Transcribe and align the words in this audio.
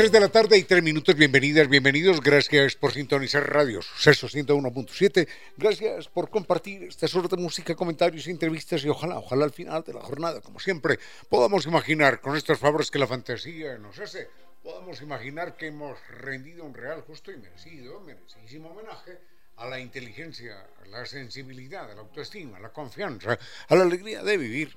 3 0.00 0.12
de 0.12 0.20
la 0.20 0.30
tarde 0.30 0.56
y 0.56 0.64
3 0.64 0.82
minutos, 0.82 1.14
bienvenidas, 1.14 1.68
bienvenidos, 1.68 2.22
gracias 2.22 2.74
por 2.74 2.90
sintonizar 2.90 3.46
Radio 3.46 3.82
Suceso 3.82 4.28
101.7, 4.28 5.28
gracias 5.58 6.08
por 6.08 6.30
compartir 6.30 6.84
esta 6.84 7.06
suerte 7.06 7.36
de 7.36 7.42
música, 7.42 7.74
comentarios, 7.74 8.26
entrevistas 8.26 8.82
y 8.82 8.88
ojalá, 8.88 9.18
ojalá 9.18 9.44
al 9.44 9.50
final 9.50 9.84
de 9.84 9.92
la 9.92 10.00
jornada, 10.00 10.40
como 10.40 10.58
siempre, 10.58 10.98
podamos 11.28 11.66
imaginar 11.66 12.22
con 12.22 12.34
estos 12.34 12.58
favores 12.58 12.90
que 12.90 12.98
la 12.98 13.06
fantasía 13.06 13.76
nos 13.76 13.98
hace, 13.98 14.30
podamos 14.62 15.02
imaginar 15.02 15.54
que 15.54 15.66
hemos 15.66 15.98
rendido 16.08 16.64
un 16.64 16.72
real, 16.72 17.02
justo 17.02 17.30
y 17.30 17.36
merecido, 17.36 18.00
merecidísimo 18.00 18.70
homenaje 18.70 19.18
a 19.56 19.66
la 19.66 19.80
inteligencia, 19.80 20.66
a 20.82 20.86
la 20.86 21.04
sensibilidad, 21.04 21.90
a 21.90 21.94
la 21.94 22.00
autoestima, 22.00 22.56
a 22.56 22.60
la 22.60 22.72
confianza, 22.72 23.38
a 23.68 23.76
la 23.76 23.82
alegría 23.82 24.22
de 24.22 24.38
vivir. 24.38 24.74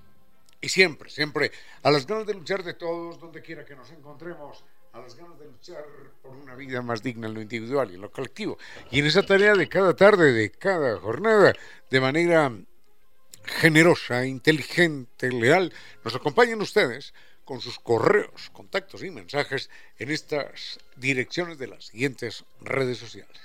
Y 0.59 0.69
siempre, 0.69 1.09
siempre 1.09 1.51
a 1.81 1.91
las 1.91 2.07
ganas 2.07 2.25
de 2.25 2.33
luchar 2.33 2.63
de 2.63 2.73
todos, 2.73 3.19
donde 3.19 3.41
quiera 3.41 3.65
que 3.65 3.75
nos 3.75 3.89
encontremos 3.91 4.63
a 4.93 4.99
las 4.99 5.15
ganas 5.15 5.39
de 5.39 5.45
luchar 5.47 5.83
por 6.21 6.31
una 6.35 6.55
vida 6.55 6.81
más 6.83 7.01
digna 7.01 7.27
en 7.27 7.33
lo 7.33 7.41
individual 7.41 7.89
y 7.91 7.95
en 7.95 8.01
lo 8.01 8.11
colectivo. 8.11 8.59
Y 8.91 8.99
en 8.99 9.07
esa 9.07 9.23
tarea 9.23 9.55
de 9.55 9.67
cada 9.67 9.95
tarde, 9.95 10.31
de 10.31 10.51
cada 10.51 10.99
jornada, 10.99 11.53
de 11.89 11.99
manera 11.99 12.51
generosa, 13.43 14.25
inteligente, 14.25 15.31
leal, 15.31 15.73
nos 16.03 16.15
acompañan 16.15 16.61
ustedes 16.61 17.13
con 17.43 17.59
sus 17.59 17.79
correos, 17.79 18.51
contactos 18.53 19.03
y 19.03 19.09
mensajes 19.09 19.69
en 19.97 20.11
estas 20.11 20.79
direcciones 20.95 21.57
de 21.57 21.67
las 21.67 21.85
siguientes 21.85 22.45
redes 22.61 22.99
sociales. 22.99 23.41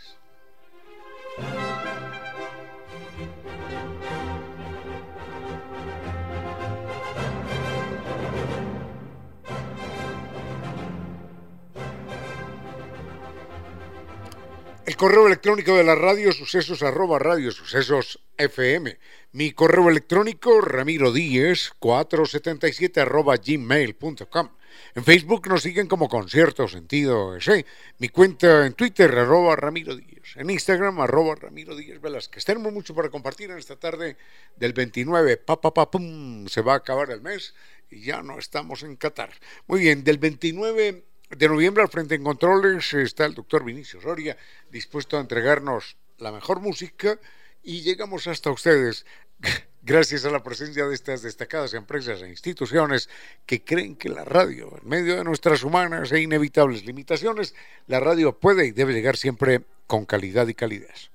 El 14.89 14.97
correo 14.97 15.27
electrónico 15.27 15.77
de 15.77 15.85
la 15.85 15.95
radio 15.95 16.33
sucesos 16.33 16.83
arroba 16.83 17.19
radio 17.19 17.53
sucesos 17.53 18.21
FM. 18.39 18.99
Mi 19.33 19.53
correo 19.53 19.91
electrónico 19.91 20.63
ramiro 20.63 21.13
díez 21.13 21.73
477 21.79 22.99
arroba 22.99 23.37
gmail.com. 23.37 24.49
En 24.95 25.05
Facebook 25.05 25.47
nos 25.47 25.61
siguen 25.61 25.89
como 25.89 26.09
Concierto 26.09 26.67
Sentido 26.67 27.37
ese. 27.37 27.67
Mi 27.99 28.09
cuenta 28.09 28.65
en 28.65 28.73
Twitter 28.73 29.11
arroba 29.11 29.57
ramiro 29.57 29.95
díez. 29.95 30.35
En 30.37 30.49
Instagram 30.49 31.01
arroba 31.01 31.35
ramiro 31.35 31.77
díez 31.77 32.01
Velázquez. 32.01 32.47
Tenemos 32.47 32.73
mucho 32.73 32.95
para 32.95 33.11
compartir 33.11 33.51
en 33.51 33.59
esta 33.59 33.77
tarde 33.77 34.17
del 34.57 34.73
29. 34.73 35.37
Pa, 35.37 35.61
pa, 35.61 35.75
pa, 35.75 35.91
pum, 35.91 36.47
se 36.49 36.63
va 36.63 36.73
a 36.73 36.77
acabar 36.77 37.11
el 37.11 37.21
mes 37.21 37.55
y 37.91 38.05
ya 38.05 38.23
no 38.23 38.39
estamos 38.39 38.83
en 38.85 38.97
Qatar. 38.97 39.35
Muy 39.67 39.81
bien, 39.81 40.03
del 40.03 40.17
29 40.17 41.08
de 41.31 41.49
noviembre 41.49 41.83
al 41.83 41.91
frente 41.91 42.15
en 42.15 42.25
controles 42.25 42.95
está 42.95 43.27
el 43.27 43.35
doctor 43.35 43.65
Vinicio 43.65 44.01
Soria, 44.01 44.37
dispuesto 44.71 45.17
a 45.17 45.21
entregarnos 45.21 45.97
la 46.19 46.33
mejor 46.33 46.61
música 46.61 47.19
y 47.63 47.83
llegamos 47.83 48.27
hasta 48.27 48.51
ustedes 48.51 49.05
gracias 49.83 50.25
a 50.25 50.31
la 50.31 50.43
presencia 50.43 50.87
de 50.87 50.95
estas 50.95 51.23
destacadas 51.23 51.75
empresas 51.75 52.23
e 52.23 52.29
instituciones 52.29 53.09
que 53.47 53.63
creen 53.63 53.97
que 53.97 54.09
la 54.09 54.25
radio, 54.25 54.75
en 54.81 54.89
medio 54.89 55.17
de 55.17 55.25
nuestras 55.25 55.63
humanas 55.63 56.13
e 56.13 56.21
inevitables 56.21 56.85
limitaciones, 56.85 57.55
la 57.87 58.01
radio 58.01 58.39
puede 58.39 58.67
y 58.67 58.71
debe 58.73 58.95
llegar 58.95 59.17
siempre 59.17 59.63
con 59.87 60.07
calidad 60.07 60.49
y 60.49 60.55
calidez. 60.55 61.11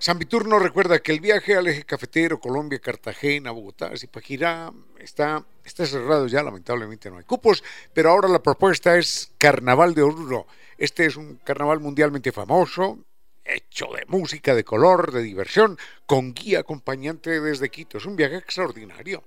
San 0.00 0.16
Viturno 0.16 0.60
recuerda 0.60 1.00
que 1.00 1.10
el 1.10 1.18
viaje 1.18 1.56
al 1.56 1.66
eje 1.66 1.82
cafetero, 1.82 2.38
Colombia, 2.38 2.78
Cartagena, 2.78 3.50
Bogotá, 3.50 3.90
Zipaquirá, 3.96 4.72
está, 5.00 5.44
está 5.64 5.86
cerrado 5.86 6.28
ya, 6.28 6.40
lamentablemente 6.44 7.10
no 7.10 7.18
hay 7.18 7.24
cupos, 7.24 7.64
pero 7.92 8.10
ahora 8.10 8.28
la 8.28 8.40
propuesta 8.40 8.96
es 8.96 9.32
Carnaval 9.38 9.94
de 9.94 10.02
Oruro. 10.02 10.46
Este 10.78 11.04
es 11.04 11.16
un 11.16 11.40
carnaval 11.42 11.80
mundialmente 11.80 12.30
famoso, 12.30 13.00
hecho 13.44 13.86
de 13.86 14.04
música, 14.06 14.54
de 14.54 14.62
color, 14.62 15.10
de 15.10 15.20
diversión, 15.20 15.76
con 16.06 16.32
guía 16.32 16.60
acompañante 16.60 17.40
desde 17.40 17.68
Quito. 17.68 17.98
Es 17.98 18.06
un 18.06 18.14
viaje 18.14 18.36
extraordinario. 18.36 19.24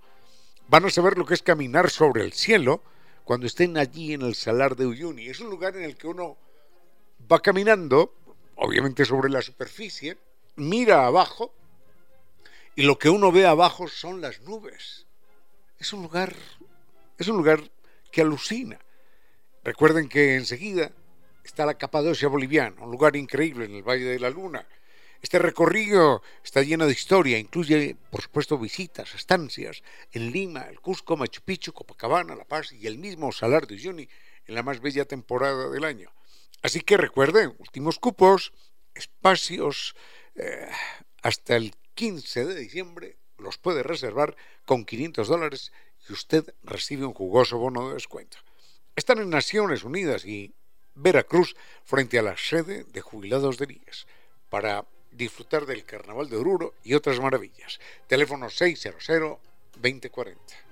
Van 0.70 0.86
a 0.86 0.90
saber 0.90 1.18
lo 1.18 1.26
que 1.26 1.34
es 1.34 1.44
caminar 1.44 1.90
sobre 1.90 2.24
el 2.24 2.32
cielo 2.32 2.82
cuando 3.26 3.46
estén 3.46 3.78
allí 3.78 4.14
en 4.14 4.22
el 4.22 4.36
Salar 4.36 4.78
de 4.78 4.86
Uyuni. 4.86 5.28
Es 5.28 5.42
un 5.42 5.50
lugar 5.50 5.76
en 5.76 5.84
el 5.84 5.98
que 5.98 6.08
uno 6.08 6.38
va 7.30 7.42
caminando, 7.42 8.14
obviamente 8.56 9.04
sobre 9.04 9.30
la 9.30 9.42
superficie, 9.42 10.18
mira 10.56 11.06
abajo 11.06 11.54
y 12.76 12.84
lo 12.84 12.98
que 12.98 13.10
uno 13.10 13.32
ve 13.32 13.46
abajo 13.46 13.88
son 13.88 14.22
las 14.22 14.42
nubes. 14.42 15.06
Es 15.78 15.94
un 15.94 16.04
lugar, 16.04 16.36
es 17.18 17.28
un 17.28 17.38
lugar 17.38 17.62
que 18.12 18.22
alucina. 18.22 18.80
Recuerden 19.64 20.10
que 20.10 20.36
enseguida 20.36 20.92
está 21.44 21.66
la 21.66 21.78
Capadocia 21.78 22.28
boliviana, 22.28 22.82
un 22.84 22.92
lugar 22.92 23.16
increíble 23.16 23.66
en 23.66 23.76
el 23.76 23.84
Valle 23.84 24.06
de 24.06 24.20
la 24.20 24.30
Luna. 24.30 24.68
Este 25.22 25.38
recorrido 25.38 26.24
está 26.44 26.64
lleno 26.64 26.88
de 26.88 26.94
historia, 26.94 27.38
incluye, 27.38 27.96
por 28.10 28.24
supuesto, 28.24 28.58
visitas, 28.58 29.14
estancias 29.14 29.84
en 30.12 30.32
Lima, 30.32 30.62
el 30.62 30.80
Cusco, 30.80 31.16
Machu 31.16 31.42
Picchu, 31.44 31.74
Copacabana, 31.74 32.36
La 32.36 32.46
Paz 32.46 32.72
y 32.72 32.88
el 32.88 32.98
mismo 32.98 33.32
Salar 33.32 33.68
de 33.68 33.76
Uyuni 33.76 34.10
en 34.48 34.56
la 34.56 34.64
más 34.64 34.82
bella 34.82 35.06
temporada 35.06 35.70
del 35.70 35.84
año. 35.84 36.10
Así 36.64 36.82
que 36.82 36.98
recuerden, 36.98 37.56
últimos 37.60 38.00
cupos, 38.00 38.52
espacios 38.96 39.96
eh, 40.36 40.70
hasta 41.22 41.56
el 41.56 41.74
15 41.94 42.46
de 42.46 42.56
diciembre 42.56 43.18
los 43.38 43.58
puede 43.58 43.84
reservar 43.84 44.36
con 44.66 44.86
500 44.86 45.28
dólares 45.28 45.72
y 46.08 46.14
usted 46.14 46.54
recibe 46.64 47.06
un 47.06 47.14
jugoso 47.14 47.58
bono 47.58 47.90
de 47.90 47.96
descuento. 47.96 48.38
Están 48.96 49.20
en 49.20 49.30
Naciones 49.30 49.84
Unidas 49.84 50.26
y 50.26 50.54
Veracruz 50.96 51.56
frente 51.84 52.20
a 52.20 52.24
la 52.24 52.38
sede 52.38 52.84
de 52.84 53.02
jubilados 53.02 53.58
de 53.58 53.68
Líes 53.68 54.06
para 54.50 54.86
disfrutar 55.12 55.66
del 55.66 55.84
Carnaval 55.84 56.30
de 56.30 56.38
Oruro 56.38 56.74
y 56.84 56.94
otras 56.94 57.20
maravillas. 57.20 57.80
Teléfono 58.08 58.50
600 58.50 59.40
2040. 59.76 60.71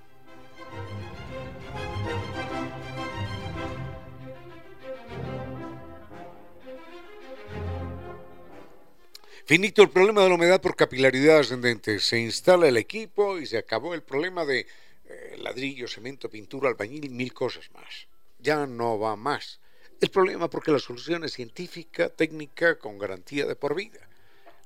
Finito 9.50 9.82
el 9.82 9.90
problema 9.90 10.22
de 10.22 10.28
la 10.28 10.36
humedad 10.36 10.60
por 10.60 10.76
capilaridad 10.76 11.40
ascendente. 11.40 11.98
Se 11.98 12.20
instala 12.20 12.68
el 12.68 12.76
equipo 12.76 13.36
y 13.36 13.46
se 13.46 13.58
acabó 13.58 13.94
el 13.94 14.02
problema 14.04 14.44
de 14.44 14.60
eh, 15.08 15.38
ladrillo, 15.40 15.88
cemento, 15.88 16.30
pintura, 16.30 16.68
albañil 16.68 17.06
y 17.06 17.08
mil 17.08 17.34
cosas 17.34 17.68
más. 17.74 18.06
Ya 18.38 18.64
no 18.68 19.00
va 19.00 19.16
más. 19.16 19.58
El 20.00 20.08
problema 20.10 20.48
porque 20.48 20.70
la 20.70 20.78
solución 20.78 21.24
es 21.24 21.32
científica, 21.32 22.10
técnica, 22.10 22.78
con 22.78 22.96
garantía 22.96 23.44
de 23.44 23.56
por 23.56 23.74
vida. 23.74 23.98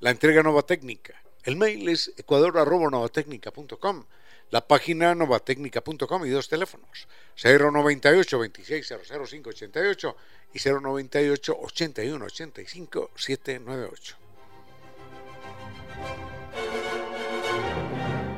La 0.00 0.10
entrega 0.10 0.42
Nova 0.42 0.66
Técnica. 0.66 1.14
El 1.44 1.56
mail 1.56 1.88
es 1.88 2.12
ecuador.novatecnica.com. 2.18 4.04
La 4.50 4.68
página 4.68 5.14
novatecnica.com 5.14 6.26
y 6.26 6.28
dos 6.28 6.50
teléfonos. 6.50 7.08
098 7.42 8.38
26 8.38 8.86
00588 8.86 10.16
y 10.52 10.58
098 10.58 11.58
81 11.58 12.24
85 12.26 13.10
798. 13.16 14.23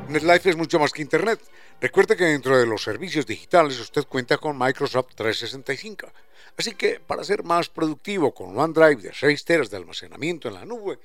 NetLife 0.09 0.49
es 0.49 0.55
mucho 0.55 0.79
más 0.79 0.93
que 0.93 1.01
Internet. 1.01 1.41
Recuerde 1.81 2.15
que 2.15 2.23
dentro 2.23 2.57
de 2.57 2.65
los 2.65 2.81
servicios 2.81 3.25
digitales 3.25 3.79
usted 3.79 4.05
cuenta 4.05 4.37
con 4.37 4.57
Microsoft 4.57 5.13
365. 5.15 6.11
Así 6.57 6.73
que 6.73 6.99
para 6.99 7.23
ser 7.23 7.43
más 7.43 7.69
productivo 7.69 8.33
con 8.33 8.57
OneDrive 8.57 9.01
de 9.01 9.13
6 9.13 9.45
teras 9.45 9.69
de 9.69 9.77
almacenamiento 9.77 10.47
en 10.47 10.55
la 10.55 10.65
nube, 10.65 10.97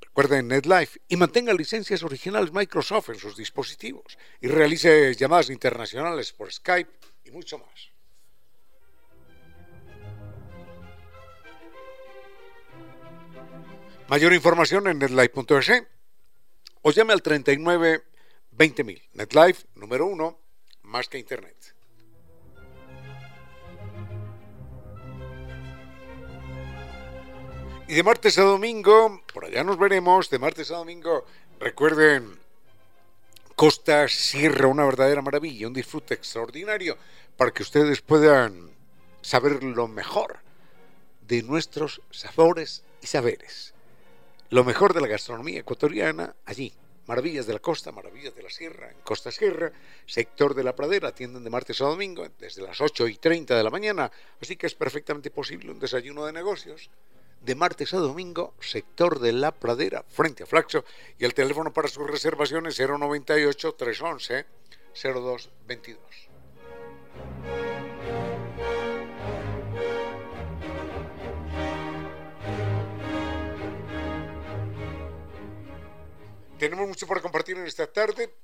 recuerde 0.00 0.42
NetLife 0.42 1.00
y 1.08 1.16
mantenga 1.16 1.52
licencias 1.52 2.02
originales 2.02 2.52
Microsoft 2.52 3.08
en 3.08 3.18
sus 3.18 3.36
dispositivos 3.36 4.16
y 4.40 4.48
realice 4.48 5.14
llamadas 5.14 5.50
internacionales 5.50 6.32
por 6.32 6.52
Skype 6.52 6.90
y 7.24 7.30
mucho 7.30 7.58
más. 7.58 7.97
Mayor 14.08 14.32
información 14.32 14.88
en 14.88 14.98
netlife.es 14.98 15.82
o 16.80 16.90
llame 16.92 17.12
al 17.12 17.20
39 17.20 18.02
20.000. 18.56 19.02
NetLife, 19.12 19.66
número 19.74 20.06
uno, 20.06 20.38
más 20.84 21.08
que 21.08 21.18
Internet. 21.18 21.74
Y 27.86 27.94
de 27.94 28.02
martes 28.02 28.38
a 28.38 28.42
domingo, 28.42 29.22
por 29.32 29.44
allá 29.44 29.62
nos 29.62 29.78
veremos, 29.78 30.30
de 30.30 30.38
martes 30.38 30.70
a 30.70 30.76
domingo, 30.76 31.26
recuerden, 31.60 32.38
Costa 33.54 34.08
Sierra, 34.08 34.68
una 34.68 34.86
verdadera 34.86 35.20
maravilla, 35.20 35.66
un 35.66 35.74
disfrute 35.74 36.14
extraordinario 36.14 36.96
para 37.36 37.50
que 37.50 37.62
ustedes 37.62 38.00
puedan 38.00 38.70
saber 39.20 39.62
lo 39.62 39.86
mejor 39.86 40.38
de 41.20 41.42
nuestros 41.42 42.00
sabores 42.10 42.84
y 43.02 43.06
saberes. 43.06 43.74
Lo 44.50 44.64
mejor 44.64 44.94
de 44.94 45.02
la 45.02 45.08
gastronomía 45.08 45.60
ecuatoriana 45.60 46.34
allí, 46.46 46.72
Maravillas 47.06 47.46
de 47.46 47.52
la 47.52 47.58
Costa, 47.58 47.92
Maravillas 47.92 48.34
de 48.34 48.42
la 48.42 48.48
Sierra, 48.48 48.90
en 48.90 48.96
Costa 49.02 49.30
Sierra, 49.30 49.70
sector 50.06 50.54
de 50.54 50.64
la 50.64 50.74
Pradera, 50.74 51.08
atienden 51.08 51.44
de 51.44 51.50
martes 51.50 51.82
a 51.82 51.84
domingo 51.84 52.26
desde 52.38 52.62
las 52.62 52.80
8 52.80 53.08
y 53.08 53.16
30 53.16 53.54
de 53.54 53.62
la 53.62 53.68
mañana, 53.68 54.10
así 54.40 54.56
que 54.56 54.66
es 54.66 54.74
perfectamente 54.74 55.30
posible 55.30 55.70
un 55.70 55.78
desayuno 55.78 56.24
de 56.24 56.32
negocios 56.32 56.88
de 57.42 57.54
martes 57.54 57.92
a 57.92 57.98
domingo, 57.98 58.54
sector 58.58 59.20
de 59.20 59.32
la 59.32 59.52
Pradera, 59.52 60.02
frente 60.08 60.44
a 60.44 60.46
Flaxo, 60.46 60.82
y 61.18 61.26
el 61.26 61.34
teléfono 61.34 61.70
para 61.70 61.88
sus 61.88 62.06
reservaciones 62.06 62.78
098 62.78 63.74
311 63.74 64.46
0222. 64.94 66.27
Tenemos 76.58 76.88
mucho 76.88 77.06
para 77.06 77.20
compartir 77.20 77.56
en 77.56 77.66
esta 77.66 77.86
tarde. 77.86 78.34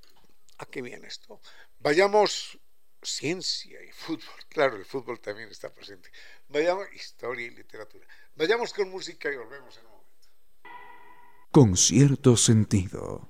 ¿A 0.59 0.67
qué 0.67 0.81
viene 0.83 1.09
esto? 1.09 1.41
Vayamos 1.81 2.59
ciencia 3.03 3.83
y 3.83 3.91
fútbol. 3.91 4.23
Claro, 4.49 4.77
el 4.77 4.85
fútbol 4.85 5.19
también 5.19 5.49
está 5.49 5.75
presente. 5.75 6.11
Vayamos 6.49 6.87
historia 6.95 7.47
y 7.47 7.51
literatura. 7.51 8.07
Vayamos 8.37 8.73
con 8.73 8.89
música 8.89 9.29
y 9.33 9.37
volvemos 9.37 9.77
en 9.79 9.87
un 9.87 9.91
momento. 9.91 10.29
Con 11.51 11.77
cierto 11.77 12.37
sentido. 12.37 13.29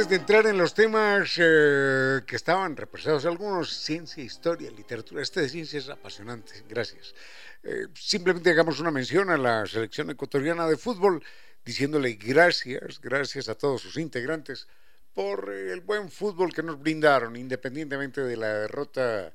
Antes 0.00 0.16
de 0.16 0.16
entrar 0.16 0.46
en 0.46 0.56
los 0.56 0.72
temas 0.72 1.34
eh, 1.36 2.22
que 2.26 2.34
estaban 2.34 2.74
representados, 2.74 3.26
algunos, 3.26 3.70
ciencia, 3.70 4.24
historia, 4.24 4.70
literatura, 4.70 5.20
este 5.20 5.42
de 5.42 5.50
ciencia 5.50 5.78
es 5.78 5.90
apasionante, 5.90 6.64
gracias. 6.66 7.14
Eh, 7.62 7.86
simplemente 7.92 8.48
hagamos 8.48 8.80
una 8.80 8.90
mención 8.90 9.28
a 9.28 9.36
la 9.36 9.66
selección 9.66 10.08
ecuatoriana 10.08 10.66
de 10.66 10.78
fútbol, 10.78 11.22
diciéndole 11.62 12.14
gracias, 12.14 12.98
gracias 12.98 13.50
a 13.50 13.54
todos 13.56 13.82
sus 13.82 13.98
integrantes 13.98 14.68
por 15.12 15.52
el 15.52 15.82
buen 15.82 16.10
fútbol 16.10 16.54
que 16.54 16.62
nos 16.62 16.80
brindaron, 16.80 17.36
independientemente 17.36 18.22
de 18.22 18.38
la 18.38 18.54
derrota 18.60 19.34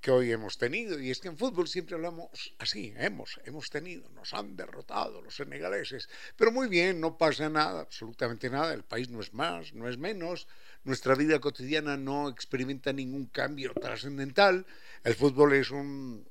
que 0.00 0.10
hoy 0.10 0.32
hemos 0.32 0.58
tenido. 0.58 1.00
Y 1.00 1.10
es 1.10 1.20
que 1.20 1.28
en 1.28 1.36
fútbol 1.36 1.68
siempre 1.68 1.96
hablamos 1.96 2.54
así, 2.58 2.92
hemos, 2.96 3.40
hemos 3.44 3.70
tenido, 3.70 4.08
nos 4.10 4.34
han 4.34 4.56
derrotado 4.56 5.22
los 5.22 5.36
senegaleses. 5.36 6.08
Pero 6.36 6.52
muy 6.52 6.68
bien, 6.68 7.00
no 7.00 7.16
pasa 7.16 7.48
nada, 7.48 7.80
absolutamente 7.80 8.50
nada. 8.50 8.74
El 8.74 8.84
país 8.84 9.08
no 9.08 9.20
es 9.20 9.32
más, 9.32 9.72
no 9.72 9.88
es 9.88 9.98
menos. 9.98 10.46
Nuestra 10.84 11.14
vida 11.14 11.40
cotidiana 11.40 11.96
no 11.96 12.28
experimenta 12.28 12.92
ningún 12.92 13.26
cambio 13.26 13.72
trascendental. 13.74 14.66
El 15.04 15.14
fútbol 15.14 15.54
es 15.54 15.70
un, 15.70 16.26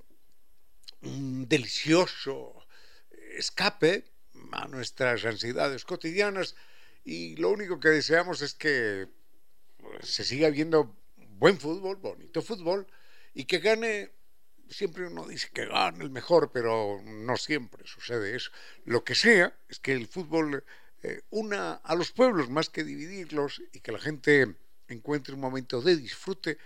un 1.01 1.47
delicioso 1.47 2.55
escape 3.37 4.05
a 4.51 4.67
nuestras 4.67 5.25
ansiedades 5.25 5.85
cotidianas 5.85 6.55
y 7.03 7.35
lo 7.37 7.49
único 7.49 7.79
que 7.79 7.89
deseamos 7.89 8.41
es 8.41 8.53
que 8.53 9.07
se 10.01 10.23
siga 10.23 10.49
viendo 10.49 10.95
buen 11.37 11.57
fútbol, 11.59 11.97
bonito 11.97 12.41
fútbol, 12.41 12.87
y 13.33 13.45
que 13.45 13.59
gane, 13.59 14.11
siempre 14.69 15.07
uno 15.07 15.27
dice 15.27 15.49
que 15.53 15.65
gane 15.65 16.03
el 16.03 16.09
mejor, 16.09 16.51
pero 16.51 17.01
no 17.03 17.37
siempre 17.37 17.85
sucede 17.85 18.35
eso. 18.35 18.51
Lo 18.85 19.03
que 19.03 19.15
sea 19.15 19.53
es 19.67 19.79
que 19.79 19.93
el 19.93 20.07
fútbol 20.07 20.63
eh, 21.01 21.21
una 21.29 21.73
a 21.75 21.95
los 21.95 22.11
pueblos 22.11 22.49
más 22.49 22.69
que 22.69 22.83
dividirlos 22.83 23.61
y 23.71 23.79
que 23.79 23.91
la 23.91 23.99
gente 23.99 24.55
encuentre 24.87 25.33
un 25.33 25.39
momento 25.39 25.81
de 25.81 25.95
disfrute 25.95 26.57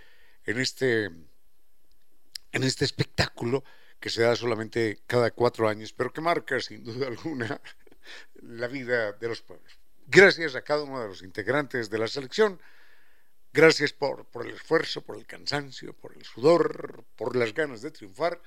en 0.44 0.58
este, 0.58 1.04
en 1.04 2.62
este 2.62 2.84
espectáculo 2.84 3.62
que 4.00 4.10
se 4.10 4.22
da 4.22 4.34
solamente 4.34 5.00
cada 5.06 5.30
cuatro 5.30 5.68
años, 5.68 5.92
pero 5.92 6.12
que 6.12 6.20
marca 6.20 6.58
sin 6.60 6.82
duda 6.84 7.06
alguna 7.06 7.60
la 8.42 8.66
vida 8.66 9.12
de 9.12 9.28
los 9.28 9.40
pueblos. 9.40 9.78
Gracias 10.06 10.54
a 10.54 10.62
cada 10.62 10.82
uno 10.82 11.00
de 11.00 11.08
los 11.08 11.22
integrantes 11.22 11.88
de 11.88 11.98
la 11.98 12.08
selección 12.08 12.60
Gracias 13.54 13.92
por, 13.92 14.26
el 14.44 14.50
esfuerzo, 14.50 15.02
por 15.02 15.16
el 15.16 15.26
cansancio, 15.26 15.92
por 15.92 16.16
el 16.16 16.24
sudor, 16.24 17.04
por 17.14 17.36
las 17.36 17.54
ganas 17.54 17.82
de 17.82 17.92
triunfar 17.92 18.42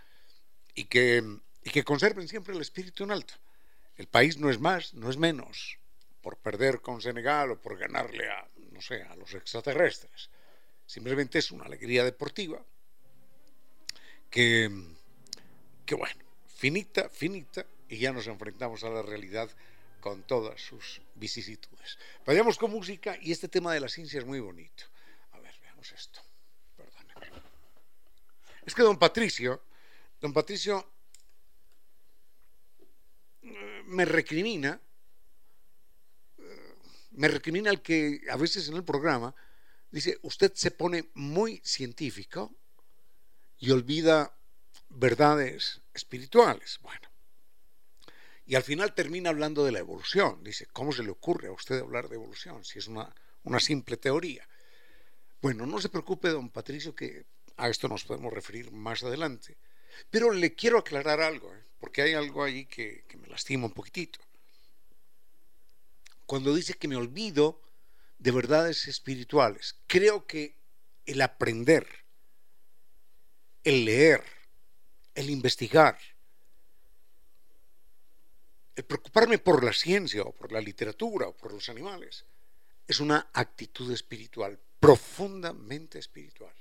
y 0.75 0.83
que, 0.83 1.23
y 1.63 1.81
conserven 1.83 2.27
siempre 2.27 2.53
el 2.53 2.59
espíritu 2.59 3.05
en 3.05 3.11
alto. 3.11 3.33
El 3.95 4.07
país 4.07 4.37
no 4.37 4.49
es 4.49 4.59
más, 4.59 4.93
no 4.93 5.09
es 5.09 5.15
menos 5.15 5.77
por 6.21 6.35
perder 6.35 6.81
con 6.81 7.01
Senegal 7.01 7.51
o 7.51 7.61
por 7.61 7.77
ganarle 7.77 8.29
a, 8.29 8.49
no 8.73 8.81
sé, 8.81 9.01
a 9.03 9.15
los 9.15 9.33
extraterrestres. 9.33 10.29
Simplemente 10.85 11.39
es 11.39 11.51
una 11.51 11.63
alegría 11.63 12.03
deportiva 12.03 12.61
que, 14.29 14.69
que 15.85 15.95
bueno, 15.95 16.21
finita, 16.53 17.07
finita, 17.07 17.65
y 17.87 17.97
ya 17.97 18.11
nos 18.11 18.27
enfrentamos 18.27 18.83
a 18.83 18.89
la 18.89 19.03
realidad 19.03 19.49
con 20.01 20.23
todas 20.23 20.59
sus 20.59 20.99
vicisitudes. 21.15 21.97
Vayamos 22.25 22.57
con 22.57 22.71
música 22.71 23.17
y 23.21 23.31
este 23.31 23.47
tema 23.47 23.73
de 23.73 23.79
la 23.79 23.87
ciencia 23.87 24.19
es 24.19 24.25
muy 24.25 24.41
bonito 24.41 24.83
esto. 25.91 26.21
Es 28.65 28.75
que 28.75 28.83
don 28.83 28.97
Patricio, 28.97 29.63
don 30.19 30.33
Patricio 30.33 30.93
eh, 33.41 33.83
me 33.85 34.03
recrimina, 34.03 34.79
eh, 36.37 36.75
me 37.11 37.29
recrimina 37.29 37.69
el 37.69 37.81
que 37.81 38.21
a 38.29 38.35
veces 38.35 38.67
en 38.67 38.75
el 38.75 38.83
programa 38.83 39.33
dice, 39.89 40.19
usted 40.23 40.53
se 40.53 40.71
pone 40.71 41.09
muy 41.13 41.61
científico 41.63 42.53
y 43.59 43.71
olvida 43.71 44.37
verdades 44.89 45.81
espirituales. 45.93 46.79
Bueno, 46.81 47.09
y 48.45 48.55
al 48.55 48.63
final 48.63 48.93
termina 48.93 49.29
hablando 49.29 49.63
de 49.63 49.71
la 49.71 49.79
evolución. 49.79 50.43
Dice, 50.43 50.67
¿cómo 50.73 50.91
se 50.91 51.03
le 51.03 51.11
ocurre 51.11 51.47
a 51.47 51.51
usted 51.51 51.79
hablar 51.79 52.07
de 52.07 52.15
evolución 52.15 52.63
si 52.63 52.79
es 52.79 52.87
una, 52.87 53.13
una 53.43 53.59
simple 53.59 53.97
teoría? 53.97 54.47
Bueno, 55.41 55.65
no 55.65 55.79
se 55.79 55.89
preocupe, 55.89 56.29
don 56.29 56.49
Patricio, 56.49 56.95
que 56.95 57.25
a 57.57 57.69
esto 57.69 57.87
nos 57.87 58.03
podemos 58.03 58.33
referir 58.33 58.71
más 58.71 59.03
adelante. 59.03 59.57
Pero 60.09 60.31
le 60.31 60.55
quiero 60.55 60.79
aclarar 60.79 61.21
algo, 61.21 61.53
¿eh? 61.53 61.63
porque 61.79 62.01
hay 62.01 62.13
algo 62.13 62.43
ahí 62.43 62.65
que, 62.65 63.03
que 63.07 63.17
me 63.17 63.27
lastima 63.27 63.65
un 63.65 63.73
poquitito. 63.73 64.19
Cuando 66.25 66.53
dice 66.53 66.73
que 66.73 66.87
me 66.87 66.95
olvido 66.95 67.61
de 68.17 68.31
verdades 68.31 68.87
espirituales, 68.87 69.75
creo 69.87 70.25
que 70.25 70.55
el 71.05 71.21
aprender, 71.21 71.87
el 73.63 73.85
leer, 73.85 74.23
el 75.15 75.29
investigar, 75.29 75.97
el 78.75 78.83
preocuparme 78.85 79.39
por 79.39 79.63
la 79.63 79.73
ciencia 79.73 80.23
o 80.23 80.31
por 80.31 80.51
la 80.51 80.61
literatura 80.61 81.27
o 81.27 81.35
por 81.35 81.53
los 81.53 81.69
animales, 81.69 82.25
es 82.87 82.99
una 82.99 83.29
actitud 83.33 83.91
espiritual 83.91 84.59
profundamente 84.79 85.99
espiritual. 85.99 86.53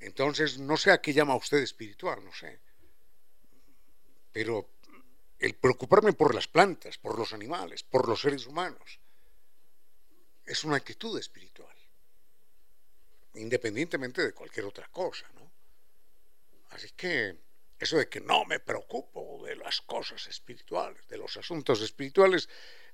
Entonces, 0.00 0.58
no 0.58 0.76
sé 0.76 0.92
a 0.92 1.00
qué 1.00 1.12
llama 1.12 1.36
usted 1.36 1.58
espiritual, 1.58 2.24
no 2.24 2.32
sé. 2.32 2.60
Pero 4.32 4.70
el 5.38 5.54
preocuparme 5.54 6.12
por 6.12 6.34
las 6.34 6.46
plantas, 6.48 6.98
por 6.98 7.18
los 7.18 7.32
animales, 7.32 7.82
por 7.82 8.08
los 8.08 8.20
seres 8.20 8.46
humanos, 8.46 9.00
es 10.44 10.64
una 10.64 10.76
actitud 10.76 11.18
espiritual, 11.18 11.76
independientemente 13.34 14.22
de 14.22 14.32
cualquier 14.32 14.66
otra 14.66 14.88
cosa, 14.88 15.28
¿no? 15.34 15.50
Así 16.70 16.90
que 16.90 17.36
eso 17.78 17.96
de 17.96 18.08
que 18.08 18.20
no 18.20 18.44
me 18.44 18.60
preocupo 18.60 19.44
de 19.44 19.56
las 19.56 19.80
cosas 19.82 20.26
espirituales, 20.26 21.06
de 21.08 21.18
los 21.18 21.36
asuntos 21.36 21.80
espirituales, 21.80 22.48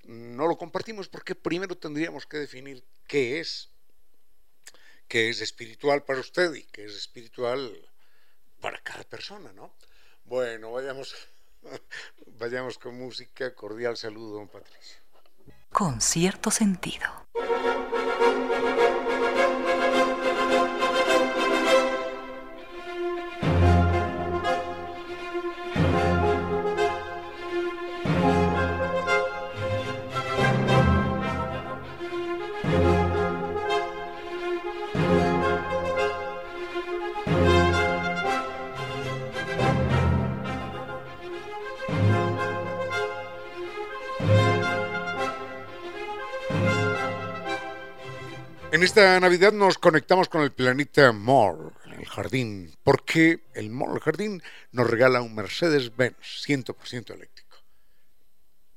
no 0.06 0.46
lo 0.46 0.56
compartimos 0.56 1.08
porque 1.08 1.34
primero 1.34 1.76
tendríamos 1.76 2.26
que 2.26 2.38
definir 2.38 2.82
qué 3.06 3.40
es, 3.40 3.68
qué 5.08 5.30
es 5.30 5.40
espiritual 5.40 6.04
para 6.04 6.20
usted 6.20 6.54
y 6.54 6.64
qué 6.64 6.84
es 6.84 6.94
espiritual 6.94 7.76
para 8.60 8.78
cada 8.78 9.04
persona, 9.04 9.52
¿no? 9.52 9.72
Bueno, 10.24 10.72
vayamos, 10.72 11.14
vayamos 12.38 12.78
con 12.78 12.98
música. 12.98 13.54
Cordial 13.54 13.96
saludo, 13.96 14.36
don 14.38 14.48
Patricio. 14.48 14.98
Con 15.70 16.00
cierto 16.00 16.50
sentido. 16.50 17.06
Esta 48.84 49.18
Navidad 49.18 49.52
nos 49.52 49.78
conectamos 49.78 50.28
con 50.28 50.42
el 50.42 50.52
planeta 50.52 51.10
Mall, 51.12 51.72
el 51.98 52.04
jardín, 52.04 52.70
porque 52.82 53.40
el 53.54 53.70
Mall, 53.70 53.98
jardín, 53.98 54.42
nos 54.72 54.90
regala 54.90 55.22
un 55.22 55.34
Mercedes-Benz 55.34 56.44
100% 56.46 57.14
eléctrico. 57.14 57.56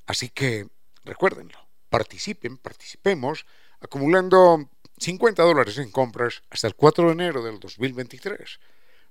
Así 0.05 0.29
que 0.29 0.69
recuérdenlo, 1.03 1.57
participen, 1.89 2.57
participemos, 2.57 3.45
acumulando 3.81 4.69
50 4.97 5.43
dólares 5.43 5.77
en 5.77 5.91
compras 5.91 6.41
hasta 6.49 6.67
el 6.67 6.75
4 6.75 7.07
de 7.07 7.11
enero 7.11 7.43
del 7.43 7.59
2023. 7.59 8.59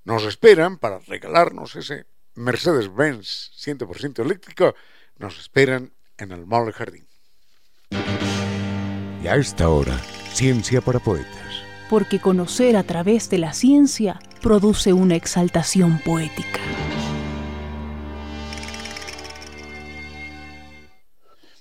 Nos 0.04 0.24
esperan 0.24 0.78
para 0.78 1.00
regalarnos 1.00 1.76
ese 1.76 2.06
Mercedes-Benz 2.36 3.52
100% 3.62 4.20
eléctrico, 4.20 4.74
nos 5.18 5.38
esperan 5.38 5.92
en 6.16 6.32
el 6.32 6.46
Mall, 6.46 6.72
jardín. 6.72 7.06
Y 9.22 9.28
a 9.28 9.36
esta 9.36 9.68
hora 9.68 10.00
Ciencia 10.36 10.82
para 10.82 10.98
Poetas. 10.98 11.64
Porque 11.88 12.20
conocer 12.20 12.76
a 12.76 12.82
través 12.82 13.30
de 13.30 13.38
la 13.38 13.54
ciencia 13.54 14.20
produce 14.42 14.92
una 14.92 15.16
exaltación 15.16 15.98
poética. 16.04 16.60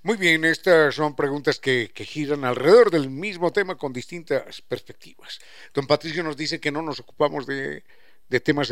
Muy 0.03 0.17
bien, 0.17 0.43
estas 0.43 0.93
son 0.93 1.15
preguntas 1.15 1.57
que, 1.57 1.89
giran 1.95 2.43
alrededor 2.43 2.91
del 2.91 3.09
mismo 3.09 3.53
tema 3.53 3.77
con 3.77 3.93
distintas 3.93 4.61
perspectivas. 4.61 5.39
Don 5.73 5.87
Patricio 5.87 6.21
nos 6.21 6.35
dice 6.35 6.59
que 6.59 6.69
no 6.69 6.81
nos 6.81 6.99
ocupamos 6.99 7.47
de, 7.47 7.81
temas 8.43 8.71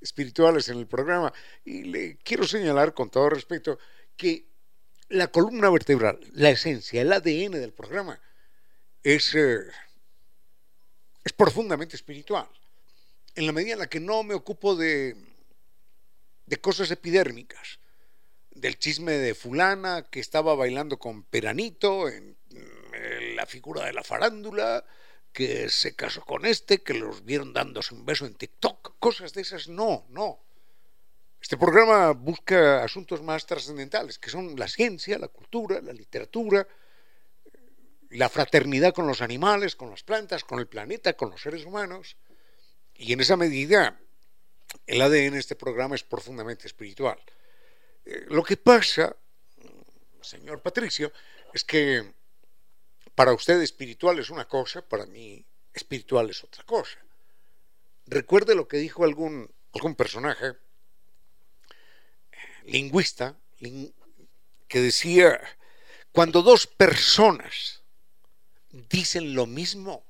espirituales 0.00 0.68
en 0.70 0.78
el 0.78 0.88
programa 0.88 1.32
y 1.64 1.84
le 1.84 2.16
quiero 2.16 2.42
señalar 2.48 2.94
con 2.94 3.10
todo 3.10 3.30
respeto 3.30 3.78
que 4.16 4.48
la 5.08 5.28
columna 5.28 5.70
vertebral, 5.70 6.18
la 6.32 6.50
esencia, 6.50 7.00
el 7.00 7.12
ADN 7.12 7.52
del 7.52 7.72
programa, 7.72 8.18
es, 9.02 9.34
eh, 9.34 9.60
es 11.24 11.32
profundamente 11.32 11.96
espiritual. 11.96 12.48
En 13.34 13.46
la 13.46 13.52
medida 13.52 13.74
en 13.74 13.78
la 13.78 13.88
que 13.88 14.00
no 14.00 14.22
me 14.22 14.34
ocupo 14.34 14.74
de, 14.74 15.16
de 16.46 16.60
cosas 16.60 16.90
epidérmicas, 16.90 17.78
del 18.50 18.78
chisme 18.78 19.12
de 19.12 19.34
fulana 19.34 20.08
que 20.10 20.20
estaba 20.20 20.54
bailando 20.54 20.98
con 20.98 21.22
Peranito 21.22 22.08
en, 22.08 22.36
la 23.34 23.46
figura 23.46 23.86
de 23.86 23.94
la 23.94 24.04
farándula, 24.04 24.84
que 25.32 25.70
se 25.70 25.94
casó 25.94 26.22
con 26.22 26.44
este, 26.44 26.82
que 26.82 26.92
los 26.92 27.24
vieron 27.24 27.54
dándose 27.54 27.94
un 27.94 28.04
beso 28.04 28.26
en 28.26 28.34
TikTok, 28.34 28.98
cosas 28.98 29.32
de 29.32 29.40
esas, 29.40 29.68
no, 29.68 30.04
no. 30.10 30.40
Este 31.40 31.56
programa 31.56 32.10
busca 32.10 32.84
asuntos 32.84 33.22
más 33.22 33.46
trascendentales, 33.46 34.18
que 34.18 34.28
son 34.28 34.54
la 34.58 34.68
ciencia, 34.68 35.18
la 35.18 35.28
cultura, 35.28 35.80
la 35.80 35.94
literatura, 35.94 36.66
la 38.10 38.28
fraternidad 38.28 38.92
con 38.92 39.06
los 39.06 39.22
animales, 39.22 39.76
con 39.76 39.90
las 39.90 40.02
plantas, 40.02 40.44
con 40.44 40.58
el 40.58 40.66
planeta, 40.66 41.14
con 41.14 41.30
los 41.30 41.40
seres 41.40 41.64
humanos. 41.64 42.16
Y 42.94 43.12
en 43.12 43.20
esa 43.20 43.36
medida, 43.36 43.98
el 44.86 45.00
ADN 45.00 45.32
de 45.32 45.38
este 45.38 45.56
programa 45.56 45.94
es 45.94 46.02
profundamente 46.02 46.66
espiritual. 46.66 47.18
Eh, 48.04 48.26
lo 48.28 48.42
que 48.42 48.56
pasa, 48.56 49.16
señor 50.20 50.60
Patricio, 50.60 51.12
es 51.54 51.64
que 51.64 52.14
para 53.14 53.32
usted 53.32 53.60
espiritual 53.60 54.18
es 54.18 54.30
una 54.30 54.46
cosa, 54.46 54.82
para 54.82 55.06
mí 55.06 55.44
espiritual 55.72 56.30
es 56.30 56.42
otra 56.42 56.64
cosa. 56.64 56.98
Recuerde 58.06 58.56
lo 58.56 58.66
que 58.66 58.78
dijo 58.78 59.04
algún, 59.04 59.48
algún 59.72 59.94
personaje 59.94 60.48
eh, 60.48 60.56
lingüista 62.64 63.38
que 64.66 64.80
decía, 64.80 65.40
cuando 66.12 66.42
dos 66.42 66.66
personas 66.66 67.79
dicen 68.70 69.34
lo 69.34 69.46
mismo, 69.46 70.04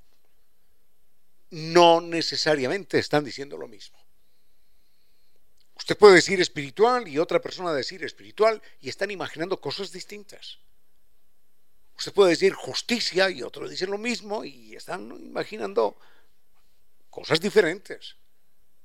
no 1.51 2.01
necesariamente 2.01 2.99
están 2.99 3.25
diciendo 3.25 3.57
lo 3.57 3.69
mismo. 3.69 3.99
Usted 5.77 5.97
puede 5.97 6.17
decir 6.17 6.41
espiritual 6.41 7.09
y 7.09 7.19
otra 7.19 7.41
persona 7.41 7.73
decir 7.73 8.05
espiritual 8.05 8.63
y 8.81 8.89
están 8.89 9.11
imaginando 9.11 9.61
cosas 9.61 9.91
distintas. 9.91 10.59
Usted 11.97 12.13
puede 12.13 12.31
decir 12.31 12.53
justicia 12.53 13.31
y 13.31 13.43
otro 13.43 13.69
dice 13.69 13.87
lo 13.87 13.99
mismo 13.99 14.45
y 14.45 14.75
están 14.77 15.11
imaginando 15.11 15.99
cosas 17.09 17.41
diferentes. 17.41 18.17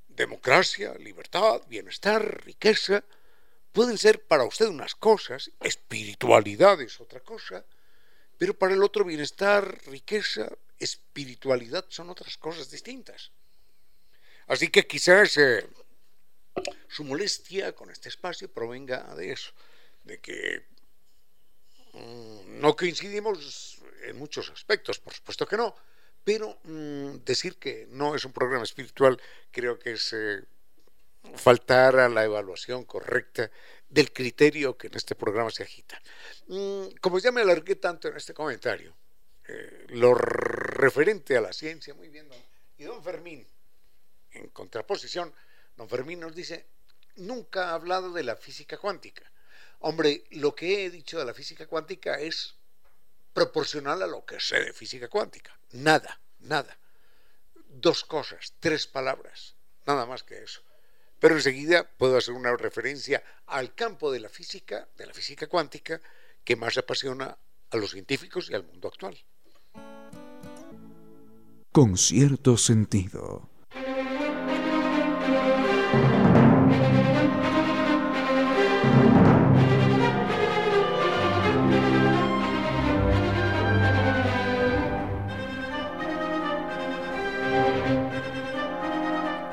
Democracia, 0.08 0.94
libertad, 0.96 1.62
bienestar, 1.68 2.44
riqueza, 2.46 3.04
pueden 3.72 3.98
ser 3.98 4.24
para 4.26 4.46
usted 4.46 4.68
unas 4.68 4.96
cosas, 4.96 5.52
espiritualidad 5.60 6.82
es 6.82 7.00
otra 7.02 7.20
cosa, 7.20 7.66
pero 8.38 8.54
para 8.58 8.74
el 8.74 8.84
otro 8.84 9.06
bienestar, 9.06 9.80
riqueza, 9.86 10.52
espiritualidad 10.80 11.86
son 11.90 12.10
otras 12.10 12.38
cosas 12.38 12.70
distintas. 12.70 13.32
Así 14.48 14.70
que 14.70 14.86
quizás 14.86 15.38
eh, 15.38 15.68
su 16.88 17.04
molestia 17.04 17.74
con 17.74 17.90
este 17.90 18.10
espacio 18.10 18.52
provenga 18.52 19.16
de 19.16 19.32
eso, 19.32 19.52
de 20.04 20.20
que 20.20 20.66
mm, 21.94 22.60
no 22.60 22.76
coincidimos 22.76 23.80
en 24.04 24.18
muchos 24.18 24.50
aspectos, 24.50 25.00
por 25.00 25.14
supuesto 25.14 25.48
que 25.48 25.58
no, 25.58 25.76
pero 26.24 26.60
mm, 26.64 27.24
decir 27.26 27.58
que 27.58 27.88
no 27.90 28.16
es 28.16 28.26
un 28.26 28.34
programa 28.34 28.64
espiritual 28.64 29.20
creo 29.52 29.80
que 29.80 29.94
es 29.94 30.14
eh, 30.14 30.44
faltar 31.36 31.98
a 31.98 32.10
la 32.10 32.24
evaluación 32.24 32.86
correcta 32.86 33.50
del 33.90 34.12
criterio 34.12 34.78
que 34.78 34.88
en 34.88 34.96
este 34.96 35.16
programa 35.16 35.50
se 35.50 35.64
agita. 35.64 36.02
Mm, 36.48 36.96
como 37.02 37.20
ya 37.20 37.32
me 37.32 37.42
alargué 37.42 37.76
tanto 37.76 38.08
en 38.08 38.18
este 38.18 38.34
comentario, 38.34 38.96
eh, 39.48 39.86
lo 39.90 40.16
referente 40.16 41.38
a 41.38 41.42
la 41.42 41.54
ciencia, 41.54 41.94
muy 41.94 42.10
bien, 42.10 42.28
y 42.78 42.84
don 42.84 43.04
Fermín, 43.04 43.48
en 44.32 44.50
contraposición, 44.50 45.34
don 45.78 45.88
Fermín 45.88 46.20
nos 46.20 46.36
dice, 46.36 46.66
nunca 47.18 47.70
ha 47.70 47.74
hablado 47.76 48.12
de 48.12 48.24
la 48.24 48.36
física 48.36 48.78
cuántica. 48.78 49.32
Hombre, 49.80 50.24
lo 50.32 50.56
que 50.56 50.86
he 50.86 50.90
dicho 50.90 51.20
de 51.20 51.26
la 51.26 51.34
física 51.34 51.68
cuántica 51.68 52.20
es 52.20 52.56
proporcional 53.34 54.02
a 54.02 54.08
lo 54.08 54.26
que 54.26 54.40
sé 54.40 54.62
de 54.62 54.74
física 54.74 55.08
cuántica. 55.10 55.58
Nada, 55.72 56.20
nada. 56.40 56.78
Dos 57.68 58.04
cosas, 58.04 58.54
tres 58.60 58.88
palabras, 58.88 59.56
nada 59.86 60.06
más 60.06 60.24
que 60.24 60.42
eso 60.42 60.65
pero 61.26 61.38
enseguida 61.38 61.90
puedo 61.98 62.18
hacer 62.18 62.36
una 62.36 62.56
referencia 62.56 63.24
al 63.48 63.74
campo 63.74 64.12
de 64.12 64.20
la 64.20 64.30
física, 64.30 64.88
de 64.96 65.08
la 65.08 65.14
física 65.16 65.48
cuántica, 65.48 66.00
que 66.44 66.56
más 66.56 66.78
apasiona 66.78 67.36
a 67.72 67.78
los 67.78 67.90
científicos 67.90 68.52
y 68.52 68.54
al 68.54 68.64
mundo 68.64 68.90
actual. 68.90 69.18
Con 71.72 71.98
cierto 71.98 72.58
sentido. 72.58 73.50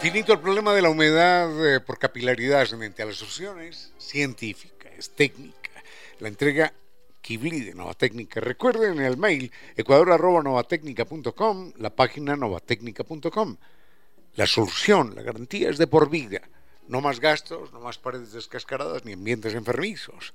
Finito 0.03 0.33
el 0.33 0.41
problema 0.41 0.75
de 0.75 0.83
la 0.83 0.91
humedad 0.91 1.65
eh, 1.65 1.79
por 1.79 1.97
capilaridad 1.97 2.63
ascendente 2.63 3.05
a 3.05 3.07
las 3.07 3.23
opciones 3.23 3.93
científicas, 3.99 5.13
técnica, 5.15 5.71
la 6.19 6.27
entrega 6.27 6.75
Kibli 7.21 7.61
de 7.61 7.73
Nova 7.73 7.95
Técnica. 7.95 8.41
Recuerden 8.41 9.01
el 9.01 9.17
mail 9.17 9.53
ecuador.novatecnica.com, 9.77 11.75
la 11.77 11.91
página 11.91 12.35
novatecnica.com. 12.35 13.57
La 14.35 14.49
solución, 14.49 15.15
la 15.15 15.23
garantía 15.23 15.71
es 15.71 15.79
de 15.79 15.87
por 15.87 16.11
vida. 16.11 16.41
No 16.89 17.01
más 17.01 17.21
gastos, 17.21 17.73
no 17.73 17.79
más 17.79 17.99
paredes 17.99 18.33
descascaradas 18.33 19.05
ni 19.05 19.13
ambientes 19.13 19.55
enfermizos. 19.55 20.35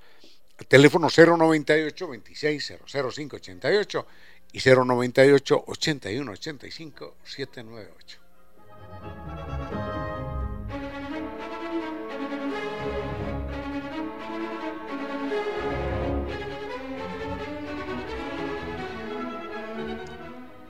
teléfono 0.70 1.10
098 1.10 2.08
26 2.08 2.74
00588 2.86 4.08
y 4.54 4.60
098 4.62 5.64
81 5.68 6.32
85 6.32 7.16
798. 7.26 8.27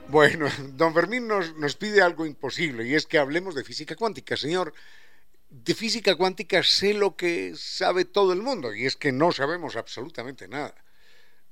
Bueno, 0.08 0.48
don 0.74 0.94
Fermín 0.94 1.28
nos, 1.28 1.56
nos, 1.56 1.76
pide 1.76 2.02
algo 2.02 2.26
imposible 2.26 2.86
y 2.86 2.94
es 2.94 3.06
que 3.06 3.18
hablemos 3.18 3.54
de 3.54 3.62
física 3.62 3.94
cuántica. 3.94 4.36
Señor, 4.36 4.72
de 5.50 5.74
física 5.74 6.16
cuántica 6.16 6.62
sé 6.62 6.94
lo 6.94 7.14
que 7.16 7.54
sabe 7.56 8.04
todo 8.04 8.32
el 8.32 8.42
mundo 8.42 8.74
y 8.74 8.86
es 8.86 8.96
que 8.96 9.12
no 9.12 9.32
sabemos 9.32 9.76
absolutamente 9.76 10.48
nada. 10.48 10.74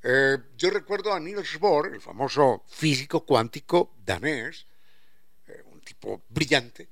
Eh, 0.03 0.39
yo 0.57 0.71
recuerdo 0.71 1.13
a 1.13 1.21
Niels 1.21 1.59
Bohr, 1.59 1.95
el 1.95 2.01
famoso 2.01 2.65
físico 2.69 3.25
cuántico 3.25 3.95
danés, 4.05 4.67
tipo 5.87 6.23
brillante, 6.29 6.89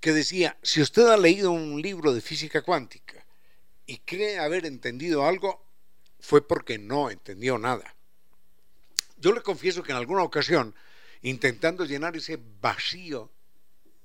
que 0.00 0.12
decía, 0.12 0.58
si 0.62 0.82
usted 0.82 1.06
ha 1.06 1.16
leído 1.16 1.52
un 1.52 1.80
libro 1.80 2.12
de 2.12 2.20
física 2.20 2.62
cuántica 2.62 3.24
y 3.86 3.98
cree 3.98 4.38
haber 4.38 4.66
entendido 4.66 5.24
algo, 5.24 5.64
fue 6.20 6.46
porque 6.46 6.76
no 6.76 7.10
entendió 7.10 7.56
nada. 7.56 7.94
Yo 9.16 9.32
le 9.32 9.42
confieso 9.42 9.82
que 9.82 9.92
en 9.92 9.98
alguna 9.98 10.22
ocasión 10.22 10.74
intentando 11.22 11.84
llenar 11.84 12.16
ese 12.16 12.38
vacío 12.60 13.30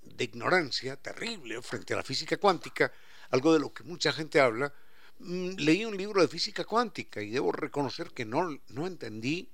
de 0.02 0.24
ignorancia 0.24 0.96
terrible 0.96 1.62
frente 1.62 1.94
a 1.94 1.98
la 1.98 2.04
física 2.04 2.38
cuántica, 2.38 2.92
algo 3.32 3.54
de 3.54 3.60
lo 3.60 3.74
que 3.74 3.84
mucha 3.84 4.14
gente 4.14 4.40
habla, 4.40 4.74
mm, 5.20 5.56
leí 5.58 5.84
un 5.86 5.98
libro 5.98 6.22
de 6.22 6.28
física 6.28 6.64
cuántica 6.64 7.22
y 7.22 7.30
debo 7.30 7.52
reconocer 7.52 8.12
que 8.12 8.26
no, 8.26 8.62
no 8.70 8.88
entendí 8.88 9.50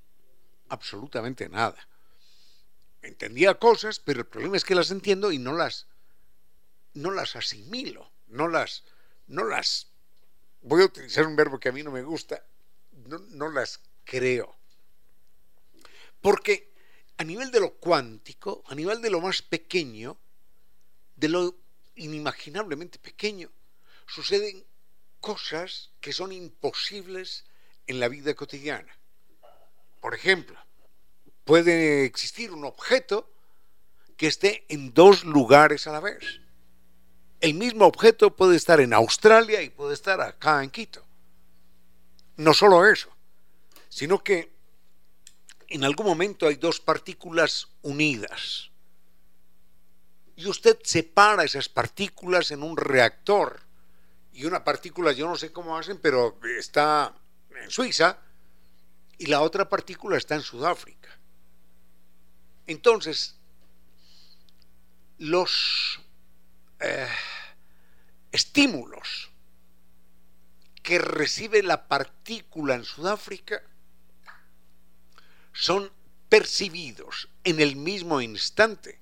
absolutamente 0.69 1.49
nada. 1.49 1.87
Entendía 3.07 3.55
cosas, 3.55 4.01
pero 4.01 4.19
el 4.19 4.27
problema 4.27 4.57
es 4.57 4.65
que 4.65 4.75
las 4.75 4.91
entiendo 4.91 5.31
y 5.31 5.39
no 5.39 5.53
las, 5.53 5.87
no 6.93 7.09
las 7.11 7.37
asimilo, 7.37 8.11
no 8.27 8.49
las, 8.49 8.83
no 9.27 9.45
las, 9.45 9.87
voy 10.61 10.81
a 10.81 10.85
utilizar 10.87 11.25
un 11.25 11.37
verbo 11.37 11.57
que 11.57 11.69
a 11.69 11.71
mí 11.71 11.83
no 11.83 11.91
me 11.91 12.03
gusta, 12.03 12.45
no, 12.91 13.19
no 13.19 13.49
las 13.49 13.79
creo. 14.03 14.57
Porque 16.19 16.73
a 17.15 17.23
nivel 17.23 17.49
de 17.49 17.61
lo 17.61 17.75
cuántico, 17.75 18.63
a 18.67 18.75
nivel 18.75 19.01
de 19.01 19.09
lo 19.09 19.21
más 19.21 19.41
pequeño, 19.41 20.19
de 21.15 21.29
lo 21.29 21.55
inimaginablemente 21.95 22.99
pequeño, 22.99 23.49
suceden 24.05 24.65
cosas 25.21 25.91
que 26.01 26.11
son 26.11 26.33
imposibles 26.33 27.45
en 27.87 28.01
la 28.01 28.09
vida 28.09 28.33
cotidiana. 28.33 28.99
Por 30.01 30.13
ejemplo, 30.13 30.59
puede 31.47 32.03
existir 32.03 32.51
un 32.51 32.65
objeto 32.65 33.27
que 34.17 34.27
esté 34.27 34.65
en 34.67 34.93
dos 34.93 35.23
lugares 35.23 35.87
a 35.87 35.93
la 35.93 36.01
vez. 36.01 36.41
El 37.39 37.53
mismo 37.53 37.85
objeto 37.85 38.35
puede 38.35 38.57
estar 38.57 38.79
en 38.81 38.93
Australia 38.93 39.61
y 39.61 39.69
puede 39.69 39.93
estar 39.93 40.19
acá 40.19 40.61
en 40.61 40.69
Quito. 40.69 41.03
No 42.35 42.53
solo 42.53 42.85
eso, 42.85 43.09
sino 43.87 44.23
que 44.23 44.51
en 45.69 45.83
algún 45.83 46.05
momento 46.05 46.47
hay 46.47 46.55
dos 46.55 46.79
partículas 46.79 47.69
unidas. 47.81 48.69
Y 50.35 50.47
usted 50.47 50.77
separa 50.83 51.45
esas 51.45 51.69
partículas 51.69 52.51
en 52.51 52.61
un 52.61 52.75
reactor. 52.75 53.61
Y 54.33 54.45
una 54.45 54.63
partícula, 54.63 55.13
yo 55.13 55.27
no 55.27 55.35
sé 55.35 55.51
cómo 55.51 55.77
hacen, 55.77 55.97
pero 55.97 56.37
está 56.59 57.15
en 57.55 57.71
Suiza 57.71 58.19
y 59.17 59.27
la 59.27 59.41
otra 59.41 59.67
partícula 59.67 60.17
está 60.17 60.35
en 60.35 60.41
Sudáfrica. 60.41 61.16
Entonces, 62.67 63.35
los 65.17 65.99
eh, 66.79 67.07
estímulos 68.31 69.31
que 70.83 70.99
recibe 70.99 71.63
la 71.63 71.87
partícula 71.87 72.75
en 72.75 72.83
Sudáfrica 72.83 73.61
son 75.53 75.91
percibidos 76.29 77.29
en 77.43 77.59
el 77.59 77.75
mismo 77.75 78.21
instante. 78.21 78.99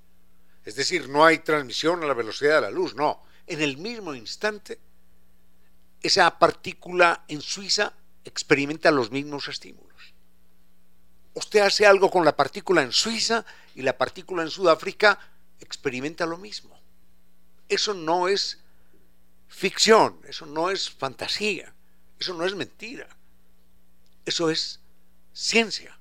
Es 0.64 0.76
decir, 0.76 1.10
no 1.10 1.26
hay 1.26 1.40
transmisión 1.40 2.04
a 2.04 2.08
la 2.08 2.14
velocidad 2.14 2.56
de 2.56 2.62
la 2.62 2.72
luz, 2.72 2.96
no. 2.96 3.24
En 3.46 3.62
el 3.62 3.78
mismo 3.78 4.16
instante, 4.16 4.80
esa 6.02 6.40
partícula 6.40 7.26
en 7.28 7.42
Suiza 7.42 7.94
experimenta 8.24 8.90
los 8.90 9.12
mismos 9.12 9.48
estímulos. 9.48 9.85
Usted 11.36 11.60
hace 11.60 11.86
algo 11.86 12.10
con 12.10 12.26
la 12.26 12.36
partícula 12.36 12.82
en 12.82 12.92
Suiza 12.92 13.46
y 13.76 13.84
la 13.84 13.98
partícula 13.98 14.42
en 14.42 14.50
Sudáfrica 14.50 15.20
experimenta 15.60 16.26
lo 16.26 16.38
mismo. 16.38 16.80
Eso 17.70 17.94
no 17.94 18.28
es 18.28 18.60
ficción, 19.48 20.20
eso 20.28 20.46
no 20.46 20.72
es 20.72 20.90
fantasía, 20.90 21.74
eso 22.20 22.34
no 22.34 22.46
es 22.46 22.56
mentira, 22.56 23.08
eso 24.26 24.50
es 24.50 24.80
ciencia 25.34 25.96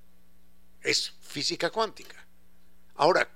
es 0.84 1.14
física 1.22 1.70
cuántica. 1.70 2.24
Ahora, 2.94 3.28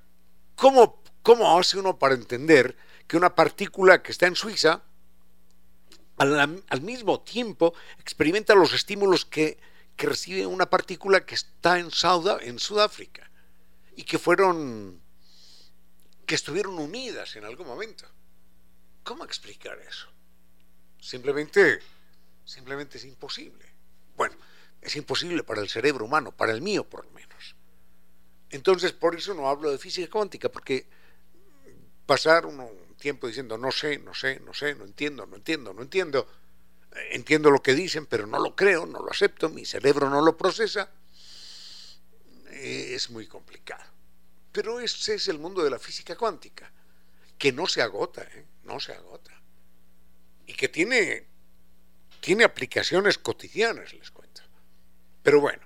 ¿cómo, 0.54 1.02
¿cómo 1.22 1.58
hace 1.58 1.78
uno 1.78 1.98
para 1.98 2.14
entender 2.14 2.76
que 3.08 3.16
una 3.16 3.34
partícula 3.34 4.02
que 4.02 4.12
está 4.12 4.26
en 4.26 4.37
Suiza 4.37 4.82
al, 6.18 6.82
mismo 6.82 7.20
tiempo 7.20 7.74
experimenta 7.98 8.54
los 8.54 8.72
estímulos 8.72 9.24
que, 9.24 9.58
que, 9.98 10.06
recibe 10.06 10.46
una 10.46 10.70
partícula 10.70 11.26
que 11.26 11.34
está 11.34 11.78
en, 11.78 11.90
en 12.40 12.58
Sudáfrica 12.58 13.30
y 13.96 14.04
que 14.04 14.18
fueron 14.18 15.02
que 16.24 16.34
estuvieron 16.34 16.78
unidas 16.78 17.37
en 17.37 17.44
algún 17.44 17.66
momento. 17.66 18.06
¿Cómo 19.02 19.24
explicar 19.24 19.78
eso? 19.78 20.08
Simplemente, 21.00 21.80
simplemente 22.44 22.98
es 22.98 23.04
imposible. 23.04 23.64
Bueno, 24.14 24.37
es 24.82 24.94
imposible 24.96 25.42
para 25.42 25.62
el 25.62 25.68
cerebro 25.68 26.04
humano, 26.04 26.30
para 26.32 26.52
el 26.52 26.61
mío 26.61 26.88
por 26.88 27.06
lo 27.06 27.11
menos. 27.12 27.56
Entonces, 28.50 28.92
por 28.92 29.16
eso 29.16 29.34
no 29.34 29.48
hablo 29.48 29.70
de 29.70 29.78
física 29.78 30.11
cuántica, 30.11 30.50
porque 30.50 30.87
pasar 32.04 32.46
un 32.46 32.94
tiempo 32.98 33.26
diciendo 33.26 33.58
no 33.58 33.72
sé, 33.72 33.98
no 33.98 34.14
sé, 34.14 34.40
no 34.40 34.54
sé, 34.54 34.74
no 34.74 34.84
entiendo, 34.84 35.26
no 35.26 35.37
entiendo, 35.37 35.72
no 35.72 35.82
entiendo, 35.82 36.28
entiendo 37.11 37.51
lo 37.51 37.62
que 37.62 37.74
dicen, 37.74 38.07
pero 38.07 38.27
no 38.27 38.38
lo 38.38 38.55
creo, 38.55 38.87
no 38.87 39.01
lo 39.01 39.11
acepto, 39.11 39.48
mi 39.48 39.64
cerebro 39.64 40.11
no 40.11 40.22
lo 40.22 40.37
procesa, 40.37 40.90
eh, 42.51 42.94
es 42.94 43.11
muy 43.11 43.27
complicado. 43.27 43.85
Pero 44.53 44.81
ese 44.81 45.14
es 45.14 45.29
el 45.29 45.38
mundo 45.38 45.62
de 45.62 45.70
la 45.70 45.79
física 45.79 46.16
cuántica, 46.16 46.70
que 47.37 47.53
no 47.53 47.66
se 47.66 47.83
agota, 47.83 48.22
¿eh? 48.22 48.44
no 48.64 48.81
se 48.81 48.92
agota. 48.92 49.33
Y 50.46 50.55
que 50.55 50.68
tiene, 50.68 51.27
tiene 52.20 52.44
aplicaciones 52.44 53.18
cotidianas, 53.18 53.92
les 53.92 54.11
cuento. 54.11 54.42
Pero 55.22 55.40
bueno, 55.40 55.62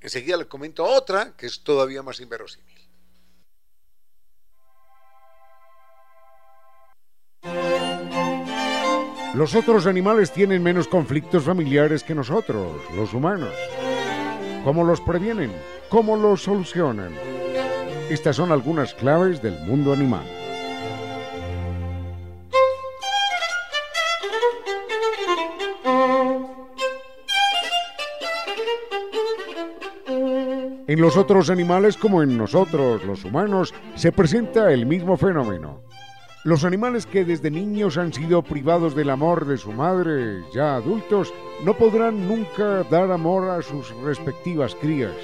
enseguida 0.00 0.36
le 0.36 0.46
comento 0.46 0.84
otra 0.84 1.36
que 1.36 1.46
es 1.46 1.60
todavía 1.60 2.02
más 2.02 2.20
inverosímil. 2.20 2.69
Los 9.32 9.54
otros 9.54 9.86
animales 9.86 10.32
tienen 10.32 10.60
menos 10.60 10.88
conflictos 10.88 11.44
familiares 11.44 12.02
que 12.02 12.16
nosotros, 12.16 12.82
los 12.96 13.14
humanos. 13.14 13.54
¿Cómo 14.64 14.82
los 14.82 15.00
previenen? 15.00 15.52
¿Cómo 15.88 16.16
los 16.16 16.42
solucionan? 16.42 17.12
Estas 18.10 18.34
son 18.34 18.50
algunas 18.50 18.92
claves 18.92 19.40
del 19.40 19.56
mundo 19.60 19.92
animal. 19.92 20.24
En 30.88 31.00
los 31.00 31.16
otros 31.16 31.50
animales 31.50 31.96
como 31.96 32.24
en 32.24 32.36
nosotros, 32.36 33.04
los 33.04 33.24
humanos, 33.24 33.72
se 33.94 34.10
presenta 34.10 34.72
el 34.72 34.86
mismo 34.86 35.16
fenómeno. 35.16 35.89
Los 36.42 36.64
animales 36.64 37.04
que 37.04 37.26
desde 37.26 37.50
niños 37.50 37.98
han 37.98 38.14
sido 38.14 38.40
privados 38.40 38.94
del 38.94 39.10
amor 39.10 39.46
de 39.46 39.58
su 39.58 39.72
madre, 39.72 40.42
ya 40.54 40.76
adultos, 40.76 41.34
no 41.64 41.74
podrán 41.74 42.26
nunca 42.26 42.82
dar 42.84 43.10
amor 43.10 43.50
a 43.50 43.60
sus 43.60 43.94
respectivas 44.02 44.74
crías 44.74 45.14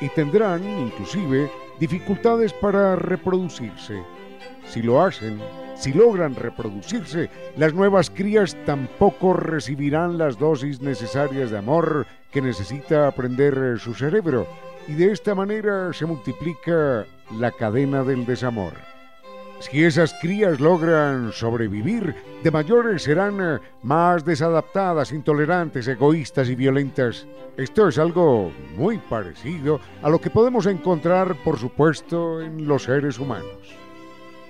y 0.00 0.08
tendrán, 0.08 0.64
inclusive, 0.80 1.48
dificultades 1.78 2.52
para 2.52 2.96
reproducirse. 2.96 4.02
Si 4.66 4.82
lo 4.82 5.00
hacen, 5.00 5.40
Si 5.76 5.92
logran 5.92 6.34
reproducirse, 6.34 7.28
las 7.56 7.74
nuevas 7.74 8.08
crías 8.08 8.56
tampoco 8.64 9.34
recibirán 9.34 10.16
las 10.16 10.38
dosis 10.38 10.80
necesarias 10.80 11.50
de 11.50 11.58
amor 11.58 12.06
que 12.32 12.40
necesita 12.40 13.06
aprender 13.06 13.78
su 13.78 13.92
cerebro, 13.92 14.46
y 14.88 14.94
de 14.94 15.12
esta 15.12 15.34
manera 15.34 15.92
se 15.92 16.06
multiplica 16.06 17.04
la 17.38 17.50
cadena 17.50 18.04
del 18.04 18.24
desamor. 18.24 18.95
Si 19.60 19.82
esas 19.82 20.14
crías 20.20 20.60
logran 20.60 21.32
sobrevivir, 21.32 22.14
de 22.42 22.50
mayores 22.50 23.02
serán 23.02 23.38
eh, 23.40 23.58
más 23.82 24.24
desadaptadas, 24.24 25.12
intolerantes, 25.12 25.88
egoístas 25.88 26.48
y 26.50 26.54
violentas. 26.54 27.26
Esto 27.56 27.88
es 27.88 27.98
algo 27.98 28.52
muy 28.76 28.98
parecido 28.98 29.80
a 30.02 30.10
lo 30.10 30.20
que 30.20 30.30
podemos 30.30 30.66
encontrar, 30.66 31.34
por 31.42 31.58
supuesto, 31.58 32.42
en 32.42 32.68
los 32.68 32.84
seres 32.84 33.18
humanos. 33.18 33.76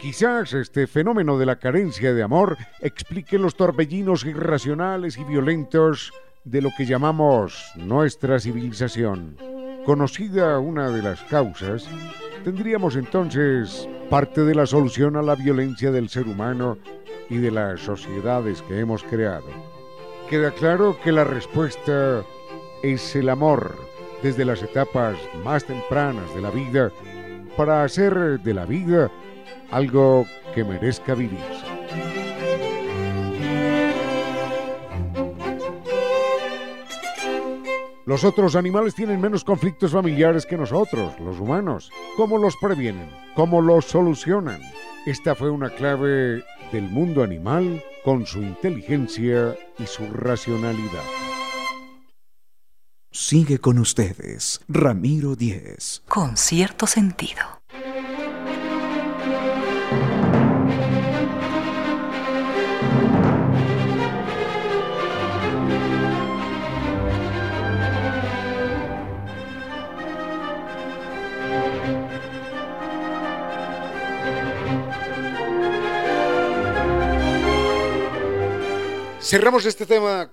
Quizás 0.01 0.53
este 0.53 0.87
fenómeno 0.87 1.39
de 1.39 1.47
la 1.47 1.57
carencia 1.57 2.13
de 2.13 2.23
amor 2.23 2.59
explique 2.81 3.39
los 3.39 3.57
torbellinos 3.57 4.25
irracionales 4.25 5.17
y 5.19 5.25
violentos 5.25 6.13
de 6.45 6.63
lo 6.63 6.71
que 6.77 6.85
llamamos 6.85 7.73
nuestra 7.77 8.39
civilización. 8.39 9.37
Conocida 9.85 10.59
una 10.59 10.91
de 10.91 11.03
las 11.03 11.23
causas, 11.23 11.89
tendríamos 12.45 12.97
entonces 12.97 13.89
parte 14.09 14.45
de 14.45 14.55
la 14.55 14.67
solución 14.67 15.17
a 15.17 15.23
la 15.23 15.35
violencia 15.35 15.91
del 15.91 16.09
ser 16.09 16.27
humano 16.27 16.79
y 17.29 17.39
de 17.39 17.51
las 17.51 17.81
sociedades 17.81 18.63
que 18.63 18.79
hemos 18.79 19.03
creado. 19.03 19.47
Queda 20.31 20.53
claro 20.53 20.97
que 21.03 21.13
la 21.13 21.25
respuesta 21.25 22.23
es 22.83 23.17
el 23.17 23.29
amor 23.29 23.75
desde 24.23 24.45
las 24.45 24.63
etapas 24.63 25.17
más 25.45 25.65
tempranas 25.65 26.33
de 26.35 26.41
la 26.41 26.51
vida 26.51 26.93
para 27.57 27.83
hacer 27.83 28.41
de 28.41 28.55
la 28.55 28.65
vida 28.65 29.11
algo 29.71 30.27
que 30.55 30.65
merezca 30.65 31.15
vivirse. 31.15 31.86
Los 38.07 38.23
otros 38.23 38.55
animales 38.55 38.95
tienen 38.95 39.21
menos 39.21 39.43
conflictos 39.43 39.91
familiares 39.91 40.47
que 40.47 40.57
nosotros, 40.57 41.19
los 41.19 41.41
humanos. 41.41 41.91
¿Cómo 42.17 42.39
los 42.39 42.57
previenen? 42.57 43.11
¿Cómo 43.35 43.61
los 43.61 43.87
solucionan? 43.87 44.61
Esta 45.07 45.35
fue 45.35 45.51
una 45.51 45.71
clave 45.71 46.45
del 46.71 46.85
mundo 46.85 47.25
animal 47.25 47.83
con 48.05 48.25
su 48.25 48.39
inteligencia 48.43 49.57
y 49.77 49.87
su 49.87 50.07
racionalidad. 50.13 51.03
Sigue 53.11 53.59
con 53.59 53.77
ustedes, 53.79 54.61
Ramiro 54.69 55.35
Díez. 55.35 56.05
Con 56.07 56.37
cierto 56.37 56.87
sentido. 56.87 57.56
Cerramos 79.27 79.67
este 79.67 79.87
tema 79.87 80.31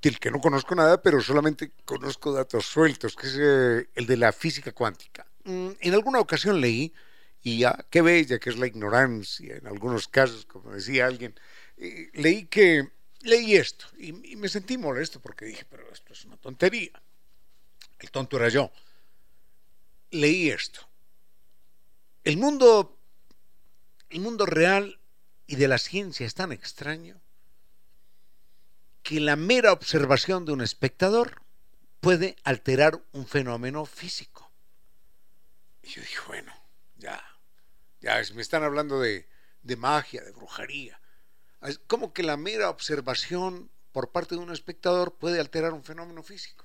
del 0.00 0.18
que 0.18 0.30
no 0.30 0.40
conozco 0.40 0.74
nada, 0.74 1.02
pero 1.02 1.20
solamente 1.20 1.70
conozco 1.84 2.32
datos 2.32 2.64
sueltos, 2.64 3.14
que 3.14 3.26
es 3.26 3.36
eh, 3.38 3.90
el 3.94 4.06
de 4.06 4.16
la 4.16 4.32
física 4.32 4.72
cuántica. 4.72 5.26
Mm, 5.44 5.72
en 5.78 5.92
alguna 5.92 6.18
ocasión 6.18 6.58
leí, 6.58 6.94
y 7.42 7.58
ya, 7.58 7.84
qué 7.90 8.00
bella 8.00 8.38
que 8.38 8.48
es 8.48 8.56
la 8.56 8.66
ignorancia, 8.66 9.56
en 9.56 9.66
algunos 9.66 10.08
casos, 10.08 10.46
como 10.46 10.72
decía 10.72 11.04
alguien, 11.04 11.38
eh, 11.76 12.08
leí 12.14 12.46
que, 12.46 12.88
leí 13.20 13.54
esto, 13.54 13.84
y, 13.98 14.12
me 14.12 14.48
sentí 14.48 14.78
molesto 14.78 15.20
porque 15.20 15.44
dije, 15.44 15.66
pero 15.68 15.92
esto 15.92 16.14
es 16.14 16.24
una 16.24 16.38
tontería. 16.38 17.02
El 17.98 18.10
tonto 18.10 18.38
era 18.38 18.48
yo. 18.48 18.72
Leí 20.10 20.48
esto. 20.48 20.80
El 22.24 22.38
mundo, 22.38 22.98
el 24.08 24.20
mundo 24.20 24.46
real 24.46 24.98
y 25.46 25.56
de 25.56 25.68
la 25.68 25.76
ciencia 25.76 26.24
es 26.24 26.32
tan 26.32 26.50
extraño 26.50 27.21
que 29.02 29.20
la 29.20 29.36
mera 29.36 29.72
observación 29.72 30.44
de 30.44 30.52
un 30.52 30.60
espectador 30.60 31.42
puede 32.00 32.36
alterar 32.44 33.02
un 33.12 33.26
fenómeno 33.26 33.84
físico. 33.84 34.50
Y 35.82 35.88
yo 35.90 36.00
dije, 36.00 36.18
bueno, 36.26 36.52
ya, 36.96 37.22
ya 38.00 38.20
me 38.34 38.42
están 38.42 38.62
hablando 38.62 39.00
de, 39.00 39.28
de 39.62 39.76
magia, 39.76 40.22
de 40.22 40.32
brujería. 40.32 41.00
¿Cómo 41.86 42.12
que 42.12 42.22
la 42.22 42.36
mera 42.36 42.70
observación 42.70 43.70
por 43.92 44.10
parte 44.10 44.34
de 44.34 44.40
un 44.40 44.52
espectador 44.52 45.14
puede 45.14 45.40
alterar 45.40 45.72
un 45.72 45.84
fenómeno 45.84 46.22
físico? 46.22 46.64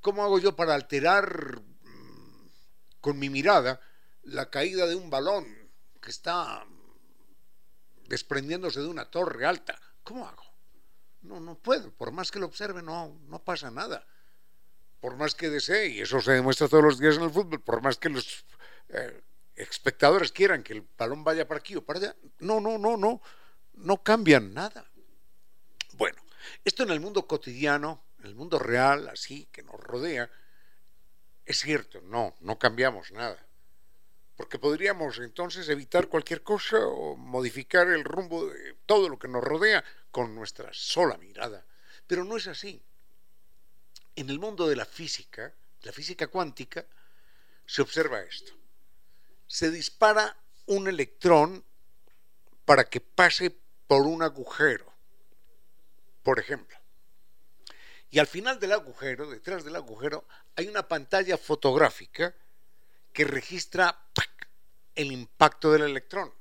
¿Cómo 0.00 0.22
hago 0.22 0.38
yo 0.38 0.56
para 0.56 0.74
alterar 0.74 1.60
mm, 1.60 2.48
con 3.00 3.18
mi 3.18 3.30
mirada 3.30 3.80
la 4.22 4.50
caída 4.50 4.86
de 4.86 4.94
un 4.94 5.10
balón 5.10 5.46
que 6.00 6.10
está 6.10 6.66
desprendiéndose 8.08 8.80
de 8.80 8.88
una 8.88 9.10
torre 9.10 9.46
alta? 9.46 9.80
¿Cómo 10.02 10.26
hago? 10.26 10.53
No, 11.24 11.40
no 11.40 11.56
puedo. 11.56 11.90
Por 11.92 12.12
más 12.12 12.30
que 12.30 12.38
lo 12.38 12.46
observe, 12.46 12.82
no, 12.82 13.18
no 13.28 13.42
pasa 13.42 13.70
nada. 13.70 14.06
Por 15.00 15.16
más 15.16 15.34
que 15.34 15.50
desee, 15.50 15.88
y 15.88 16.00
eso 16.00 16.20
se 16.20 16.32
demuestra 16.32 16.68
todos 16.68 16.84
los 16.84 16.98
días 16.98 17.16
en 17.16 17.24
el 17.24 17.30
fútbol, 17.30 17.60
por 17.60 17.82
más 17.82 17.98
que 17.98 18.08
los 18.08 18.44
eh, 18.90 19.22
espectadores 19.56 20.32
quieran 20.32 20.62
que 20.62 20.74
el 20.74 20.86
balón 20.96 21.24
vaya 21.24 21.46
para 21.46 21.58
aquí 21.60 21.76
o 21.76 21.84
para 21.84 21.98
allá, 21.98 22.16
no, 22.38 22.60
no, 22.60 22.78
no, 22.78 22.96
no, 22.96 23.20
no 23.74 24.02
cambian 24.02 24.54
nada. 24.54 24.90
Bueno, 25.94 26.22
esto 26.64 26.84
en 26.84 26.90
el 26.90 27.00
mundo 27.00 27.26
cotidiano, 27.26 28.02
en 28.20 28.26
el 28.26 28.34
mundo 28.34 28.58
real, 28.58 29.08
así 29.08 29.46
que 29.52 29.62
nos 29.62 29.78
rodea, 29.80 30.30
es 31.44 31.58
cierto, 31.58 32.00
no, 32.02 32.34
no 32.40 32.58
cambiamos 32.58 33.12
nada 33.12 33.44
porque 34.36 34.58
podríamos 34.58 35.18
entonces 35.18 35.68
evitar 35.68 36.08
cualquier 36.08 36.42
cosa 36.42 36.78
o 36.78 37.16
modificar 37.16 37.88
el 37.88 38.04
rumbo 38.04 38.46
de 38.46 38.74
todo 38.86 39.08
lo 39.08 39.18
que 39.18 39.28
nos 39.28 39.44
rodea 39.44 39.84
con 40.14 40.32
nuestra 40.32 40.70
sola 40.72 41.16
mirada. 41.16 41.66
Pero 42.06 42.24
no 42.24 42.36
es 42.36 42.46
así. 42.46 42.80
En 44.14 44.30
el 44.30 44.38
mundo 44.38 44.68
de 44.68 44.76
la 44.76 44.84
física, 44.84 45.52
la 45.82 45.90
física 45.90 46.28
cuántica, 46.28 46.86
se 47.66 47.82
observa 47.82 48.22
esto. 48.22 48.52
Se 49.48 49.72
dispara 49.72 50.36
un 50.66 50.86
electrón 50.86 51.64
para 52.64 52.84
que 52.84 53.00
pase 53.00 53.50
por 53.88 54.02
un 54.02 54.22
agujero, 54.22 54.94
por 56.22 56.38
ejemplo. 56.38 56.78
Y 58.08 58.20
al 58.20 58.28
final 58.28 58.60
del 58.60 58.70
agujero, 58.70 59.28
detrás 59.28 59.64
del 59.64 59.74
agujero, 59.74 60.28
hay 60.54 60.68
una 60.68 60.86
pantalla 60.86 61.36
fotográfica 61.36 62.36
que 63.12 63.24
registra 63.24 64.00
el 64.94 65.10
impacto 65.10 65.72
del 65.72 65.82
electrón. 65.82 66.32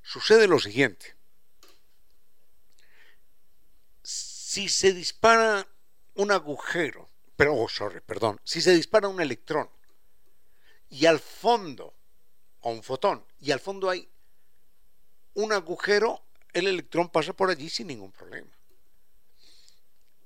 Sucede 0.00 0.48
lo 0.48 0.58
siguiente. 0.58 1.21
Si 4.52 4.68
se 4.68 4.92
dispara 4.92 5.66
un 6.16 6.30
agujero, 6.30 7.08
pero, 7.36 7.56
oh, 7.56 7.70
sorry, 7.70 8.00
perdón, 8.00 8.38
si 8.44 8.60
se 8.60 8.74
dispara 8.74 9.08
un 9.08 9.18
electrón 9.18 9.70
y 10.90 11.06
al 11.06 11.20
fondo, 11.20 11.94
o 12.60 12.70
un 12.70 12.82
fotón, 12.82 13.24
y 13.40 13.50
al 13.50 13.60
fondo 13.60 13.88
hay 13.88 14.06
un 15.32 15.54
agujero, 15.54 16.22
el 16.52 16.66
electrón 16.66 17.08
pasa 17.08 17.32
por 17.32 17.48
allí 17.48 17.70
sin 17.70 17.86
ningún 17.86 18.12
problema. 18.12 18.54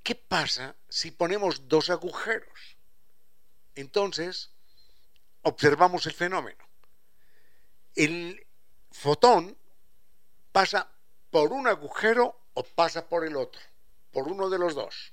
¿Qué 0.02 0.16
pasa 0.16 0.74
si 0.88 1.12
ponemos 1.12 1.68
dos 1.68 1.88
agujeros? 1.88 2.76
Entonces, 3.76 4.50
observamos 5.42 6.04
el 6.06 6.14
fenómeno. 6.14 6.68
El 7.94 8.44
fotón 8.90 9.56
pasa 10.50 10.90
por 11.30 11.52
un 11.52 11.68
agujero 11.68 12.40
o 12.54 12.64
pasa 12.64 13.08
por 13.08 13.24
el 13.24 13.36
otro, 13.36 13.60
por 14.10 14.28
uno 14.28 14.48
de 14.48 14.58
los 14.58 14.74
dos. 14.74 15.12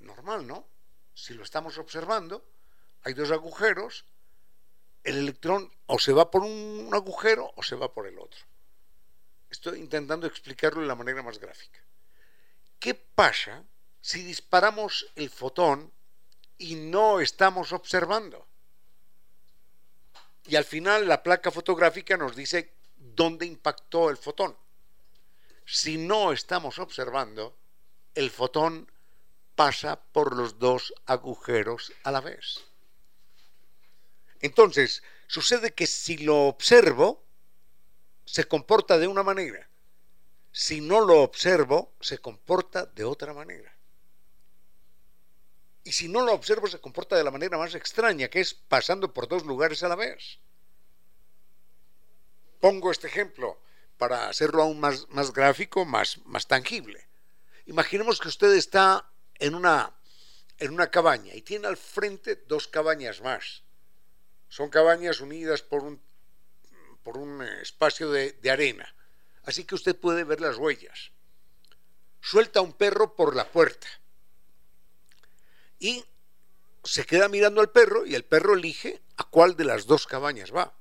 Normal, 0.00 0.46
¿no? 0.46 0.66
Si 1.14 1.34
lo 1.34 1.42
estamos 1.42 1.78
observando, 1.78 2.44
hay 3.02 3.14
dos 3.14 3.30
agujeros, 3.30 4.04
el 5.04 5.18
electrón 5.18 5.70
o 5.86 5.98
se 5.98 6.12
va 6.12 6.30
por 6.30 6.42
un 6.42 6.90
agujero 6.92 7.52
o 7.56 7.62
se 7.62 7.76
va 7.76 7.92
por 7.92 8.06
el 8.06 8.18
otro. 8.18 8.40
Estoy 9.50 9.78
intentando 9.78 10.26
explicarlo 10.26 10.80
de 10.80 10.86
la 10.86 10.94
manera 10.94 11.22
más 11.22 11.38
gráfica. 11.38 11.80
¿Qué 12.78 12.94
pasa 12.94 13.64
si 14.00 14.22
disparamos 14.22 15.12
el 15.14 15.30
fotón 15.30 15.92
y 16.58 16.74
no 16.74 17.20
estamos 17.20 17.72
observando? 17.72 18.48
y 20.46 20.56
al 20.56 20.64
final 20.64 21.06
la 21.06 21.22
placa 21.22 21.50
fotográfica 21.50 22.16
nos 22.16 22.34
dice 22.34 22.74
dónde 22.96 23.46
impactó 23.46 24.10
el 24.10 24.16
fotón. 24.16 24.56
Si 25.64 25.96
no 25.96 26.32
estamos 26.32 26.78
observando, 26.78 27.56
el 28.14 28.30
fotón 28.30 28.90
pasa 29.54 30.02
por 30.12 30.36
los 30.36 30.58
dos 30.58 30.92
agujeros 31.06 31.92
a 32.04 32.10
la 32.10 32.20
vez. 32.20 32.60
Entonces, 34.40 35.02
sucede 35.26 35.72
que 35.72 35.86
si 35.86 36.18
lo 36.18 36.46
observo, 36.46 37.24
se 38.24 38.44
comporta 38.44 38.98
de 38.98 39.06
una 39.06 39.22
manera. 39.22 39.68
Si 40.50 40.80
no 40.80 41.00
lo 41.00 41.22
observo, 41.22 41.94
se 42.00 42.18
comporta 42.18 42.86
de 42.86 43.04
otra 43.04 43.32
manera. 43.32 43.74
Y 45.84 45.92
si 45.92 46.08
no 46.08 46.22
lo 46.22 46.32
observo, 46.32 46.68
se 46.68 46.80
comporta 46.80 47.16
de 47.16 47.24
la 47.24 47.30
manera 47.30 47.58
más 47.58 47.74
extraña, 47.74 48.28
que 48.28 48.40
es 48.40 48.54
pasando 48.54 49.12
por 49.12 49.28
dos 49.28 49.44
lugares 49.44 49.82
a 49.82 49.88
la 49.88 49.96
vez. 49.96 50.38
Pongo 52.60 52.92
este 52.92 53.08
ejemplo 53.08 53.58
para 54.02 54.28
hacerlo 54.28 54.64
aún 54.64 54.80
más, 54.80 55.08
más 55.10 55.32
gráfico, 55.32 55.84
más, 55.84 56.18
más 56.24 56.48
tangible. 56.48 57.06
Imaginemos 57.66 58.18
que 58.18 58.26
usted 58.26 58.52
está 58.54 59.08
en 59.36 59.54
una, 59.54 59.94
en 60.58 60.74
una 60.74 60.90
cabaña 60.90 61.32
y 61.36 61.42
tiene 61.42 61.68
al 61.68 61.76
frente 61.76 62.34
dos 62.48 62.66
cabañas 62.66 63.20
más. 63.20 63.62
Son 64.48 64.70
cabañas 64.70 65.20
unidas 65.20 65.62
por 65.62 65.84
un, 65.84 66.02
por 67.04 67.16
un 67.16 67.42
espacio 67.62 68.10
de, 68.10 68.50
arena. 68.50 68.92
Así 69.44 69.62
que 69.62 69.76
usted 69.76 69.94
puede 69.94 70.24
ver 70.24 70.40
las 70.40 70.56
huellas. 70.56 71.12
Suelta 72.20 72.60
un 72.60 72.72
perro 72.72 73.14
por 73.14 73.36
la 73.36 73.46
puerta 73.46 73.86
y 75.78 76.04
se 76.82 77.06
queda 77.06 77.28
mirando 77.28 77.60
al 77.60 77.70
perro 77.70 78.04
y 78.04 78.16
el 78.16 78.24
perro 78.24 78.54
elige 78.54 79.00
a 79.16 79.22
cuál 79.22 79.56
de 79.56 79.62
las 79.62 79.86
dos 79.86 80.08
cabañas 80.08 80.52
va, 80.52 80.74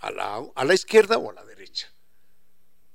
a 0.00 0.10
la, 0.10 0.42
a 0.54 0.64
la 0.66 0.74
izquierda 0.74 1.16
o 1.16 1.30
a 1.30 1.32
la 1.32 1.46
derecha. 1.46 1.93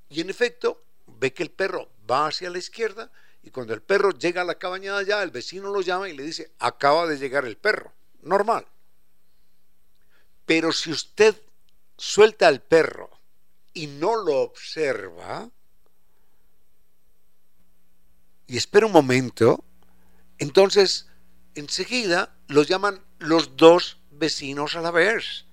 Y 0.09 0.21
en 0.21 0.29
efecto, 0.29 0.83
ve 1.05 1.33
que 1.33 1.43
el 1.43 1.51
perro 1.51 1.89
va 2.09 2.27
hacia 2.27 2.49
la 2.49 2.57
izquierda 2.57 3.11
y 3.43 3.51
cuando 3.51 3.73
el 3.73 3.81
perro 3.81 4.11
llega 4.11 4.41
a 4.41 4.45
la 4.45 4.55
cabaña 4.55 4.97
allá, 4.97 5.23
el 5.23 5.31
vecino 5.31 5.71
lo 5.71 5.81
llama 5.81 6.09
y 6.09 6.15
le 6.15 6.23
dice, 6.23 6.51
acaba 6.59 7.07
de 7.07 7.17
llegar 7.17 7.45
el 7.45 7.57
perro. 7.57 7.93
Normal. 8.21 8.67
Pero 10.45 10.71
si 10.71 10.91
usted 10.91 11.39
suelta 11.97 12.47
al 12.47 12.61
perro 12.61 13.09
y 13.73 13.87
no 13.87 14.15
lo 14.15 14.41
observa, 14.41 15.49
y 18.47 18.57
espera 18.57 18.87
un 18.87 18.91
momento, 18.91 19.63
entonces 20.39 21.07
enseguida 21.53 22.35
los 22.47 22.67
llaman 22.67 22.99
los 23.19 23.55
dos 23.57 23.99
vecinos 24.09 24.75
a 24.75 24.81
la 24.81 24.91
vez 24.91 25.45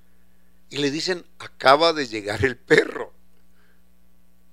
y 0.71 0.79
le 0.79 0.91
dicen, 0.91 1.27
acaba 1.39 1.93
de 1.93 2.07
llegar 2.07 2.45
el 2.45 2.57
perro. 2.57 3.06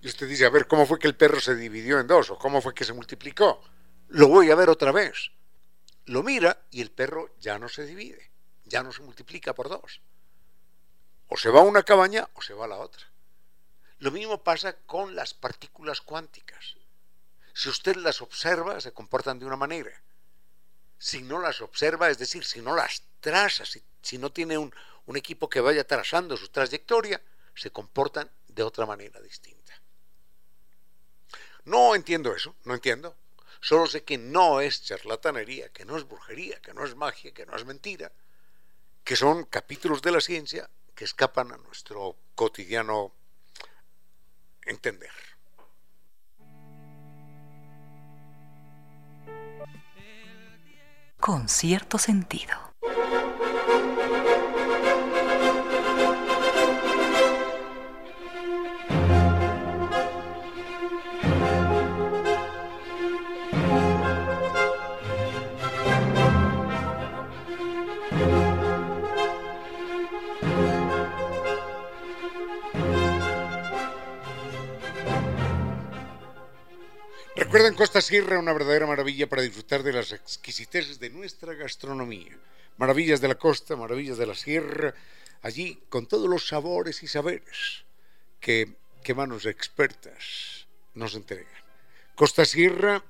Y 0.03 0.07
usted 0.07 0.27
dice, 0.27 0.45
a 0.45 0.49
ver, 0.49 0.67
¿cómo 0.67 0.85
fue 0.85 0.99
que 0.99 1.07
el 1.07 1.15
perro 1.15 1.39
se 1.39 1.55
dividió 1.55 1.97
en 1.97 2.07
dos 2.07 2.29
o 2.29 2.37
cómo 2.37 2.61
fue 2.61 2.73
que 2.73 2.83
se 2.83 2.91
multiplicó? 2.91 3.63
Lo 4.09 4.27
voy 4.27 4.51
a 4.51 4.55
ver 4.55 4.69
otra 4.69 4.91
vez. 4.91 5.31
Lo 6.07 6.23
mira 6.23 6.65
y 6.71 6.81
el 6.81 6.91
perro 6.91 7.33
ya 7.39 7.57
no 7.57 7.69
se 7.69 7.85
divide, 7.85 8.29
ya 8.65 8.83
no 8.83 8.91
se 8.91 9.01
multiplica 9.01 9.55
por 9.55 9.69
dos. 9.69 10.01
O 11.29 11.37
se 11.37 11.49
va 11.49 11.61
a 11.61 11.63
una 11.63 11.83
cabaña 11.83 12.27
o 12.33 12.41
se 12.41 12.53
va 12.53 12.65
a 12.65 12.67
la 12.67 12.79
otra. 12.79 13.09
Lo 13.99 14.11
mismo 14.11 14.43
pasa 14.43 14.73
con 14.85 15.15
las 15.15 15.33
partículas 15.33 16.01
cuánticas. 16.01 16.75
Si 17.53 17.69
usted 17.69 17.95
las 17.95 18.21
observa, 18.21 18.81
se 18.81 18.91
comportan 18.91 19.39
de 19.39 19.45
una 19.45 19.55
manera. 19.55 20.03
Si 20.97 21.21
no 21.21 21.39
las 21.39 21.61
observa, 21.61 22.09
es 22.09 22.17
decir, 22.17 22.43
si 22.43 22.61
no 22.61 22.75
las 22.75 23.03
traza, 23.21 23.63
si, 24.01 24.17
no 24.17 24.33
tiene 24.33 24.57
un, 24.57 24.75
un 25.05 25.15
equipo 25.15 25.49
que 25.49 25.61
vaya 25.61 25.87
trazando 25.87 26.35
su 26.35 26.49
trayectoria, 26.49 27.21
se 27.55 27.71
comportan 27.71 28.29
de 28.49 28.63
otra 28.63 28.85
manera 28.85 29.21
distinta. 29.21 29.63
No 31.65 31.95
entiendo 31.95 32.35
eso, 32.35 32.55
no 32.65 32.73
entiendo. 32.73 33.15
Solo 33.61 33.87
sé 33.87 34.03
que 34.03 34.17
no 34.17 34.59
es 34.59 34.83
charlatanería, 34.83 35.69
que 35.69 35.85
no 35.85 35.97
es 35.97 36.07
brujería, 36.07 36.59
que 36.59 36.73
no 36.73 36.83
es 36.83 36.95
magia, 36.95 37.33
que 37.33 37.45
no 37.45 37.55
es 37.55 37.65
mentira, 37.65 38.11
que 39.03 39.15
son 39.15 39.45
capítulos 39.45 40.01
de 40.01 40.11
la 40.11 40.19
ciencia 40.19 40.69
que 40.93 41.05
escapan 41.05 41.51
a 41.53 41.57
nuestro 41.57 42.15
cotidiano 42.35 43.13
entender. 44.65 45.11
Con 51.19 51.47
cierto 51.47 51.97
sentido. 51.97 52.73
Recuerden 77.53 77.77
Costa 77.77 78.01
Sierra, 78.01 78.39
una 78.39 78.51
verdadera 78.51 78.87
maravilla 78.87 79.29
para 79.29 79.43
disfrutar 79.43 79.83
de 79.83 79.93
las 79.93 80.11
exquisiteces 80.11 80.99
de 80.99 81.11
nuestra 81.11 81.53
gastronomía. 81.53 82.35
Maravillas 82.77 83.21
de 83.21 83.27
la 83.27 83.35
costa, 83.35 83.75
maravillas 83.75 84.17
de 84.17 84.25
la 84.25 84.33
sierra, 84.33 84.95
allí 85.43 85.79
con 85.87 86.07
todos 86.07 86.27
los 86.27 86.47
sabores 86.47 87.03
y 87.03 87.07
saberes 87.07 87.85
que, 88.39 88.73
que 89.03 89.13
manos 89.13 89.45
expertas 89.45 90.65
nos 90.95 91.13
entregan. 91.13 91.45
Costa 92.15 92.43
Sierra, 92.43 93.03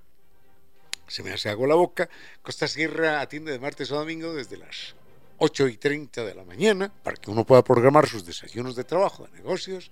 se 1.08 1.24
me 1.24 1.32
hace 1.32 1.48
agua 1.48 1.70
la 1.70 1.76
boca, 1.76 2.10
Costa 2.42 2.68
Sierra 2.68 3.22
atiende 3.22 3.54
de 3.54 3.60
martes 3.60 3.94
a 3.94 3.96
domingo 3.96 4.34
desde 4.34 4.58
las 4.58 4.94
8 5.38 5.70
y 5.70 5.78
30 5.78 6.26
de 6.26 6.36
la 6.36 6.44
mañana 6.44 6.92
para 7.02 7.16
que 7.16 7.32
uno 7.32 7.46
pueda 7.46 7.64
programar 7.64 8.10
sus 8.10 8.26
desayunos 8.26 8.76
de 8.76 8.84
trabajo, 8.84 9.24
de 9.24 9.38
negocios, 9.38 9.90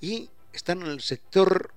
y 0.00 0.30
están 0.54 0.80
en 0.80 0.88
el 0.88 1.02
sector 1.02 1.74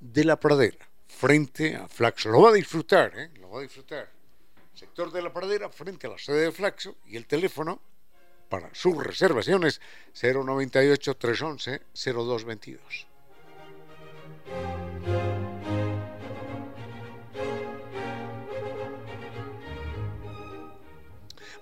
de 0.00 0.24
la 0.24 0.34
pradera 0.40 0.89
frente 1.10 1.76
a 1.76 1.88
Flaxo. 1.88 2.30
Lo 2.30 2.42
va 2.42 2.50
a 2.50 2.52
disfrutar, 2.54 3.12
¿eh? 3.18 3.30
Lo 3.40 3.50
va 3.50 3.58
a 3.58 3.62
disfrutar. 3.62 4.10
Sector 4.74 5.12
de 5.12 5.20
la 5.20 5.32
Pradera, 5.32 5.68
frente 5.68 6.06
a 6.06 6.10
la 6.10 6.18
sede 6.18 6.44
de 6.44 6.52
Flaxo 6.52 6.96
y 7.06 7.16
el 7.16 7.26
teléfono 7.26 7.80
para 8.48 8.74
sus 8.74 8.96
reservaciones 8.96 9.80
098 10.14 11.16
311 11.16 11.82
0222. 11.94 13.06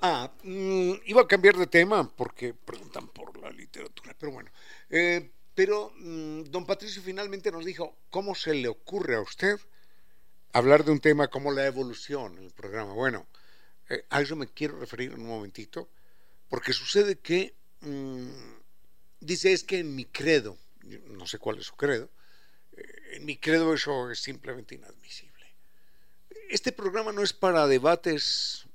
Ah, 0.00 0.30
mm, 0.44 0.92
iba 1.06 1.22
a 1.22 1.26
cambiar 1.26 1.56
de 1.56 1.66
tema 1.66 2.08
porque 2.08 2.54
preguntan 2.54 3.08
por 3.08 3.36
la 3.38 3.50
literatura, 3.50 4.14
pero 4.16 4.32
bueno. 4.32 4.50
Eh, 4.88 5.32
pero 5.58 5.90
mm, 5.96 6.44
don 6.52 6.64
Patricio 6.64 7.02
finalmente 7.02 7.50
nos 7.50 7.64
dijo, 7.64 7.98
¿cómo 8.10 8.36
se 8.36 8.54
le 8.54 8.68
ocurre 8.68 9.16
a 9.16 9.20
usted 9.20 9.58
hablar 10.52 10.84
de 10.84 10.92
un 10.92 11.00
tema 11.00 11.26
como 11.26 11.50
la 11.50 11.66
evolución 11.66 12.38
en 12.38 12.44
el 12.44 12.52
programa? 12.52 12.92
Bueno, 12.92 13.26
eh, 13.88 14.04
a 14.08 14.20
eso 14.20 14.36
me 14.36 14.46
quiero 14.46 14.78
referir 14.78 15.12
un 15.12 15.26
momentito, 15.26 15.88
porque 16.48 16.72
sucede 16.72 17.18
que, 17.18 17.56
mm, 17.80 18.28
dice, 19.18 19.52
es 19.52 19.64
que 19.64 19.80
en 19.80 19.96
mi 19.96 20.04
credo, 20.04 20.56
no 21.08 21.26
sé 21.26 21.40
cuál 21.40 21.58
es 21.58 21.66
su 21.66 21.74
credo, 21.74 22.08
eh, 22.76 22.84
en 23.14 23.24
mi 23.24 23.36
credo 23.36 23.74
eso 23.74 24.12
es 24.12 24.20
simplemente 24.20 24.76
inadmisible. 24.76 25.44
Este 26.50 26.70
programa 26.70 27.10
no 27.10 27.24
es 27.24 27.32
para 27.32 27.66
debates 27.66 28.68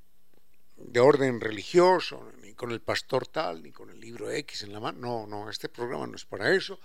de 0.75 0.99
orden 0.99 1.39
religioso, 1.39 2.29
con 2.63 2.71
el 2.71 2.79
pastor 2.79 3.27
tal, 3.27 3.61
ni 3.61 3.73
con 3.73 3.89
el 3.89 3.99
libro 3.99 4.31
X 4.31 4.63
en 4.63 4.71
la 4.71 4.79
mano. 4.79 4.97
No, 4.97 5.27
no, 5.27 5.49
este 5.49 5.67
programa 5.67 6.07
no 6.07 6.15
es 6.15 6.23
para 6.23 6.55
eso. 6.55 6.79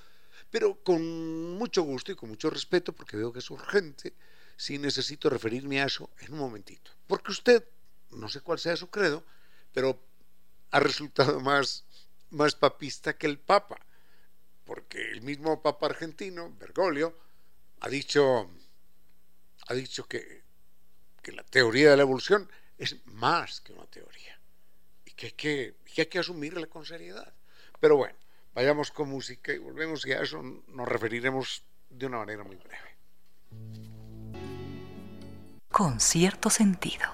Pero 0.50 0.82
con 0.82 1.56
mucho 1.56 1.82
gusto 1.82 2.10
y 2.10 2.16
con 2.16 2.30
mucho 2.30 2.50
respeto, 2.50 2.92
porque 2.92 3.16
veo 3.16 3.32
que 3.32 3.38
es 3.38 3.48
urgente, 3.48 4.12
sí 4.56 4.76
necesito 4.76 5.30
referirme 5.30 5.80
a 5.80 5.86
eso 5.86 6.10
en 6.18 6.32
un 6.32 6.40
momentito. 6.40 6.90
Porque 7.06 7.30
usted, 7.30 7.64
no 8.10 8.28
sé 8.28 8.40
cuál 8.40 8.58
sea 8.58 8.74
su 8.74 8.90
credo, 8.90 9.24
pero 9.72 10.02
ha 10.72 10.80
resultado 10.80 11.38
más, 11.38 11.84
más 12.30 12.56
papista 12.56 13.16
que 13.16 13.28
el 13.28 13.38
Papa. 13.38 13.78
Porque 14.64 15.12
el 15.12 15.22
mismo 15.22 15.62
Papa 15.62 15.86
argentino, 15.86 16.52
Bergoglio, 16.58 17.16
ha 17.78 17.88
dicho, 17.88 18.50
ha 19.68 19.74
dicho 19.74 20.08
que, 20.08 20.42
que 21.22 21.30
la 21.30 21.44
teoría 21.44 21.92
de 21.92 21.98
la 21.98 22.02
evolución 22.02 22.50
es 22.78 22.96
más 23.06 23.60
que 23.60 23.72
una 23.72 23.86
teoría 23.86 24.37
que 25.18 25.26
hay 25.26 25.32
que, 25.32 25.74
que, 25.92 26.00
hay 26.02 26.06
que 26.06 26.20
asumirla 26.20 26.68
con 26.68 26.84
seriedad. 26.86 27.32
Pero 27.80 27.96
bueno, 27.96 28.14
vayamos 28.54 28.92
con 28.92 29.08
música 29.08 29.52
y 29.52 29.58
volvemos 29.58 30.06
y 30.06 30.12
a 30.12 30.22
eso 30.22 30.40
nos 30.40 30.88
referiremos 30.88 31.64
de 31.90 32.06
una 32.06 32.18
manera 32.18 32.44
muy 32.44 32.56
breve. 32.56 32.96
Con 35.68 35.98
cierto 35.98 36.50
sentido. 36.50 37.04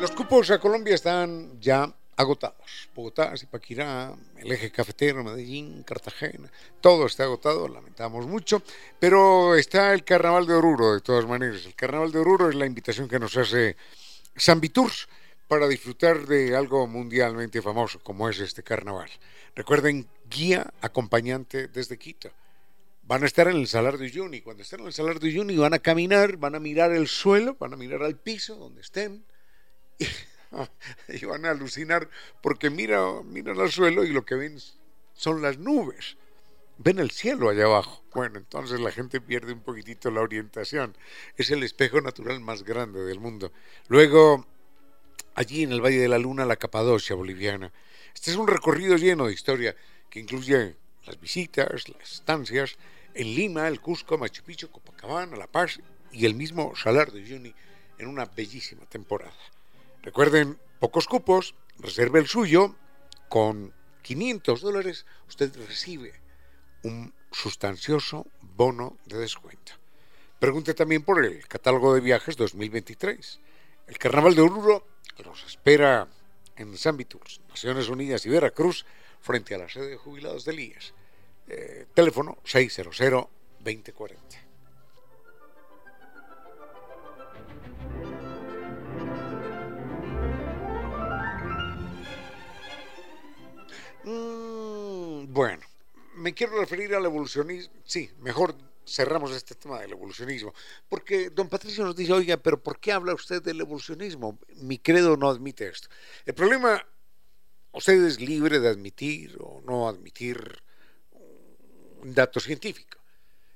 Los 0.00 0.10
cupos 0.10 0.50
a 0.50 0.58
Colombia 0.58 0.94
están 0.94 1.60
ya 1.60 1.94
agotados. 2.20 2.88
Bogotá, 2.94 3.36
Zipaquirá, 3.36 4.14
el 4.38 4.52
eje 4.52 4.70
cafetero, 4.70 5.24
Medellín, 5.24 5.82
Cartagena, 5.82 6.50
todo 6.80 7.06
está 7.06 7.24
agotado, 7.24 7.68
lamentamos 7.68 8.26
mucho, 8.26 8.62
pero 8.98 9.54
está 9.56 9.92
el 9.92 10.04
Carnaval 10.04 10.46
de 10.46 10.54
Oruro 10.54 10.94
de 10.94 11.00
todas 11.00 11.26
maneras. 11.26 11.64
El 11.66 11.74
Carnaval 11.74 12.12
de 12.12 12.18
Oruro 12.18 12.48
es 12.48 12.54
la 12.54 12.66
invitación 12.66 13.08
que 13.08 13.18
nos 13.18 13.36
hace 13.36 13.76
San 14.36 14.60
Viturs 14.60 15.08
para 15.48 15.66
disfrutar 15.66 16.26
de 16.26 16.54
algo 16.54 16.86
mundialmente 16.86 17.60
famoso 17.60 17.98
como 18.00 18.28
es 18.28 18.38
este 18.38 18.62
carnaval. 18.62 19.10
Recuerden, 19.56 20.06
guía 20.30 20.72
acompañante 20.80 21.66
desde 21.66 21.98
Quito. 21.98 22.30
Van 23.02 23.24
a 23.24 23.26
estar 23.26 23.48
en 23.48 23.56
el 23.56 23.66
Salar 23.66 23.98
de 23.98 24.04
Uyuni. 24.04 24.42
Cuando 24.42 24.62
estén 24.62 24.78
en 24.80 24.86
el 24.86 24.92
Salar 24.92 25.18
de 25.18 25.26
Uyuni 25.26 25.56
van 25.56 25.74
a 25.74 25.80
caminar, 25.80 26.36
van 26.36 26.54
a 26.54 26.60
mirar 26.60 26.92
el 26.92 27.08
suelo, 27.08 27.56
van 27.58 27.72
a 27.72 27.76
mirar 27.76 28.04
al 28.04 28.16
piso 28.16 28.54
donde 28.54 28.82
estén 28.82 29.24
y, 29.98 30.06
van 31.28 31.44
a 31.46 31.50
alucinar 31.50 32.08
porque 32.42 32.70
mira, 32.70 33.22
miran 33.24 33.60
al 33.60 33.70
suelo 33.70 34.04
y 34.04 34.12
lo 34.12 34.24
que 34.24 34.34
ven 34.34 34.58
son 35.14 35.42
las 35.42 35.58
nubes. 35.58 36.16
Ven 36.78 36.98
el 36.98 37.10
cielo 37.10 37.50
allá 37.50 37.64
abajo. 37.64 38.02
Bueno, 38.14 38.38
entonces 38.38 38.80
la 38.80 38.90
gente 38.90 39.20
pierde 39.20 39.52
un 39.52 39.60
poquitito 39.60 40.10
la 40.10 40.22
orientación. 40.22 40.96
Es 41.36 41.50
el 41.50 41.62
espejo 41.62 42.00
natural 42.00 42.40
más 42.40 42.62
grande 42.62 43.00
del 43.00 43.20
mundo. 43.20 43.52
Luego 43.88 44.46
allí 45.34 45.62
en 45.62 45.72
el 45.72 45.82
Valle 45.82 45.98
de 45.98 46.08
la 46.08 46.18
Luna, 46.18 46.44
la 46.46 46.56
Capadocia 46.56 47.14
boliviana. 47.14 47.72
Este 48.14 48.30
es 48.30 48.36
un 48.36 48.48
recorrido 48.48 48.96
lleno 48.96 49.26
de 49.26 49.34
historia 49.34 49.76
que 50.08 50.20
incluye 50.20 50.76
las 51.04 51.20
visitas, 51.20 51.88
las 51.88 52.12
estancias 52.12 52.76
en 53.14 53.34
Lima, 53.34 53.68
el 53.68 53.80
Cusco, 53.80 54.18
Machu 54.18 54.42
Picchu, 54.42 54.70
Copacabana, 54.70 55.36
La 55.36 55.46
Paz 55.46 55.80
y 56.12 56.26
el 56.26 56.34
mismo 56.34 56.74
Salar 56.76 57.12
de 57.12 57.20
Uyuni 57.20 57.54
en 57.98 58.08
una 58.08 58.24
bellísima 58.24 58.86
temporada. 58.86 59.36
Recuerden, 60.02 60.58
pocos 60.78 61.06
cupos, 61.06 61.54
reserve 61.78 62.20
el 62.20 62.26
suyo, 62.26 62.74
con 63.28 63.74
500 64.02 64.62
dólares 64.62 65.06
usted 65.28 65.54
recibe 65.68 66.14
un 66.82 67.12
sustancioso 67.30 68.26
bono 68.40 68.96
de 69.04 69.18
descuento. 69.18 69.72
Pregunte 70.38 70.72
también 70.72 71.02
por 71.02 71.22
el 71.22 71.46
catálogo 71.46 71.94
de 71.94 72.00
viajes 72.00 72.36
2023. 72.36 73.40
El 73.88 73.98
Carnaval 73.98 74.34
de 74.34 74.40
Oruro 74.40 74.86
los 75.24 75.44
espera 75.44 76.08
en 76.56 76.76
San 76.78 76.96
Viturs, 76.96 77.42
Naciones 77.48 77.88
Unidas 77.88 78.24
y 78.24 78.30
Veracruz, 78.30 78.86
frente 79.20 79.54
a 79.54 79.58
la 79.58 79.68
sede 79.68 79.90
de 79.90 79.96
jubilados 79.96 80.46
del 80.46 80.60
IES. 80.60 80.94
Eh, 81.46 81.86
teléfono 81.92 82.38
600-2040. 82.44 84.16
Mm, 94.04 95.32
bueno, 95.32 95.62
me 96.16 96.34
quiero 96.34 96.58
referir 96.58 96.94
al 96.94 97.04
evolucionismo. 97.04 97.72
Sí, 97.84 98.10
mejor 98.20 98.54
cerramos 98.86 99.30
este 99.32 99.54
tema 99.54 99.80
del 99.80 99.92
evolucionismo. 99.92 100.54
Porque 100.88 101.30
don 101.30 101.48
Patricio 101.48 101.84
nos 101.84 101.96
dice, 101.96 102.12
oiga, 102.12 102.36
pero 102.36 102.62
¿por 102.62 102.80
qué 102.80 102.92
habla 102.92 103.14
usted 103.14 103.42
del 103.42 103.60
evolucionismo? 103.60 104.38
Mi 104.56 104.78
credo 104.78 105.16
no 105.16 105.28
admite 105.28 105.68
esto. 105.68 105.88
El 106.24 106.34
problema, 106.34 106.84
usted 107.72 108.04
es 108.04 108.20
libre 108.20 108.58
de 108.58 108.68
admitir 108.68 109.36
o 109.40 109.60
no 109.64 109.88
admitir 109.88 110.62
un 112.02 112.14
dato 112.14 112.40
científico. 112.40 112.98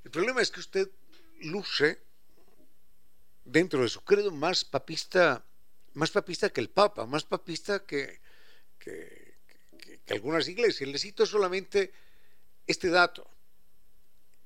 El 0.04 0.10
problema 0.10 0.42
es 0.42 0.50
que 0.50 0.60
usted 0.60 0.90
luce 1.40 2.02
dentro 3.44 3.82
de 3.82 3.88
su 3.88 4.02
credo 4.02 4.30
más 4.30 4.64
papista, 4.64 5.44
más 5.94 6.10
papista 6.10 6.50
que 6.50 6.60
el 6.60 6.70
Papa, 6.70 7.06
más 7.06 7.24
papista 7.24 7.84
que, 7.84 8.20
que, 8.78 9.23
que 10.04 10.14
algunas 10.14 10.48
iglesias. 10.48 10.88
Le 10.88 10.98
cito 10.98 11.26
solamente 11.26 11.92
este 12.66 12.88
dato. 12.88 13.28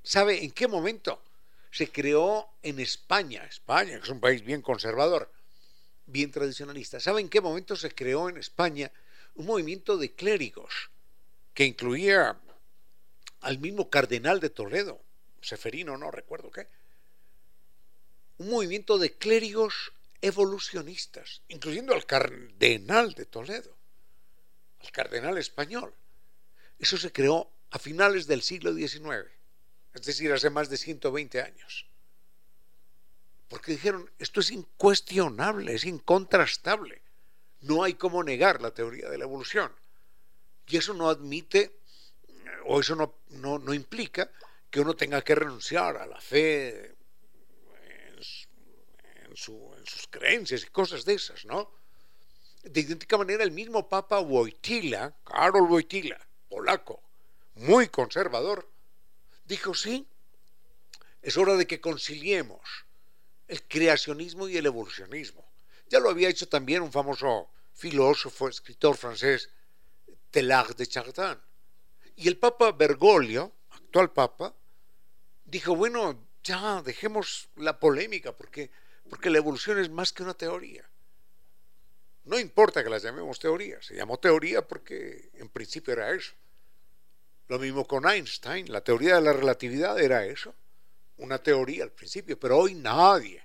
¿Sabe 0.02 0.44
en 0.44 0.52
qué 0.52 0.68
momento 0.68 1.22
se 1.70 1.90
creó 1.90 2.48
en 2.62 2.80
España? 2.80 3.44
España, 3.44 3.98
que 3.98 4.04
es 4.04 4.08
un 4.08 4.20
país 4.20 4.44
bien 4.44 4.62
conservador, 4.62 5.30
bien 6.06 6.30
tradicionalista. 6.30 7.00
¿Sabe 7.00 7.20
en 7.20 7.28
qué 7.28 7.40
momento 7.40 7.76
se 7.76 7.94
creó 7.94 8.28
en 8.28 8.38
España 8.38 8.90
un 9.34 9.46
movimiento 9.46 9.96
de 9.96 10.14
clérigos 10.14 10.90
que 11.54 11.64
incluía 11.64 12.38
al 13.40 13.58
mismo 13.58 13.90
cardenal 13.90 14.40
de 14.40 14.50
Toledo, 14.50 15.00
Seferino, 15.40 15.96
no 15.96 16.10
recuerdo 16.10 16.50
qué? 16.50 16.68
Un 18.38 18.50
movimiento 18.50 18.98
de 18.98 19.14
clérigos 19.14 19.92
evolucionistas, 20.20 21.42
incluyendo 21.48 21.94
al 21.94 22.06
cardenal 22.06 23.14
de 23.14 23.26
Toledo, 23.26 23.77
al 24.80 24.90
cardenal 24.90 25.38
español. 25.38 25.94
Eso 26.78 26.96
se 26.96 27.12
creó 27.12 27.50
a 27.70 27.78
finales 27.78 28.26
del 28.26 28.42
siglo 28.42 28.72
XIX 28.72 29.38
es 29.94 30.06
decir, 30.06 30.32
hace 30.32 30.50
más 30.50 30.68
de 30.68 30.76
120 30.76 31.42
años. 31.42 31.86
Porque 33.48 33.72
dijeron, 33.72 34.10
esto 34.18 34.40
es 34.40 34.50
incuestionable, 34.50 35.74
es 35.74 35.84
incontrastable. 35.84 37.02
No 37.60 37.82
hay 37.82 37.94
cómo 37.94 38.22
negar 38.22 38.60
la 38.60 38.72
teoría 38.72 39.08
de 39.08 39.18
la 39.18 39.24
evolución. 39.24 39.72
Y 40.66 40.76
eso 40.76 40.94
no 40.94 41.08
admite, 41.08 41.80
o 42.66 42.80
eso 42.80 42.94
no, 42.94 43.18
no, 43.30 43.74
implica 43.74 44.30
que 44.70 44.80
uno 44.80 44.94
tenga 44.94 45.22
que 45.22 45.34
renunciar 45.34 45.96
a 45.96 46.06
la 46.06 46.20
fe 46.20 46.94
en, 49.24 49.36
sus 49.36 50.06
creencias 50.10 50.64
y 50.64 50.66
cosas 50.66 51.04
de 51.04 51.14
esas, 51.14 51.44
¿no? 51.46 51.72
De 52.62 52.80
idéntica 52.80 53.16
manera, 53.16 53.44
el 53.44 53.52
mismo 53.52 53.88
Papa 53.88 54.20
Wojtyla, 54.20 55.14
Karol 55.24 55.70
Wojtyla, 55.70 56.18
polaco, 56.48 57.02
muy 57.54 57.88
conservador, 57.88 58.68
dijo, 59.44 59.74
sí, 59.74 60.06
es 61.22 61.36
hora 61.36 61.56
de 61.56 61.66
que 61.66 61.80
conciliemos 61.80 62.60
el 63.46 63.62
creacionismo 63.62 64.48
y 64.48 64.56
el 64.56 64.66
evolucionismo. 64.66 65.44
Ya 65.88 66.00
lo 66.00 66.10
había 66.10 66.28
hecho 66.28 66.48
también 66.48 66.82
un 66.82 66.92
famoso 66.92 67.48
filósofo, 67.72 68.48
escritor 68.48 68.96
francés, 68.96 69.48
Teilhard 70.30 70.76
de 70.76 70.86
Chardin. 70.86 71.38
Y 72.16 72.28
el 72.28 72.36
Papa 72.36 72.72
Bergoglio, 72.72 73.52
actual 73.70 74.12
Papa, 74.12 74.54
dijo, 75.44 75.74
bueno, 75.74 76.28
ya 76.42 76.82
dejemos 76.82 77.48
la 77.56 77.78
polémica, 77.78 78.36
porque, 78.36 78.70
porque 79.08 79.30
la 79.30 79.38
evolución 79.38 79.78
es 79.78 79.88
más 79.88 80.12
que 80.12 80.22
una 80.22 80.34
teoría. 80.34 80.88
No 82.28 82.38
importa 82.38 82.84
que 82.84 82.90
la 82.90 82.98
llamemos 82.98 83.38
teoría, 83.38 83.80
se 83.80 83.94
llamó 83.94 84.18
teoría 84.18 84.60
porque 84.60 85.30
en 85.32 85.48
principio 85.48 85.94
era 85.94 86.10
eso. 86.10 86.34
Lo 87.46 87.58
mismo 87.58 87.86
con 87.86 88.06
Einstein, 88.06 88.70
la 88.70 88.82
teoría 88.82 89.14
de 89.14 89.22
la 89.22 89.32
relatividad 89.32 89.98
era 89.98 90.26
eso, 90.26 90.54
una 91.16 91.38
teoría 91.42 91.84
al 91.84 91.92
principio, 91.92 92.38
pero 92.38 92.58
hoy 92.58 92.74
nadie, 92.74 93.42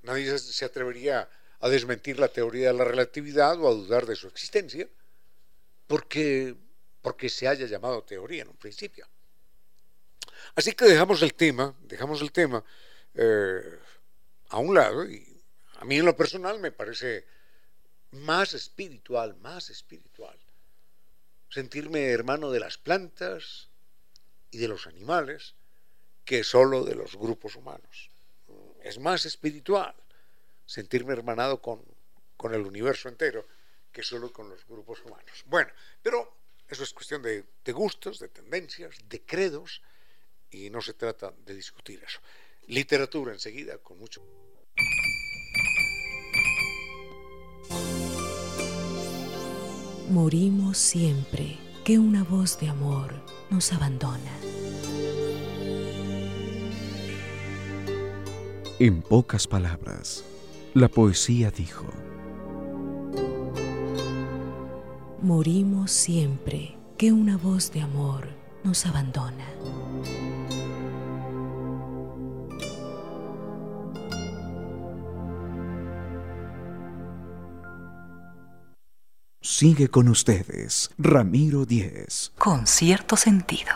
nadie 0.00 0.38
se 0.38 0.64
atrevería 0.64 1.28
a 1.60 1.68
desmentir 1.68 2.18
la 2.18 2.28
teoría 2.28 2.68
de 2.68 2.78
la 2.78 2.84
relatividad 2.84 3.60
o 3.60 3.68
a 3.68 3.74
dudar 3.74 4.06
de 4.06 4.16
su 4.16 4.26
existencia, 4.26 4.88
porque, 5.86 6.56
porque 7.02 7.28
se 7.28 7.46
haya 7.46 7.66
llamado 7.66 8.02
teoría 8.04 8.40
en 8.40 8.48
un 8.48 8.56
principio. 8.56 9.06
Así 10.54 10.72
que 10.72 10.86
dejamos 10.86 11.20
el 11.20 11.34
tema, 11.34 11.76
dejamos 11.82 12.22
el 12.22 12.32
tema 12.32 12.64
eh, 13.12 13.78
a 14.48 14.56
un 14.60 14.74
lado 14.74 15.06
y 15.06 15.44
a 15.74 15.84
mí 15.84 15.98
en 15.98 16.06
lo 16.06 16.16
personal 16.16 16.58
me 16.58 16.72
parece 16.72 17.35
más 18.10 18.54
espiritual, 18.54 19.36
más 19.36 19.70
espiritual 19.70 20.38
sentirme 21.48 22.10
hermano 22.10 22.50
de 22.50 22.60
las 22.60 22.78
plantas 22.78 23.68
y 24.50 24.58
de 24.58 24.68
los 24.68 24.86
animales 24.86 25.54
que 26.24 26.44
solo 26.44 26.84
de 26.84 26.94
los 26.94 27.16
grupos 27.16 27.56
humanos. 27.56 28.10
Es 28.82 28.98
más 28.98 29.24
espiritual 29.24 29.94
sentirme 30.64 31.12
hermanado 31.12 31.62
con, 31.62 31.82
con 32.36 32.54
el 32.54 32.62
universo 32.62 33.08
entero 33.08 33.46
que 33.92 34.02
solo 34.02 34.32
con 34.32 34.48
los 34.50 34.66
grupos 34.66 35.02
humanos. 35.04 35.44
Bueno, 35.46 35.70
pero 36.02 36.36
eso 36.68 36.82
es 36.82 36.92
cuestión 36.92 37.22
de, 37.22 37.44
de 37.64 37.72
gustos, 37.72 38.18
de 38.18 38.28
tendencias, 38.28 38.96
de 39.08 39.22
credos, 39.24 39.80
y 40.50 40.68
no 40.70 40.82
se 40.82 40.94
trata 40.94 41.32
de 41.44 41.54
discutir 41.54 42.02
eso. 42.04 42.20
Literatura 42.66 43.32
enseguida, 43.32 43.78
con 43.78 43.98
mucho. 43.98 44.22
Morimos 50.10 50.78
siempre 50.78 51.58
que 51.84 51.98
una 51.98 52.22
voz 52.22 52.60
de 52.60 52.68
amor 52.68 53.12
nos 53.50 53.72
abandona. 53.72 54.30
En 58.78 59.02
pocas 59.02 59.48
palabras, 59.48 60.24
la 60.74 60.86
poesía 60.86 61.50
dijo, 61.50 61.86
Morimos 65.22 65.90
siempre 65.90 66.76
que 66.96 67.10
una 67.10 67.36
voz 67.36 67.72
de 67.72 67.80
amor 67.80 68.28
nos 68.62 68.86
abandona. 68.86 69.46
Sigue 79.58 79.88
con 79.88 80.08
ustedes, 80.08 80.90
Ramiro 80.98 81.64
Díez. 81.64 82.30
Con 82.36 82.66
cierto 82.66 83.16
sentido. 83.16 83.72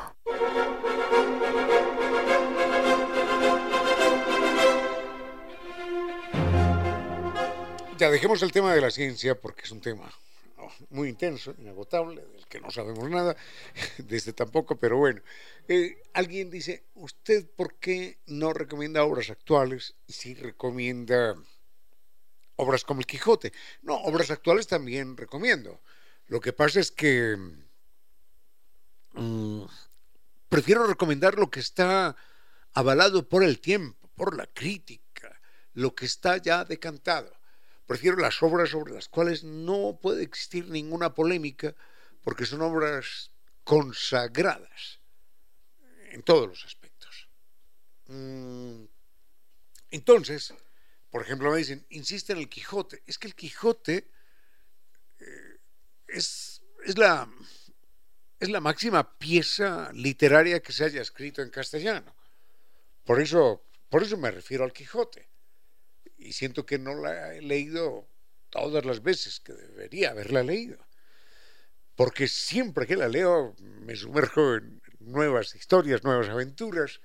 Ya 7.96 8.10
dejemos 8.10 8.42
el 8.42 8.52
tema 8.52 8.74
de 8.74 8.82
la 8.82 8.90
ciencia 8.90 9.40
porque 9.40 9.62
es 9.62 9.70
un 9.70 9.80
tema 9.80 10.12
oh, 10.58 10.70
muy 10.90 11.08
intenso, 11.08 11.54
inagotable, 11.56 12.26
del 12.26 12.46
que 12.46 12.60
no 12.60 12.70
sabemos 12.70 13.08
nada, 13.08 13.34
desde 13.96 14.34
tampoco, 14.34 14.76
pero 14.76 14.98
bueno. 14.98 15.22
Eh, 15.66 15.96
alguien 16.12 16.50
dice, 16.50 16.84
¿usted 16.92 17.48
por 17.56 17.76
qué 17.76 18.18
no 18.26 18.52
recomienda 18.52 19.02
obras 19.02 19.30
actuales 19.30 19.94
y 20.06 20.12
sí 20.12 20.34
recomienda 20.34 21.36
obras 22.60 22.84
como 22.84 23.00
El 23.00 23.06
Quijote? 23.06 23.52
No, 23.82 23.96
obras 23.96 24.30
actuales 24.30 24.66
también 24.66 25.16
recomiendo. 25.16 25.80
Lo 26.26 26.40
que 26.40 26.52
pasa 26.52 26.80
es 26.80 26.90
que 26.90 27.36
mm, 29.14 29.62
prefiero 30.48 30.86
recomendar 30.86 31.38
lo 31.38 31.50
que 31.50 31.60
está 31.60 32.16
avalado 32.72 33.28
por 33.28 33.42
el 33.42 33.60
tiempo, 33.60 34.08
por 34.14 34.36
la 34.36 34.46
crítica, 34.46 35.40
lo 35.74 35.94
que 35.94 36.06
está 36.06 36.36
ya 36.36 36.64
decantado 36.64 37.40
Prefiero 37.90 38.18
las 38.18 38.40
obras 38.40 38.70
sobre 38.70 38.94
las 38.94 39.08
cuales 39.08 39.42
no 39.42 39.98
puede 40.00 40.22
existir 40.22 40.68
ninguna 40.68 41.12
polémica, 41.12 41.74
porque 42.22 42.46
son 42.46 42.62
obras 42.62 43.32
consagradas 43.64 45.00
en 46.12 46.22
todos 46.22 46.46
los 46.46 46.64
aspectos. 46.64 47.28
Mm, 48.06 48.84
entonces, 49.90 50.54
por 51.10 51.22
ejemplo, 51.22 51.50
me 51.50 51.58
dicen, 51.58 51.84
insiste 51.90 52.32
en 52.32 52.38
el 52.38 52.48
Quijote. 52.48 53.02
Es 53.06 53.18
que 53.18 53.26
el 53.26 53.34
Quijote 53.34 54.08
eh, 55.18 55.58
es, 56.06 56.62
es, 56.84 56.98
la, 56.98 57.28
es 58.38 58.48
la 58.48 58.60
máxima 58.60 59.18
pieza 59.18 59.90
literaria 59.92 60.60
que 60.60 60.72
se 60.72 60.84
haya 60.84 61.02
escrito 61.02 61.42
en 61.42 61.50
castellano. 61.50 62.14
Por 63.04 63.20
eso, 63.20 63.64
por 63.88 64.02
eso 64.02 64.16
me 64.16 64.30
refiero 64.30 64.64
al 64.64 64.72
Quijote 64.72 65.28
y 66.16 66.32
siento 66.32 66.64
que 66.64 66.78
no 66.78 66.94
la 66.94 67.34
he 67.34 67.42
leído 67.42 68.06
todas 68.50 68.84
las 68.84 69.02
veces 69.02 69.40
que 69.40 69.52
debería 69.52 70.10
haberla 70.10 70.42
leído. 70.42 70.78
Porque 71.96 72.28
siempre 72.28 72.86
que 72.86 72.96
la 72.96 73.08
leo 73.08 73.56
me 73.58 73.96
sumerjo 73.96 74.54
en 74.54 74.80
nuevas 75.00 75.54
historias, 75.54 76.04
nuevas 76.04 76.28
aventuras, 76.28 77.00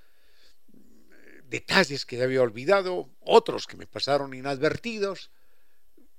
detalles 1.49 2.05
que 2.05 2.21
había 2.21 2.41
olvidado, 2.41 3.09
otros 3.21 3.67
que 3.67 3.77
me 3.77 3.87
pasaron 3.87 4.33
inadvertidos, 4.33 5.31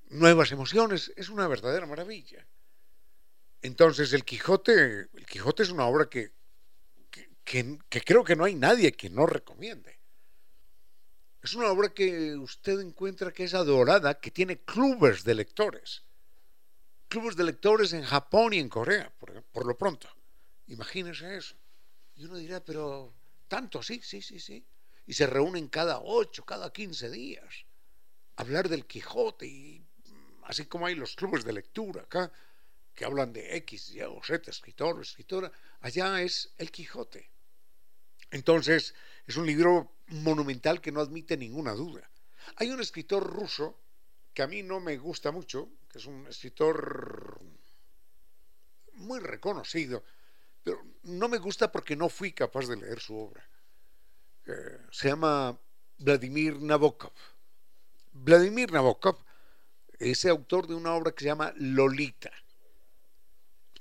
nuevas 0.08 0.52
emociones, 0.52 1.12
es 1.16 1.28
una 1.28 1.48
verdadera 1.48 1.86
maravilla. 1.86 2.46
Entonces 3.62 4.12
el 4.12 4.24
Quijote, 4.24 5.08
el 5.12 5.26
Quijote 5.26 5.64
es 5.64 5.70
una 5.70 5.86
obra 5.86 6.08
que, 6.08 6.32
que, 7.44 7.78
que 7.88 8.00
creo 8.02 8.24
que 8.24 8.36
no 8.36 8.44
hay 8.44 8.54
nadie 8.54 8.92
que 8.92 9.10
no 9.10 9.26
recomiende. 9.26 9.96
Es 11.46 11.54
una 11.54 11.70
obra 11.70 11.90
que 11.90 12.34
usted 12.34 12.80
encuentra 12.80 13.32
que 13.32 13.44
es 13.44 13.54
adorada, 13.54 14.18
que 14.18 14.32
tiene 14.32 14.62
clubes 14.62 15.22
de 15.22 15.32
lectores. 15.36 16.02
Clubes 17.06 17.36
de 17.36 17.44
lectores 17.44 17.92
en 17.92 18.02
Japón 18.02 18.52
y 18.52 18.58
en 18.58 18.68
Corea, 18.68 19.12
por, 19.16 19.64
lo 19.64 19.78
pronto. 19.78 20.08
Imagínese 20.66 21.36
eso. 21.36 21.54
Y 22.16 22.24
uno 22.24 22.36
dirá, 22.36 22.64
pero 22.64 23.14
tanto, 23.46 23.80
sí, 23.80 24.00
sí, 24.02 24.22
sí, 24.22 24.40
sí. 24.40 24.66
Y 25.06 25.14
se 25.14 25.26
reúnen 25.26 25.68
cada 25.68 26.00
ocho, 26.00 26.44
cada 26.44 26.72
quince 26.72 27.10
días. 27.10 27.64
hablar 28.36 28.68
del 28.68 28.86
Quijote 28.86 29.46
y 29.46 29.82
así 30.44 30.66
como 30.66 30.86
hay 30.86 30.94
los 30.94 31.16
clubes 31.16 31.44
de 31.44 31.52
lectura 31.52 32.02
acá, 32.02 32.30
que 32.94 33.04
hablan 33.04 33.32
de 33.32 33.56
X, 33.56 33.90
Y 33.90 34.00
o 34.02 34.20
Z, 34.22 34.50
escritor, 34.50 35.00
escritora, 35.00 35.50
allá 35.80 36.20
es 36.22 36.52
el 36.58 36.70
Quijote. 36.70 37.30
Entonces, 38.30 38.94
es 39.26 39.36
un 39.36 39.46
libro 39.46 39.92
monumental 40.08 40.80
que 40.80 40.92
no 40.92 41.00
admite 41.00 41.36
ninguna 41.36 41.72
duda. 41.72 42.10
Hay 42.56 42.70
un 42.70 42.80
escritor 42.80 43.22
ruso 43.24 43.78
que 44.32 44.42
a 44.42 44.46
mí 44.46 44.62
no 44.62 44.80
me 44.80 44.96
gusta 44.96 45.30
mucho, 45.30 45.68
que 45.90 45.98
es 45.98 46.06
un 46.06 46.26
escritor 46.26 47.40
muy 48.94 49.20
reconocido, 49.20 50.04
pero 50.62 50.82
no 51.02 51.28
me 51.28 51.38
gusta 51.38 51.70
porque 51.70 51.96
no 51.96 52.08
fui 52.08 52.32
capaz 52.32 52.66
de 52.66 52.76
leer 52.76 53.00
su 53.00 53.16
obra. 53.16 53.48
Eh, 54.46 54.78
se 54.90 55.08
llama 55.08 55.58
Vladimir 55.98 56.60
Nabokov. 56.60 57.12
Vladimir 58.12 58.72
Nabokov 58.72 59.18
es 59.98 60.24
autor 60.24 60.66
de 60.66 60.74
una 60.74 60.94
obra 60.94 61.12
que 61.12 61.24
se 61.24 61.28
llama 61.28 61.52
Lolita. 61.56 62.30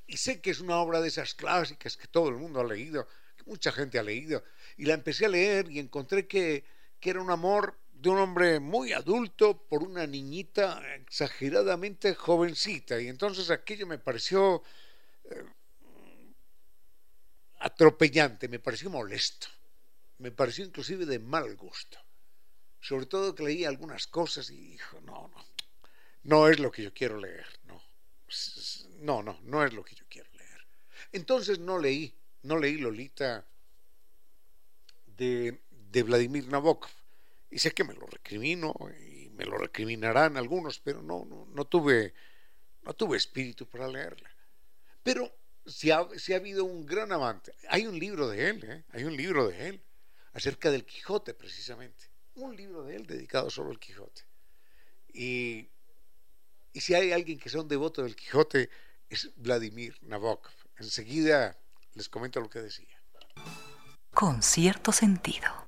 Y 0.08 0.18
sé 0.18 0.42
que 0.42 0.52
es 0.52 0.60
una 0.60 0.78
obra 0.78 1.02
de 1.02 1.08
esas 1.08 1.34
clásicas 1.34 1.98
que 1.98 2.08
todo 2.08 2.30
el 2.30 2.36
mundo 2.36 2.60
ha 2.60 2.64
leído, 2.64 3.08
que 3.38 3.44
mucha 3.46 3.72
gente 3.72 4.00
ha 4.00 4.04
leído, 4.04 4.44
y 4.78 4.86
la 4.86 4.94
empecé 4.94 5.26
a 5.26 5.30
leer 5.30 5.70
y 5.72 5.80
encontré 5.80 6.28
que, 6.28 6.64
era 7.02 7.22
un 7.22 7.30
amor 7.30 7.78
de 7.94 8.10
un 8.10 8.18
hombre 8.18 8.60
muy 8.60 8.92
adulto 8.92 9.68
por 9.70 9.84
una 9.84 10.08
niñita 10.08 10.82
exageradamente 10.96 12.16
jovencita. 12.16 13.00
Y 13.00 13.10
entonces 13.10 13.52
aquello 13.52 13.86
me 13.86 14.00
pareció 14.00 14.64
eh, 15.26 15.46
atropellante, 17.60 18.48
me 18.48 18.58
pareció 18.58 18.90
molesto, 18.90 19.50
me 20.18 20.32
pareció 20.32 20.66
inclusive 20.66 21.06
de 21.06 21.20
mal 21.20 21.56
gusto. 21.56 21.98
Sobre 22.82 23.06
todo 23.06 23.34
que 23.36 23.44
leí 23.44 23.66
algunas 23.66 24.08
cosas 24.08 24.50
y 24.50 24.58
dijo, 24.58 25.02
no, 25.02 25.28
no, 25.28 25.46
no 26.24 26.50
es 26.50 26.60
lo 26.60 26.72
que 26.72 26.84
yo 26.84 26.94
quiero 26.94 27.18
leer, 27.18 27.48
no. 27.64 27.82
No, 29.00 29.24
no, 29.24 29.40
no 29.44 29.64
es 29.64 29.74
lo 29.74 29.84
que 29.84 29.96
yo 29.96 30.06
quiero 30.10 30.30
leer. 30.34 30.68
Entonces 31.12 31.60
no 31.60 31.80
leí, 31.80 32.16
no 32.44 32.58
leí 32.58 32.78
Lolita 32.78 33.46
de, 35.06 35.60
Vladimir 36.04 36.48
Nabokov. 36.48 36.92
Y 37.50 37.60
sé 37.60 37.72
que 37.72 37.84
me 37.84 37.94
lo 37.94 38.06
recrimino 38.08 38.74
y 39.00 39.30
me 39.30 39.46
lo 39.46 39.58
recriminarán 39.58 40.38
algunos, 40.38 40.80
pero 40.80 41.02
no, 41.02 41.26
no, 41.26 41.66
tuve, 41.66 42.14
no 42.84 42.94
tuve 42.94 43.18
espíritu 43.18 43.68
para 43.68 43.88
leerla. 43.88 44.30
Pero 45.04 45.34
si 45.66 45.92
ha, 45.92 46.08
si 46.18 46.34
ha 46.34 46.38
habido 46.38 46.66
un 46.66 46.86
gran 46.86 47.12
amante, 47.12 47.54
hay 47.70 47.88
un 47.88 47.98
libro 47.98 48.28
de 48.28 48.50
él, 48.50 48.64
¿eh? 48.64 48.84
hay 48.92 49.04
un 49.06 49.16
libro 49.16 49.48
de 49.48 49.70
él, 49.70 49.82
acerca 50.36 50.70
del 50.70 50.86
Quijote 50.86 51.34
precisamente, 51.34 52.12
un 52.36 52.56
libro 52.56 52.84
de 52.84 52.98
él 52.98 53.08
dedicado 53.08 53.50
solo 53.50 53.72
al 53.72 53.80
Quijote. 53.80 54.22
Y, 55.12 55.68
y 56.74 56.82
si 56.82 56.94
hay 56.94 57.12
alguien 57.12 57.40
que 57.40 57.50
sea 57.50 57.62
un 57.62 57.68
devoto 57.68 58.04
del 58.04 58.16
Quijote, 58.16 58.70
es 59.10 59.32
Vladimir 59.36 59.98
Nabokov. 60.02 60.54
Enseguida 60.78 61.58
les 61.94 62.08
comento 62.10 62.40
lo 62.40 62.50
que 62.50 62.60
decía 62.60 62.96
con 64.16 64.42
cierto 64.42 64.94
sentido. 64.94 65.68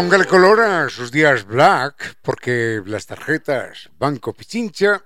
Póngale 0.00 0.24
color 0.24 0.60
a 0.60 0.88
sus 0.88 1.12
días 1.12 1.44
black, 1.44 2.16
porque 2.22 2.80
las 2.86 3.04
tarjetas 3.04 3.90
Banco 3.98 4.32
Pichincha 4.32 5.04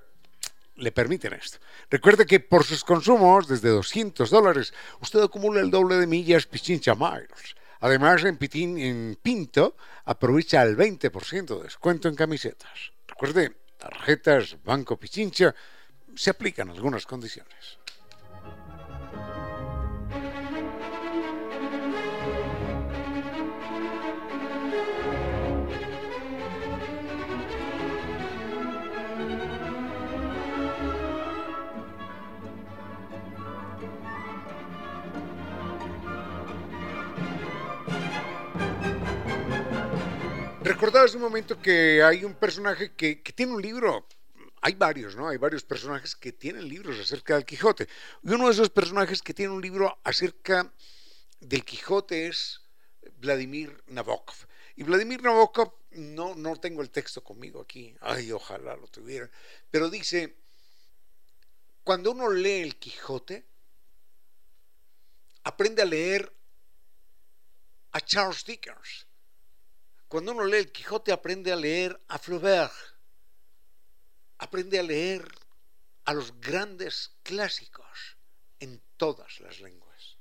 le 0.77 0.93
permiten 0.93 1.33
esto. 1.33 1.59
Recuerde 1.91 2.25
que 2.25 2.39
por 2.39 2.63
sus 2.63 2.85
consumos, 2.85 3.49
desde 3.49 3.71
200 3.71 4.31
dólares, 4.31 4.73
usted 5.01 5.21
acumula 5.21 5.61
el 5.61 5.73
doble 5.73 5.97
de 5.97 6.07
millas 6.07 6.47
Pichincha 6.47 6.95
Miles. 6.95 7.57
Además, 7.81 8.23
en, 8.23 8.37
Pitín, 8.37 8.79
en 8.79 9.19
Pinto 9.21 9.77
aprovecha 10.05 10.63
el 10.63 10.77
20% 10.77 11.57
de 11.57 11.65
descuento 11.65 12.07
en 12.07 12.15
camisetas. 12.15 12.93
Recuerde, 13.09 13.53
tarjetas 13.77 14.57
Banco 14.63 14.97
Pichincha 14.97 15.53
se 16.15 16.31
aplican 16.31 16.71
algunas 16.71 17.05
condiciones. 17.05 17.79
Recordaba 40.65 41.05
hace 41.05 41.17
un 41.17 41.23
momento 41.23 41.61
que 41.61 42.03
hay 42.03 42.25
un 42.25 42.35
personaje 42.37 42.95
que, 42.95 43.17
tiene 43.17 43.53
un 43.53 43.61
libro 43.61 44.09
hay 44.63 44.75
varios, 44.77 45.15
¿no? 45.15 45.29
Hay 45.29 45.37
varios 45.37 45.63
personajes 45.63 46.17
que 46.17 46.33
tienen 46.33 46.67
libros 46.67 46.99
acerca 46.99 47.35
del 47.35 47.45
Quijote. 47.45 47.87
Y 48.23 48.31
uno 48.31 48.47
de 48.47 48.53
esos 48.53 48.71
personajes 48.71 49.21
que 49.21 49.35
tiene 49.35 49.53
un 49.53 49.61
libro 49.61 49.99
acerca 50.05 50.73
del 51.39 51.67
Quijote 51.67 52.29
es 52.29 52.63
Vladimir 53.19 53.85
Nabokov. 53.89 54.37
Y 54.77 54.85
Vladimir 54.85 55.23
Nabokov 55.23 55.75
no, 55.91 56.35
no 56.35 56.57
tengo 56.57 56.81
el 56.81 56.89
texto 56.89 57.23
conmigo 57.23 57.61
aquí. 57.61 57.95
Ay, 58.01 58.33
ojalá 58.33 58.75
lo 58.75 58.87
tuviera. 58.87 59.31
Pero 59.71 59.91
dice, 59.91 60.35
cuando 61.83 62.13
uno 62.13 62.31
lee 62.31 62.63
el 62.63 62.77
Quijote, 62.77 63.45
aprende 65.43 65.83
a 65.83 65.85
leer 65.85 66.33
a 67.93 68.01
Charles 68.01 68.47
Dickens. 68.47 69.07
Cuando 70.15 70.31
uno 70.31 70.45
lee 70.45 70.59
el 70.59 70.71
Quijote, 70.71 71.11
aprende 71.11 71.51
a 71.51 71.57
leer 71.57 72.01
a 72.07 72.21
Flaubert. 72.21 72.73
Aprende 74.39 74.79
a 74.79 74.85
leer 74.85 75.27
a 76.05 76.15
los 76.15 76.41
grandes 76.41 77.17
clásicos 77.25 78.17
en 78.61 78.81
todas 78.97 79.41
las 79.41 79.59
lenguas. 79.59 80.17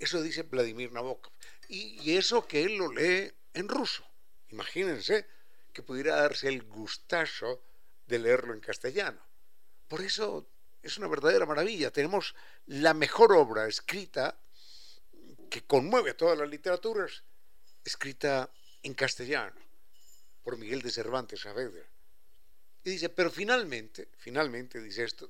Eso 0.00 0.20
dice 0.20 0.42
Vladimir 0.42 0.90
Nabokov. 0.90 1.32
Y, 1.68 2.00
y 2.02 2.16
eso 2.16 2.48
que 2.48 2.64
él 2.64 2.78
lo 2.78 2.92
lee 2.92 3.32
en 3.54 3.68
ruso. 3.68 4.04
Imagínense 4.48 5.28
que 5.72 5.84
pudiera 5.84 6.16
darse 6.16 6.48
el 6.48 6.64
gustazo 6.64 7.62
de 8.08 8.18
leerlo 8.18 8.54
en 8.54 8.60
castellano. 8.60 9.24
Por 9.86 10.00
eso 10.00 10.48
es 10.82 10.98
una 10.98 11.06
verdadera 11.06 11.46
maravilla. 11.46 11.92
Tenemos 11.92 12.34
la 12.66 12.92
mejor 12.92 13.34
obra 13.34 13.68
escrita 13.68 14.36
que 15.48 15.64
conmueve 15.64 16.10
a 16.10 16.16
todas 16.16 16.36
las 16.36 16.48
literaturas, 16.48 17.22
escrita 17.84 18.50
en 18.86 18.94
castellano 18.94 19.60
por 20.44 20.56
Miguel 20.56 20.80
de 20.80 20.90
Cervantes 20.90 21.40
Saavedra. 21.40 21.84
Y 22.84 22.90
dice, 22.90 23.08
pero 23.08 23.30
finalmente, 23.32 24.08
finalmente 24.16 24.80
dice 24.80 25.02
esto, 25.02 25.28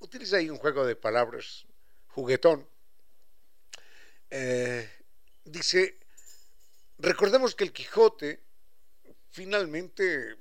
utiliza 0.00 0.38
ahí 0.38 0.50
un 0.50 0.58
juego 0.58 0.84
de 0.84 0.96
palabras 0.96 1.64
juguetón. 2.08 2.68
Eh, 4.28 4.90
dice, 5.44 6.00
recordemos 6.98 7.54
que 7.54 7.62
el 7.62 7.72
Quijote 7.72 8.42
finalmente 9.30 10.36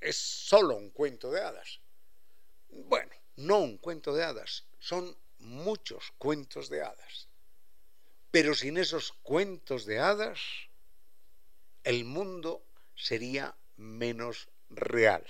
es 0.00 0.16
solo 0.16 0.76
un 0.76 0.90
cuento 0.90 1.32
de 1.32 1.40
hadas. 1.40 1.80
Bueno, 2.68 3.10
no 3.34 3.58
un 3.58 3.78
cuento 3.78 4.14
de 4.14 4.22
hadas, 4.22 4.64
son 4.78 5.16
muchos 5.40 6.12
cuentos 6.16 6.68
de 6.68 6.82
hadas. 6.82 7.28
Pero 8.30 8.54
sin 8.54 8.76
esos 8.76 9.12
cuentos 9.24 9.84
de 9.84 9.98
hadas, 9.98 10.65
el 11.86 12.04
mundo 12.04 12.66
sería 12.96 13.56
menos 13.76 14.48
real. 14.70 15.24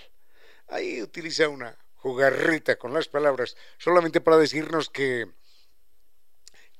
Ahí 0.69 1.03
utiliza 1.03 1.51
una 1.51 1.79
jugarrita 1.97 2.79
con 2.79 2.95
las 2.95 3.09
palabras, 3.09 3.57
solamente 3.77 4.23
para 4.23 4.39
decirnos 4.39 4.89
que, 4.89 5.31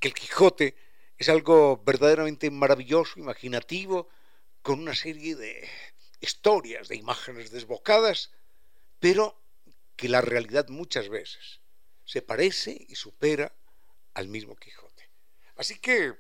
que 0.01 0.09
el 0.09 0.15
Quijote 0.15 0.77
es 1.19 1.29
algo 1.29 1.83
verdaderamente 1.85 2.51
maravilloso, 2.51 3.21
imaginativo, 3.21 4.09
con 4.63 4.81
una 4.81 4.95
serie 4.95 5.37
de 5.37 5.69
historias, 6.21 6.89
de 6.89 6.97
imágenes 6.97 7.51
desbocadas, 7.51 8.33
pero 8.99 9.39
que 9.95 10.09
la 10.09 10.23
realidad 10.23 10.69
muchas 10.69 11.11
veces 11.11 11.61
se 12.07 12.23
parece 12.23 12.87
y 12.89 12.95
supera 12.95 13.55
al 14.15 14.29
mismo 14.29 14.57
Quijote. 14.57 15.11
Así 15.57 15.79
que 15.79 16.15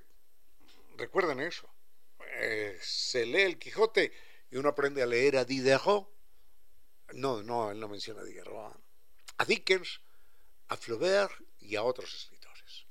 recuerden 0.98 1.40
eso. 1.40 1.66
Eh, 2.38 2.78
se 2.82 3.24
lee 3.24 3.42
el 3.42 3.58
Quijote 3.58 4.12
y 4.50 4.56
uno 4.56 4.68
aprende 4.68 5.02
a 5.02 5.06
leer 5.06 5.36
a 5.36 5.44
Diderot. 5.44 6.08
No, 7.14 7.42
no, 7.42 7.70
él 7.70 7.80
no 7.80 7.88
menciona 7.88 8.20
a 8.20 8.24
Diderot. 8.24 8.76
A 9.38 9.44
Dickens, 9.44 10.00
a 10.68 10.76
Flaubert 10.76 11.32
y 11.60 11.76
a 11.76 11.82
otros 11.82 12.14
escritores. 12.14 12.86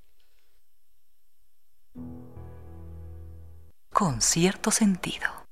Con 3.91 4.21
cierto 4.21 4.71
sentido. 4.71 5.45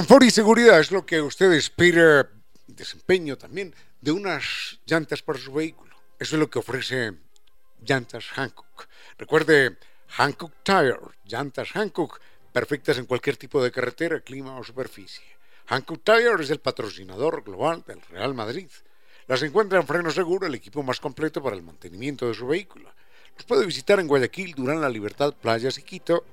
Confort 0.00 0.24
y 0.24 0.30
seguridad 0.30 0.80
es 0.80 0.92
lo 0.92 1.04
que 1.04 1.20
usted 1.20 1.52
espera, 1.52 2.26
desempeño 2.66 3.36
también, 3.36 3.74
de 4.00 4.10
unas 4.10 4.80
llantas 4.86 5.20
para 5.20 5.38
su 5.38 5.52
vehículo. 5.52 5.94
Eso 6.18 6.36
es 6.36 6.40
lo 6.40 6.48
que 6.48 6.58
ofrece 6.58 7.12
Llantas 7.84 8.24
Hancock. 8.28 8.88
Recuerde, 9.18 9.76
Hancock 10.08 10.54
Tire, 10.62 10.96
llantas 11.26 11.72
Hancock, 11.72 12.18
perfectas 12.50 12.96
en 12.96 13.04
cualquier 13.04 13.36
tipo 13.36 13.62
de 13.62 13.70
carretera, 13.70 14.20
clima 14.20 14.58
o 14.58 14.64
superficie. 14.64 15.36
Hancock 15.66 16.02
Tire 16.02 16.42
es 16.42 16.48
el 16.48 16.60
patrocinador 16.60 17.44
global 17.44 17.84
del 17.86 18.00
Real 18.00 18.32
Madrid. 18.32 18.70
Las 19.26 19.42
encuentra 19.42 19.80
en 19.80 19.86
Freno 19.86 20.10
Seguro, 20.10 20.46
el 20.46 20.54
equipo 20.54 20.82
más 20.82 20.98
completo 20.98 21.42
para 21.42 21.56
el 21.56 21.62
mantenimiento 21.62 22.26
de 22.26 22.32
su 22.32 22.46
vehículo. 22.46 22.90
Los 23.36 23.44
puede 23.44 23.66
visitar 23.66 24.00
en 24.00 24.08
Guayaquil, 24.08 24.54
Durán, 24.54 24.80
La 24.80 24.88
Libertad, 24.88 25.34
Playas 25.34 25.76
y 25.76 25.82
Quito, 25.82 26.24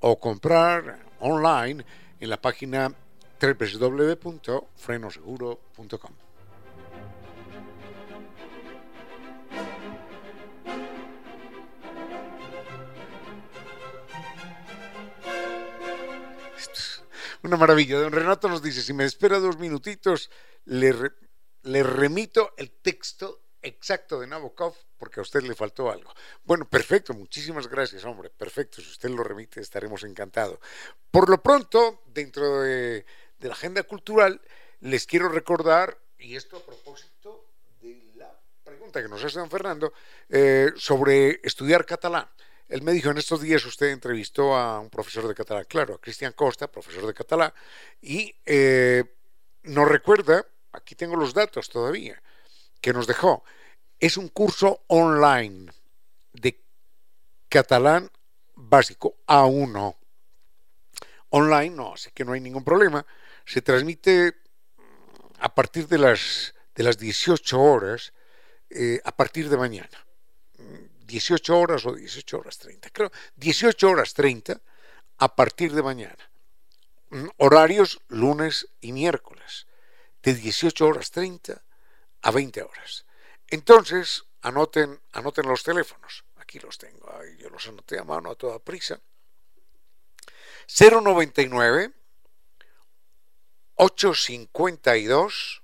o 0.00 0.18
comprar 0.18 1.06
online 1.20 1.86
en 2.18 2.28
la 2.28 2.40
página 2.40 2.92
www.frenoseguro.com. 3.42 6.12
Una 17.42 17.56
maravilla. 17.56 17.98
Don 17.98 18.12
Renato 18.12 18.48
nos 18.48 18.62
dice, 18.62 18.82
si 18.82 18.92
me 18.92 19.04
espera 19.04 19.40
dos 19.40 19.58
minutitos, 19.58 20.30
le, 20.66 20.92
remito 21.82 22.54
el 22.56 22.70
texto 22.70 23.42
exacto 23.60 24.20
de 24.20 24.28
Nabokov 24.28 24.76
porque 24.96 25.18
a 25.18 25.24
usted 25.24 25.42
le 25.42 25.56
faltó 25.56 25.90
algo. 25.90 26.14
Bueno, 26.44 26.70
perfecto, 26.70 27.12
muchísimas 27.12 27.66
gracias, 27.66 28.04
hombre, 28.04 28.30
perfecto, 28.30 28.80
si 28.80 28.88
usted 28.88 29.10
lo 29.10 29.24
remite 29.24 29.60
estaremos 29.60 30.04
encantados. 30.04 30.60
Por 31.10 31.28
lo 31.28 31.42
pronto, 31.42 32.04
dentro 32.06 32.60
de, 32.60 33.04
la 33.48 33.54
agenda 33.54 33.82
cultural, 33.82 34.40
les 34.80 35.06
quiero 35.06 35.28
recordar, 35.28 35.98
y 36.18 36.36
esto 36.36 36.56
a 36.56 36.64
propósito 36.64 37.46
de 37.80 38.12
la 38.16 38.32
pregunta 38.64 39.02
que 39.02 39.08
nos 39.08 39.22
hace 39.24 39.38
don 39.38 39.50
Fernando, 39.50 39.92
eh, 40.28 40.70
sobre 40.76 41.40
estudiar 41.42 41.84
catalán. 41.84 42.28
Él 42.68 42.82
me 42.82 42.92
dijo, 42.92 43.10
en 43.10 43.18
estos 43.18 43.40
días 43.40 43.64
usted 43.66 43.88
entrevistó 43.88 44.56
a 44.56 44.80
un 44.80 44.88
profesor 44.88 45.28
de 45.28 45.34
catalán, 45.34 45.66
claro, 45.68 45.94
a 45.94 46.00
Cristian 46.00 46.32
Costa, 46.32 46.70
profesor 46.70 47.06
de 47.06 47.14
catalán, 47.14 47.52
y 48.00 48.34
eh, 48.46 49.04
nos 49.64 49.88
recuerda, 49.88 50.46
aquí 50.72 50.94
tengo 50.94 51.16
los 51.16 51.34
datos 51.34 51.68
todavía, 51.68 52.22
que 52.80 52.92
nos 52.92 53.06
dejó. 53.06 53.44
Es 54.00 54.16
un 54.16 54.28
curso 54.28 54.82
online 54.88 55.70
de 56.32 56.60
catalán 57.48 58.10
básico 58.54 59.16
A1. 59.26 59.96
Online 61.30 61.70
no, 61.70 61.94
así 61.94 62.10
que 62.12 62.24
no 62.24 62.32
hay 62.32 62.40
ningún 62.40 62.64
problema. 62.64 63.06
Se 63.44 63.62
transmite 63.62 64.34
a 65.38 65.54
partir 65.54 65.88
de 65.88 65.98
las, 65.98 66.54
de 66.74 66.84
las 66.84 66.98
18 66.98 67.60
horas, 67.60 68.12
eh, 68.70 69.00
a 69.04 69.14
partir 69.14 69.48
de 69.48 69.56
mañana. 69.56 70.06
18 71.06 71.58
horas 71.58 71.84
o 71.84 71.94
18 71.94 72.38
horas 72.38 72.58
30. 72.58 72.90
Creo, 72.90 73.10
18 73.36 73.90
horas 73.90 74.14
30 74.14 74.60
a 75.18 75.36
partir 75.36 75.72
de 75.74 75.82
mañana. 75.82 76.30
Mm, 77.10 77.28
horarios 77.36 78.00
lunes 78.08 78.68
y 78.80 78.92
miércoles. 78.92 79.66
De 80.22 80.34
18 80.34 80.86
horas 80.86 81.10
30 81.10 81.62
a 82.22 82.30
20 82.30 82.62
horas. 82.62 83.04
Entonces, 83.48 84.24
anoten, 84.40 85.00
anoten 85.12 85.46
los 85.46 85.62
teléfonos. 85.62 86.24
Aquí 86.36 86.58
los 86.60 86.78
tengo, 86.78 87.08
yo 87.38 87.50
los 87.50 87.66
anoté 87.68 87.98
a 87.98 88.04
mano 88.04 88.30
a 88.30 88.34
toda 88.34 88.58
prisa. 88.58 89.00
099 90.68 91.92
852 93.76 95.62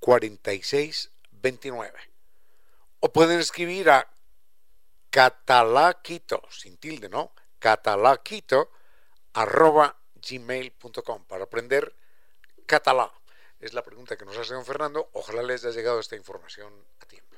4629. 0.00 1.92
O 3.00 3.12
pueden 3.12 3.38
escribir 3.40 3.90
a 3.90 4.08
catalaquito, 5.10 6.42
sin 6.50 6.76
tilde, 6.78 7.08
¿no? 7.08 7.32
catalaquito 7.58 8.70
arroba 9.34 9.96
gmail.com 10.16 11.24
para 11.24 11.44
aprender 11.44 11.94
catalán. 12.66 13.10
Es 13.60 13.72
la 13.74 13.82
pregunta 13.82 14.16
que 14.16 14.24
nos 14.24 14.36
hace 14.36 14.54
don 14.54 14.64
Fernando. 14.64 15.08
Ojalá 15.12 15.42
les 15.42 15.64
haya 15.64 15.76
llegado 15.76 16.00
esta 16.00 16.16
información 16.16 16.72
a 17.00 17.06
tiempo. 17.06 17.36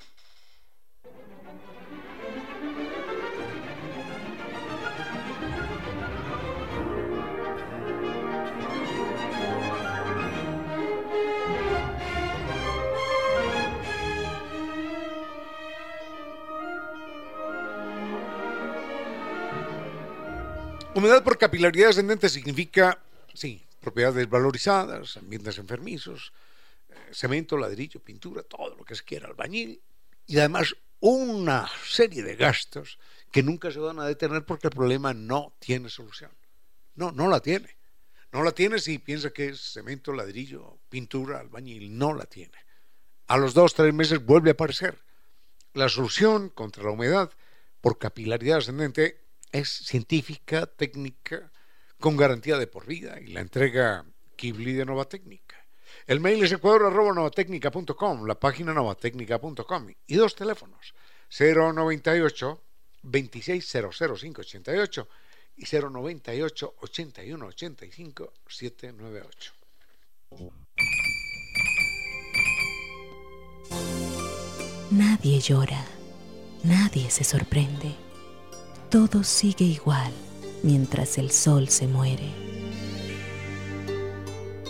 Humedad 20.94 21.24
por 21.24 21.36
capilaridad 21.36 21.90
ascendente 21.90 22.28
significa, 22.28 23.02
sí, 23.34 23.66
propiedades 23.80 24.30
valorizadas, 24.30 25.16
ambientes 25.16 25.58
enfermizos, 25.58 26.32
eh, 26.88 26.94
cemento, 27.12 27.56
ladrillo, 27.56 27.98
pintura, 27.98 28.44
todo 28.44 28.76
lo 28.76 28.84
que 28.84 28.94
se 28.94 29.02
quiera, 29.02 29.26
albañil, 29.26 29.82
y 30.26 30.38
además 30.38 30.76
una 31.00 31.68
serie 31.84 32.22
de 32.22 32.36
gastos 32.36 33.00
que 33.32 33.42
nunca 33.42 33.72
se 33.72 33.80
van 33.80 33.98
a 33.98 34.06
detener 34.06 34.44
porque 34.44 34.68
el 34.68 34.72
problema 34.72 35.12
no 35.12 35.56
tiene 35.58 35.88
solución. 35.88 36.30
No, 36.94 37.10
no 37.10 37.28
la 37.28 37.40
tiene. 37.40 37.76
No 38.30 38.44
la 38.44 38.52
tiene 38.52 38.78
si 38.78 38.98
piensa 38.98 39.30
que 39.30 39.48
es 39.48 39.72
cemento, 39.72 40.12
ladrillo, 40.12 40.78
pintura, 40.88 41.40
albañil. 41.40 41.98
No 41.98 42.14
la 42.14 42.26
tiene. 42.26 42.56
A 43.26 43.36
los 43.36 43.52
dos, 43.52 43.74
tres 43.74 43.92
meses 43.92 44.24
vuelve 44.24 44.50
a 44.50 44.52
aparecer. 44.52 45.02
La 45.72 45.88
solución 45.88 46.50
contra 46.50 46.84
la 46.84 46.90
humedad 46.90 47.32
por 47.80 47.98
capilaridad 47.98 48.58
ascendente 48.58 49.23
es 49.54 49.70
científica, 49.70 50.66
técnica, 50.66 51.50
con 52.00 52.16
garantía 52.16 52.58
de 52.58 52.66
por 52.66 52.86
vida 52.86 53.20
y 53.20 53.28
la 53.28 53.40
entrega 53.40 54.04
Kibli 54.34 54.72
de 54.72 54.84
Nova 54.84 55.04
Técnica. 55.04 55.64
El 56.08 56.18
mail 56.18 56.42
es 56.42 56.50
ecuador.novatecnica.com, 56.50 58.26
la 58.26 58.38
página 58.38 58.74
novatecnica.com 58.74 59.94
y 60.08 60.16
dos 60.16 60.34
teléfonos, 60.34 60.92
098 61.38 62.60
2600588 63.04 65.08
y 65.56 65.66
098 65.66 66.74
81 66.80 67.46
85 67.46 68.32
798. 68.48 69.52
Nadie 74.90 75.38
llora, 75.38 75.84
nadie 76.64 77.08
se 77.08 77.22
sorprende 77.22 78.03
todo 78.94 79.24
sigue 79.24 79.64
igual 79.64 80.12
mientras 80.62 81.18
el 81.18 81.32
sol 81.32 81.68
se 81.68 81.88
muere. 81.88 82.28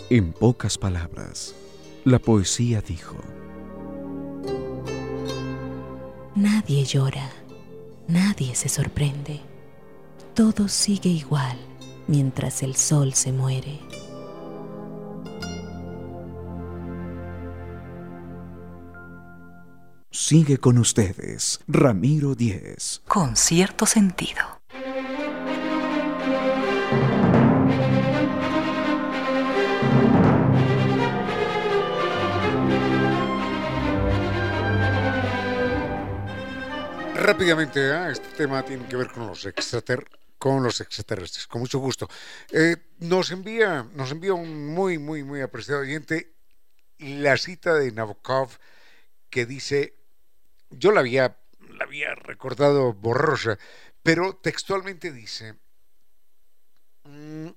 En 0.08 0.32
pocas 0.32 0.78
palabras, 0.78 1.54
la 2.06 2.18
poesía 2.18 2.80
dijo, 2.80 3.16
Nadie 6.34 6.86
llora, 6.86 7.30
nadie 8.08 8.54
se 8.54 8.70
sorprende, 8.70 9.42
todo 10.32 10.68
sigue 10.68 11.10
igual 11.10 11.58
mientras 12.06 12.62
el 12.62 12.76
sol 12.76 13.12
se 13.12 13.30
muere. 13.30 13.78
Sigue 20.16 20.58
con 20.58 20.78
ustedes, 20.78 21.58
Ramiro 21.66 22.36
Díez. 22.36 23.02
Con 23.08 23.34
cierto 23.34 23.84
sentido. 23.84 24.60
Rápidamente, 37.16 37.80
¿eh? 37.80 38.12
este 38.12 38.28
tema 38.36 38.64
tiene 38.64 38.86
que 38.86 38.94
ver 38.94 39.10
con 39.10 39.26
los 39.26 39.44
extraterrestres 39.44 40.20
con 40.38 40.62
los 40.62 40.80
extraterrestres, 40.80 41.48
con 41.48 41.60
mucho 41.62 41.80
gusto. 41.80 42.08
Eh, 42.52 42.76
nos 43.00 43.32
envía, 43.32 43.84
nos 43.94 44.12
envía 44.12 44.34
un 44.34 44.74
muy, 44.74 44.98
muy, 44.98 45.24
muy 45.24 45.40
apreciado 45.40 45.80
oyente 45.80 46.36
la 46.98 47.36
cita 47.36 47.74
de 47.74 47.90
Nabokov 47.90 48.50
que 49.28 49.46
dice 49.46 50.03
yo 50.78 50.92
la 50.92 51.00
había, 51.00 51.38
la 51.70 51.84
había 51.84 52.14
recordado 52.14 52.92
borrosa, 52.92 53.58
pero 54.02 54.36
textualmente 54.36 55.12
dice, 55.12 55.56
mm, 57.04 57.48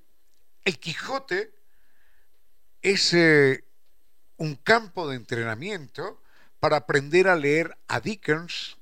el 0.65 0.79
Quijote 0.79 1.53
es 2.81 3.13
eh, 3.13 3.63
un 4.37 4.55
campo 4.55 5.07
de 5.09 5.15
entrenamiento 5.15 6.21
para 6.59 6.77
aprender 6.77 7.27
a 7.27 7.35
leer 7.35 7.77
a 7.87 7.99
Dickens, 7.99 8.77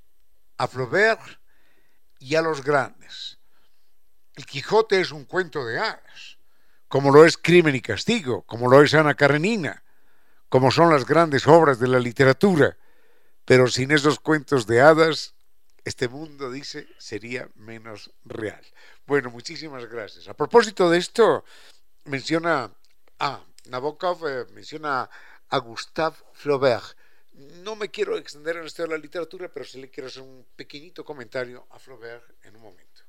a 0.57 0.67
Flaubert 0.67 1.39
y 2.19 2.35
a 2.35 2.41
los 2.41 2.63
grandes. 2.63 3.39
El 4.35 4.45
Quijote 4.45 4.99
es 4.99 5.11
un 5.11 5.25
cuento 5.25 5.65
de 5.65 5.79
hadas, 5.79 6.37
como 6.87 7.11
lo 7.11 7.25
es 7.25 7.37
Crimen 7.37 7.75
y 7.75 7.81
Castigo, 7.81 8.43
como 8.43 8.69
lo 8.69 8.81
es 8.81 8.93
Ana 8.93 9.15
Karenina, 9.15 9.83
como 10.49 10.71
son 10.71 10.89
las 10.89 11.05
grandes 11.05 11.47
obras 11.47 11.79
de 11.79 11.87
la 11.87 11.99
literatura. 11.99 12.77
Pero 13.45 13.67
sin 13.67 13.91
esos 13.91 14.19
cuentos 14.19 14.65
de 14.65 14.81
hadas, 14.81 15.35
este 15.83 16.07
mundo, 16.07 16.51
dice, 16.51 16.87
sería 16.97 17.47
menos 17.55 18.11
real. 18.25 18.65
Bueno, 19.05 19.29
muchísimas 19.29 19.85
gracias. 19.85 20.27
A 20.27 20.33
propósito 20.33 20.89
de 20.89 20.97
esto, 20.97 21.45
menciona 22.05 22.71
a 23.19 23.43
Nabokov, 23.65 24.27
eh, 24.27 24.45
menciona 24.51 25.07
a 25.49 25.57
Gustave 25.59 26.17
Flaubert. 26.33 26.97
No 27.63 27.75
me 27.75 27.91
quiero 27.91 28.17
extender 28.17 28.57
en 28.57 28.65
esto 28.65 28.81
de 28.81 28.89
la 28.89 28.97
literatura, 28.97 29.47
pero 29.47 29.63
sí 29.63 29.79
le 29.79 29.91
quiero 29.91 30.07
hacer 30.07 30.23
un 30.23 30.45
pequeñito 30.55 31.05
comentario 31.05 31.67
a 31.69 31.77
Flaubert 31.77 32.23
en 32.43 32.55
un 32.55 32.61
momento. 32.63 33.01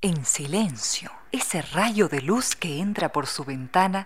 En 0.00 0.24
silencio, 0.24 1.10
ese 1.32 1.60
rayo 1.60 2.08
de 2.08 2.22
luz 2.22 2.56
que 2.56 2.78
entra 2.78 3.12
por 3.12 3.26
su 3.26 3.44
ventana 3.44 4.04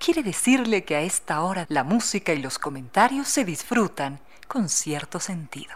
quiere 0.00 0.22
decirle 0.22 0.82
que 0.82 0.96
a 0.96 1.02
esta 1.02 1.42
hora 1.42 1.66
la 1.68 1.84
música 1.84 2.32
y 2.32 2.40
los 2.40 2.58
comentarios 2.58 3.28
se 3.28 3.44
disfrutan 3.44 4.18
con 4.48 4.70
cierto 4.70 5.20
sentido. 5.20 5.74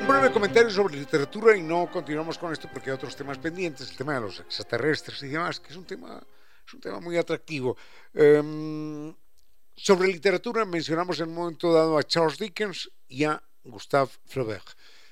Un 0.00 0.08
breve 0.08 0.32
comentario 0.32 0.70
sobre 0.70 0.96
literatura 0.96 1.54
y 1.54 1.62
no 1.62 1.90
continuamos 1.92 2.38
con 2.38 2.52
esto 2.52 2.70
porque 2.72 2.88
hay 2.90 2.96
otros 2.96 3.14
temas 3.14 3.36
pendientes, 3.36 3.90
el 3.90 3.96
tema 3.98 4.14
de 4.14 4.22
los 4.22 4.40
extraterrestres 4.40 5.22
y 5.24 5.28
demás, 5.28 5.60
que 5.60 5.68
es 5.72 5.76
un 5.76 5.84
tema, 5.84 6.22
es 6.66 6.72
un 6.72 6.80
tema 6.80 7.00
muy 7.00 7.18
atractivo. 7.18 7.76
Em, 8.14 9.14
sobre 9.76 10.08
literatura 10.08 10.64
mencionamos 10.64 11.20
en 11.20 11.28
un 11.28 11.34
momento 11.34 11.72
dado 11.72 11.98
a 11.98 12.02
Charles 12.02 12.38
Dickens 12.38 12.90
y 13.08 13.24
a 13.24 13.42
Gustave 13.62 14.10
Flaubert. 14.24 14.66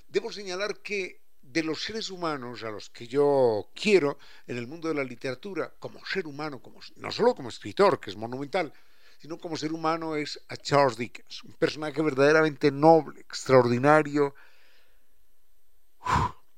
Debo 0.09 0.33
señalar 0.33 0.81
que 0.81 1.23
de 1.43 1.63
los 1.63 1.83
seres 1.83 2.11
humanos 2.11 2.65
a 2.65 2.71
los 2.71 2.89
que 2.89 3.07
yo 3.07 3.71
quiero 3.75 4.19
en 4.47 4.57
el 4.57 4.67
mundo 4.67 4.89
de 4.89 4.95
la 4.95 5.05
literatura, 5.05 5.73
como 5.79 6.05
ser 6.07 6.27
humano, 6.27 6.61
como, 6.61 6.81
no 6.97 7.13
solo 7.13 7.35
como 7.35 7.51
escritor, 7.51 8.01
que 8.01 8.11
es 8.11 8.17
monumental, 8.17 8.73
sino 9.19 9.39
como 9.39 9.57
ser 9.57 9.73
humano, 9.73 10.17
es 10.17 10.41
a 10.49 10.57
Charles 10.57 10.97
Dickens, 10.97 11.45
un 11.45 11.53
personaje 11.53 12.01
verdaderamente 12.03 12.71
noble, 12.71 13.21
extraordinario, 13.21 14.35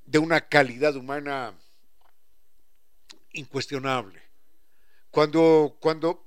de 0.04 0.18
una 0.18 0.40
calidad 0.40 0.96
humana 0.96 1.54
incuestionable. 3.32 4.22
Cuando, 5.10 5.76
cuando 5.80 6.25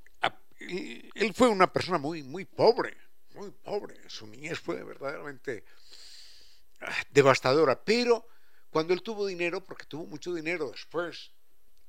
él 0.60 1.34
fue 1.34 1.48
una 1.48 1.72
persona 1.72 1.98
muy, 1.98 2.24
muy 2.24 2.46
pobre, 2.46 2.96
muy 3.34 3.52
pobre. 3.52 3.98
Su 4.10 4.28
niñez 4.28 4.60
fue 4.60 4.84
verdaderamente 4.84 5.64
ah, 6.82 7.04
devastadora. 7.12 7.82
Pero 7.84 8.28
cuando 8.70 8.94
él 8.94 9.02
tuvo 9.02 9.26
dinero, 9.26 9.64
porque 9.64 9.86
tuvo 9.86 10.06
mucho 10.06 10.34
dinero 10.34 10.70
después, 10.70 11.32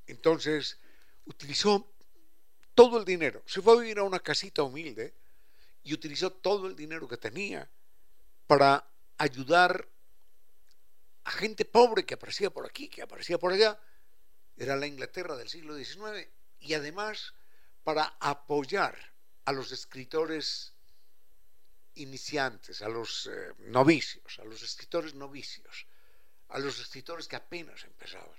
entonces 0.06 0.78
utilizó 1.24 1.92
todo 2.74 2.98
el 2.98 3.04
dinero. 3.04 3.42
Se 3.46 3.60
fue 3.60 3.74
a 3.74 3.80
vivir 3.80 3.98
a 3.98 4.04
una 4.04 4.20
casita 4.20 4.62
humilde 4.62 5.14
y 5.82 5.92
utilizó 5.92 6.32
todo 6.32 6.66
el 6.66 6.76
dinero 6.76 7.08
que 7.08 7.16
tenía 7.16 7.68
para 8.46 8.88
ayudar 9.18 9.88
a 11.24 11.30
gente 11.30 11.64
pobre 11.64 12.04
que 12.04 12.14
aparecía 12.14 12.50
por 12.50 12.66
aquí, 12.66 12.88
que 12.88 13.02
aparecía 13.02 13.38
por 13.38 13.52
allá. 13.52 13.78
Era 14.56 14.76
la 14.76 14.86
Inglaterra 14.86 15.36
del 15.36 15.48
siglo 15.48 15.76
XIX 15.76 16.28
y 16.60 16.74
además 16.74 17.34
para 17.82 18.16
apoyar 18.20 18.96
a 19.44 19.52
los 19.52 19.72
escritores 19.72 20.74
iniciantes, 21.94 22.82
a 22.82 22.88
los 22.88 23.26
eh, 23.26 23.52
novicios, 23.58 24.38
a 24.38 24.44
los 24.44 24.62
escritores 24.62 25.14
novicios, 25.14 25.86
a 26.48 26.58
los 26.58 26.78
escritores 26.78 27.28
que 27.28 27.36
apenas 27.36 27.84
empezaban. 27.84 28.38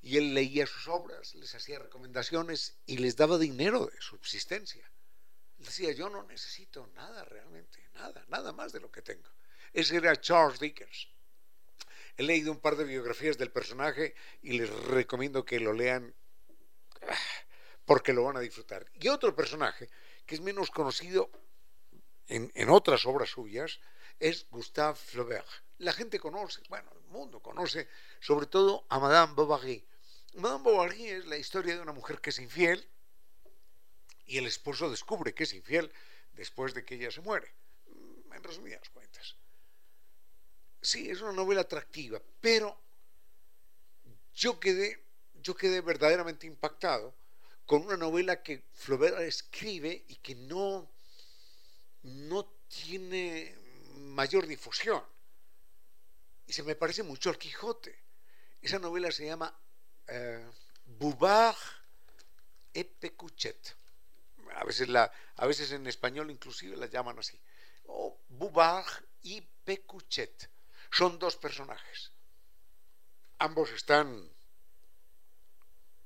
Y 0.00 0.16
él 0.16 0.34
leía 0.34 0.66
sus 0.66 0.88
obras, 0.88 1.34
les 1.34 1.54
hacía 1.54 1.78
recomendaciones 1.78 2.76
y 2.86 2.98
les 2.98 3.16
daba 3.16 3.38
dinero 3.38 3.86
de 3.86 4.00
subsistencia. 4.00 4.90
decía, 5.58 5.92
yo 5.92 6.08
no 6.08 6.24
necesito 6.24 6.88
nada 6.94 7.24
realmente, 7.24 7.88
nada, 7.94 8.24
nada 8.28 8.52
más 8.52 8.72
de 8.72 8.80
lo 8.80 8.90
que 8.90 9.02
tengo. 9.02 9.30
Ese 9.72 9.96
era 9.96 10.20
Charles 10.20 10.58
Dickens. 10.58 11.08
He 12.16 12.24
leído 12.24 12.52
un 12.52 12.60
par 12.60 12.76
de 12.76 12.84
biografías 12.84 13.38
del 13.38 13.52
personaje 13.52 14.14
y 14.42 14.58
les 14.58 14.70
recomiendo 14.70 15.44
que 15.44 15.60
lo 15.60 15.72
lean 15.72 16.14
ah, 17.08 17.16
porque 17.84 18.12
lo 18.12 18.24
van 18.24 18.36
a 18.36 18.40
disfrutar. 18.40 18.86
Y 18.94 19.08
otro 19.08 19.34
personaje 19.34 19.88
que 20.26 20.34
es 20.34 20.40
menos 20.40 20.70
conocido 20.70 21.30
en, 22.28 22.70
otras 22.70 23.04
obras 23.06 23.30
suyas 23.30 23.80
es 24.18 24.46
Gustave 24.50 24.94
Flaubert. 24.96 25.48
La 25.78 25.92
gente 25.92 26.18
conoce, 26.18 26.62
bueno, 26.68 26.90
mundo 27.08 27.40
conoce, 27.40 27.88
sobre 28.20 28.46
todo 28.46 28.86
a 28.88 28.98
Madame 28.98 29.34
Bovary. 29.34 29.84
Madame 30.34 30.64
Bovary 30.64 31.06
es 31.08 31.26
la 31.26 31.36
historia 31.36 31.74
de 31.74 31.82
una 31.82 31.92
mujer 31.92 32.20
que 32.20 32.30
es 32.30 32.38
infiel 32.38 32.88
y 34.24 34.38
el 34.38 34.46
esposo 34.46 34.90
descubre 34.90 35.34
que 35.34 35.44
es 35.44 35.52
infiel 35.52 35.92
después 36.32 36.72
de 36.72 36.84
que 36.84 36.94
ella 36.94 37.10
se 37.10 37.20
muere. 37.20 37.52
Mm, 37.88 38.32
en 38.32 38.42
resumidas 38.42 38.88
cuentas. 38.90 39.36
Sí, 40.80 41.10
es 41.10 41.20
una 41.20 41.32
novela 41.32 41.60
atractiva, 41.60 42.20
pero 42.40 42.80
yo 44.34 44.58
quedé, 44.58 45.04
yo 45.34 45.54
quedé 45.54 45.80
verdaderamente 45.80 46.46
impactado 46.46 47.14
con 47.66 47.82
una 47.82 47.96
novela 47.96 48.42
que 48.42 48.64
Flaubert 48.72 49.20
escribe 49.20 50.04
y 50.08 50.16
que 50.16 50.34
no, 50.34 50.90
no 52.02 52.44
tiene 52.68 53.56
mayor 53.96 54.46
difusión. 54.46 55.02
Y 56.46 56.52
se 56.52 56.62
me 56.62 56.74
parece 56.74 57.02
mucho 57.02 57.30
al 57.30 57.38
Quijote. 57.38 57.98
Esa 58.60 58.78
novela 58.78 59.10
se 59.10 59.26
llama 59.26 59.54
eh, 60.08 60.44
Bouvard 60.84 61.56
et 62.74 62.88
Pecuchet. 62.98 63.76
A 64.56 64.64
veces, 64.64 64.88
la, 64.88 65.10
a 65.36 65.46
veces 65.46 65.72
en 65.72 65.86
español 65.86 66.30
inclusive 66.30 66.76
la 66.76 66.86
llaman 66.86 67.18
así. 67.18 67.40
O 67.86 68.18
Bouvard 68.28 69.04
y 69.22 69.40
Pecuchet. 69.40 70.50
Son 70.90 71.18
dos 71.18 71.36
personajes. 71.36 72.12
Ambos 73.38 73.70
están 73.70 74.30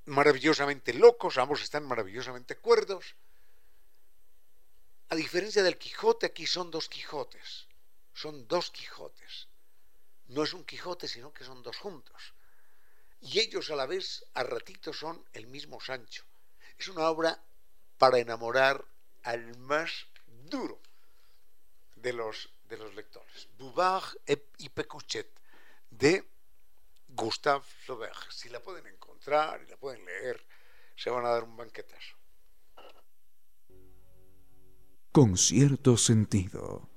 maravillosamente 0.07 0.95
locos, 0.95 1.39
ambos 1.39 1.63
están 1.63 1.85
maravillosamente 1.85 2.57
cuerdos. 2.57 3.15
A 5.09 5.15
diferencia 5.15 5.63
del 5.63 5.79
Quijote, 5.79 6.27
aquí 6.27 6.47
son 6.47 6.71
dos 6.71 6.89
Quijotes. 6.89 7.67
Son 8.15 8.49
dos 8.49 8.71
Quijotes. 8.71 9.49
No 10.29 10.43
es 10.43 10.53
un 10.53 10.65
Quijote, 10.65 11.07
sino 11.07 11.33
que 11.33 11.45
son 11.45 11.63
dos 11.63 11.77
juntos. 11.77 12.35
Y 13.21 13.41
ellos 13.41 13.71
a 13.71 13.77
la 13.77 13.87
vez, 13.87 14.25
a 14.35 14.43
ratitos, 14.43 14.99
son 14.99 15.25
el 15.33 15.47
mismo 15.47 15.81
Sancho. 15.81 16.25
Es 16.79 16.89
una 16.89 17.09
obra 17.09 17.41
para 17.99 18.19
enamorar 18.19 18.85
al 19.23 19.57
más 19.59 20.07
duro 20.27 20.81
de 21.97 22.13
los, 22.13 22.49
de 22.69 22.77
los 22.77 22.95
lectores. 22.95 23.49
Bouvard 23.59 24.05
y 24.59 24.69
Pecuchet, 24.69 25.29
de 25.91 26.29
Gustave 27.17 27.65
Flaubert. 27.85 28.31
Si 28.31 28.49
la 28.51 28.61
pueden 28.61 28.87
encontrar 28.87 29.63
y 29.67 29.71
la 29.71 29.77
pueden 29.77 30.05
leer, 30.05 30.45
se 30.95 31.11
van 31.11 31.25
a 31.25 31.31
dar 31.31 31.45
un 31.45 31.57
banquetazo. 31.57 32.17
Con 35.11 35.37
cierto 35.39 35.97
sentido. 35.97 36.91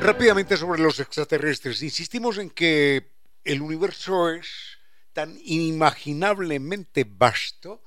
Rápidamente 0.00 0.56
sobre 0.56 0.82
los 0.82 1.00
extraterrestres. 1.00 1.82
Insistimos 1.82 2.36
en 2.36 2.50
que 2.50 3.12
el 3.44 3.62
universo 3.62 4.28
es 4.30 4.78
tan 5.12 5.38
inimaginablemente 5.42 7.04
vasto, 7.08 7.82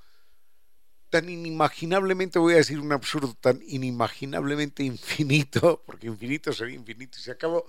tan 1.15 1.29
inimaginablemente, 1.29 2.39
voy 2.39 2.55
a 2.55 2.57
decir 2.57 2.77
un 2.77 2.91
absurdo, 2.91 3.37
tan 3.39 3.61
inimaginablemente 3.65 4.83
infinito, 4.93 5.81
porque 5.85 6.07
infinito 6.07 6.51
sería 6.51 6.75
infinito 6.75 7.17
y 7.17 7.21
se 7.21 7.31
acabó, 7.31 7.65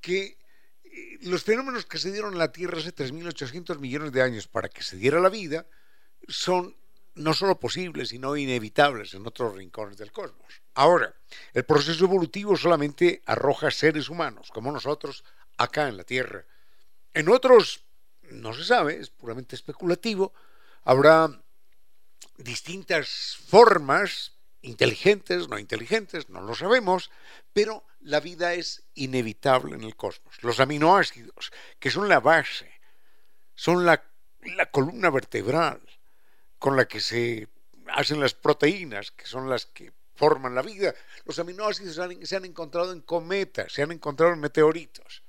que 0.00 0.36
eh, 0.82 1.18
los 1.20 1.44
fenómenos 1.44 1.86
que 1.86 1.98
se 1.98 2.10
dieron 2.10 2.32
en 2.32 2.40
la 2.40 2.50
Tierra 2.50 2.78
hace 2.78 2.92
3.800 2.92 3.78
millones 3.78 4.10
de 4.10 4.20
años 4.20 4.48
para 4.48 4.68
que 4.68 4.82
se 4.82 4.96
diera 4.96 5.20
la 5.20 5.28
vida 5.28 5.64
son 6.26 6.74
no 7.14 7.34
solo 7.34 7.60
posibles, 7.60 8.08
sino 8.08 8.36
inevitables 8.36 9.14
en 9.14 9.24
otros 9.28 9.54
rincones 9.54 9.96
del 9.96 10.10
cosmos. 10.10 10.60
Ahora, 10.74 11.14
el 11.54 11.62
proceso 11.62 12.04
evolutivo 12.04 12.56
solamente 12.56 13.22
arroja 13.26 13.70
seres 13.70 14.08
humanos, 14.08 14.50
como 14.52 14.72
nosotros, 14.72 15.22
acá 15.56 15.86
en 15.86 15.98
la 15.98 16.02
Tierra. 16.02 16.44
En 17.14 17.28
otros, 17.28 17.84
no 18.32 18.52
se 18.52 18.64
sabe, 18.64 18.98
es 18.98 19.10
puramente 19.10 19.54
especulativo, 19.54 20.32
habrá 20.82 21.41
distintas 22.36 23.36
formas, 23.46 24.32
inteligentes, 24.62 25.48
no 25.48 25.58
inteligentes, 25.58 26.28
no 26.28 26.40
lo 26.40 26.54
sabemos, 26.54 27.10
pero 27.52 27.84
la 28.00 28.20
vida 28.20 28.54
es 28.54 28.84
inevitable 28.94 29.74
en 29.74 29.84
el 29.84 29.96
cosmos. 29.96 30.42
Los 30.42 30.60
aminoácidos, 30.60 31.52
que 31.78 31.90
son 31.90 32.08
la 32.08 32.20
base, 32.20 32.70
son 33.54 33.84
la, 33.84 34.02
la 34.56 34.66
columna 34.70 35.10
vertebral 35.10 35.80
con 36.58 36.76
la 36.76 36.86
que 36.86 37.00
se 37.00 37.48
hacen 37.88 38.20
las 38.20 38.34
proteínas, 38.34 39.10
que 39.10 39.26
son 39.26 39.48
las 39.48 39.66
que 39.66 39.92
forman 40.14 40.54
la 40.54 40.62
vida. 40.62 40.94
Los 41.24 41.38
aminoácidos 41.38 41.98
se 42.22 42.36
han 42.36 42.44
encontrado 42.44 42.92
en 42.92 43.00
cometas, 43.00 43.72
se 43.72 43.82
han 43.82 43.92
encontrado 43.92 44.32
en 44.32 44.40
meteoritos. 44.40 45.22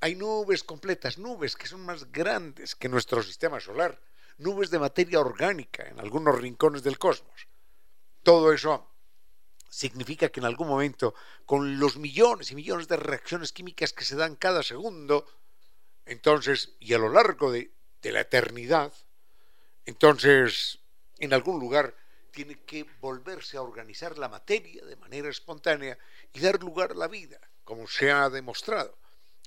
Hay 0.00 0.16
nubes 0.16 0.64
completas, 0.64 1.18
nubes 1.18 1.56
que 1.56 1.68
son 1.68 1.80
más 1.80 2.10
grandes 2.10 2.74
que 2.74 2.88
nuestro 2.88 3.22
sistema 3.22 3.60
solar, 3.60 4.00
nubes 4.38 4.70
de 4.70 4.78
materia 4.78 5.20
orgánica 5.20 5.86
en 5.88 6.00
algunos 6.00 6.40
rincones 6.40 6.82
del 6.82 6.98
cosmos. 6.98 7.48
Todo 8.22 8.52
eso 8.52 8.88
significa 9.72 10.28
que 10.28 10.40
en 10.40 10.46
algún 10.46 10.68
momento, 10.68 11.14
con 11.46 11.78
los 11.78 11.96
millones 11.96 12.50
y 12.50 12.54
millones 12.54 12.88
de 12.88 12.96
reacciones 12.98 13.52
químicas 13.52 13.92
que 13.92 14.04
se 14.04 14.16
dan 14.16 14.36
cada 14.36 14.62
segundo, 14.62 15.26
entonces, 16.04 16.74
y 16.78 16.92
a 16.92 16.98
lo 16.98 17.08
largo 17.08 17.50
de, 17.50 17.72
la 18.02 18.20
eternidad, 18.20 18.92
entonces, 19.86 20.80
en 21.18 21.32
algún 21.32 21.58
lugar 21.58 21.94
tiene 22.32 22.60
que 22.64 22.84
volverse 23.00 23.56
a 23.56 23.62
organizar 23.62 24.18
la 24.18 24.28
materia 24.28 24.84
de 24.84 24.96
manera 24.96 25.28
espontánea 25.28 25.96
y 26.32 26.40
dar 26.40 26.60
lugar 26.60 26.92
a 26.92 26.94
la 26.94 27.08
vida, 27.08 27.38
como 27.64 27.86
se 27.86 28.10
ha 28.10 28.28
demostrado. 28.28 28.98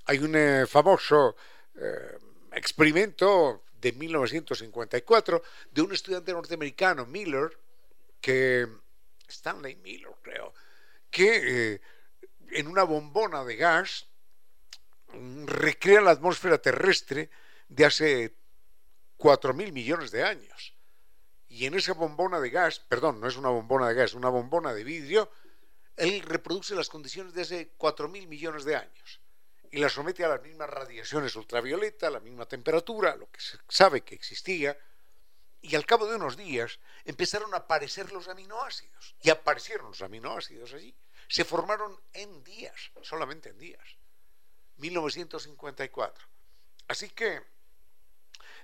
Hay 0.05 0.19
un 0.19 0.35
eh, 0.35 0.65
famoso 0.67 1.35
eh, 1.75 2.17
experimento 2.53 3.64
de 3.85 3.91
1954 3.91 5.43
de 5.69 5.81
un 5.83 5.93
estudiante 5.93 6.33
norteamericano, 6.33 7.05
Miller, 7.05 7.55
que 8.19 8.67
Stanley 9.27 9.75
Miller 9.75 10.09
creo, 10.23 10.55
que 11.11 11.73
eh, 11.73 11.81
en 12.49 12.65
una 12.65 12.81
bombona 12.81 13.45
de 13.45 13.55
gas 13.55 14.07
mm, 15.13 15.45
recrea 15.45 16.01
la 16.01 16.11
atmósfera 16.11 16.57
terrestre 16.57 17.29
de 17.69 17.85
hace 17.85 18.35
4 19.17 19.53
mil 19.53 19.71
millones 19.71 20.09
de 20.09 20.23
años. 20.23 20.73
Y 21.47 21.67
en 21.67 21.75
esa 21.75 21.93
bombona 21.93 22.39
de 22.39 22.49
gas, 22.49 22.79
perdón, 22.79 23.21
no 23.21 23.27
es 23.27 23.37
una 23.37 23.49
bombona 23.49 23.87
de 23.89 23.93
gas, 23.93 24.15
una 24.15 24.29
bombona 24.29 24.73
de 24.73 24.83
vidrio, 24.83 25.29
él 25.95 26.23
reproduce 26.23 26.73
las 26.73 26.89
condiciones 26.89 27.35
de 27.35 27.43
hace 27.43 27.77
4.000 27.77 28.27
millones 28.27 28.65
de 28.65 28.75
años 28.75 29.21
y 29.75 29.79
las 29.79 29.91
somete 29.91 30.23
a 30.23 30.29
las 30.29 30.41
mismas 30.41 30.69
radiaciones 30.69 31.35
ultravioleta, 31.35 32.07
a 32.07 32.11
la 32.11 32.21
misma 32.21 32.45
temperatura, 32.45 33.13
lo 33.17 33.29
que 33.29 33.41
se 33.41 33.57
sabe 33.67 34.05
que 34.05 34.15
existía, 34.15 34.77
y 35.59 35.75
al 35.75 35.85
cabo 35.85 36.07
de 36.07 36.15
unos 36.15 36.37
días 36.37 36.79
empezaron 37.03 37.53
a 37.53 37.57
aparecer 37.57 38.09
los 38.13 38.29
aminoácidos, 38.29 39.15
y 39.21 39.31
aparecieron 39.31 39.87
los 39.87 40.01
aminoácidos 40.01 40.71
allí. 40.71 40.95
Se 41.27 41.43
formaron 41.43 41.99
en 42.13 42.41
días, 42.45 42.91
solamente 43.01 43.49
en 43.49 43.57
días. 43.57 43.83
1954. 44.77 46.25
Así 46.87 47.09
que 47.09 47.43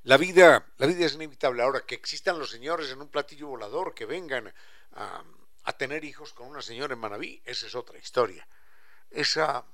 la 0.03 0.15
vida, 0.15 0.65
la 0.77 0.87
vida 0.87 1.05
es 1.05 1.15
inevitable. 1.15 1.61
Ahora, 1.61 1.81
que 1.81 1.95
existan 1.95 2.39
los 2.39 2.49
señores 2.49 2.89
en 2.89 3.01
un 3.01 3.09
platillo 3.09 3.47
volador, 3.47 3.93
que 3.93 4.05
vengan 4.05 4.53
a, 4.93 5.23
tener 5.77 6.05
hijos 6.05 6.31
con 6.31 6.47
una 6.47 6.61
señora 6.61 6.93
en 6.93 6.99
Manabí, 6.99 7.41
esa 7.43 7.67
es 7.67 7.75
otra 7.75 7.97
historia. 7.97 8.47
Esa, 9.09 9.65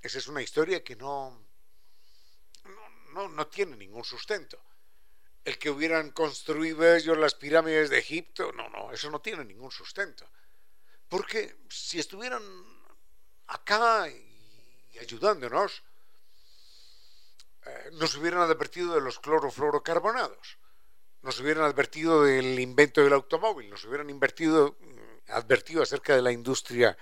esa 0.00 0.18
es 0.18 0.28
una 0.28 0.42
historia 0.42 0.82
que 0.82 0.96
no, 0.96 1.46
no, 3.12 3.28
no 3.28 3.46
tiene 3.48 3.76
ningún 3.76 4.04
sustento. 4.04 4.58
El 5.44 5.58
que 5.58 5.70
hubieran 5.70 6.10
construido 6.10 6.94
ellos 6.94 7.16
las 7.16 7.34
pirámides 7.34 7.90
de 7.90 7.98
Egipto, 7.98 8.52
no, 8.52 8.68
no, 8.68 8.92
eso 8.92 9.10
no 9.10 9.20
tiene 9.20 9.44
ningún 9.44 9.70
sustento. 9.70 10.28
Porque 11.08 11.56
si 11.70 11.98
estuvieran 11.98 12.42
acá 13.46 14.08
y 14.08 14.98
ayudándonos, 14.98 15.82
eh, 17.64 17.90
nos 17.92 18.14
hubieran 18.16 18.40
advertido 18.40 18.94
de 18.94 19.00
los 19.00 19.18
clorofluorocarbonados, 19.18 20.58
nos 21.22 21.40
hubieran 21.40 21.64
advertido 21.64 22.24
del 22.24 22.58
invento 22.58 23.02
del 23.02 23.12
automóvil, 23.12 23.70
nos 23.70 23.84
hubieran 23.84 24.10
invertido, 24.10 24.76
mm, 24.80 25.32
advertido 25.32 25.82
acerca 25.82 26.14
de 26.14 26.22
la 26.22 26.32
industria 26.32 26.96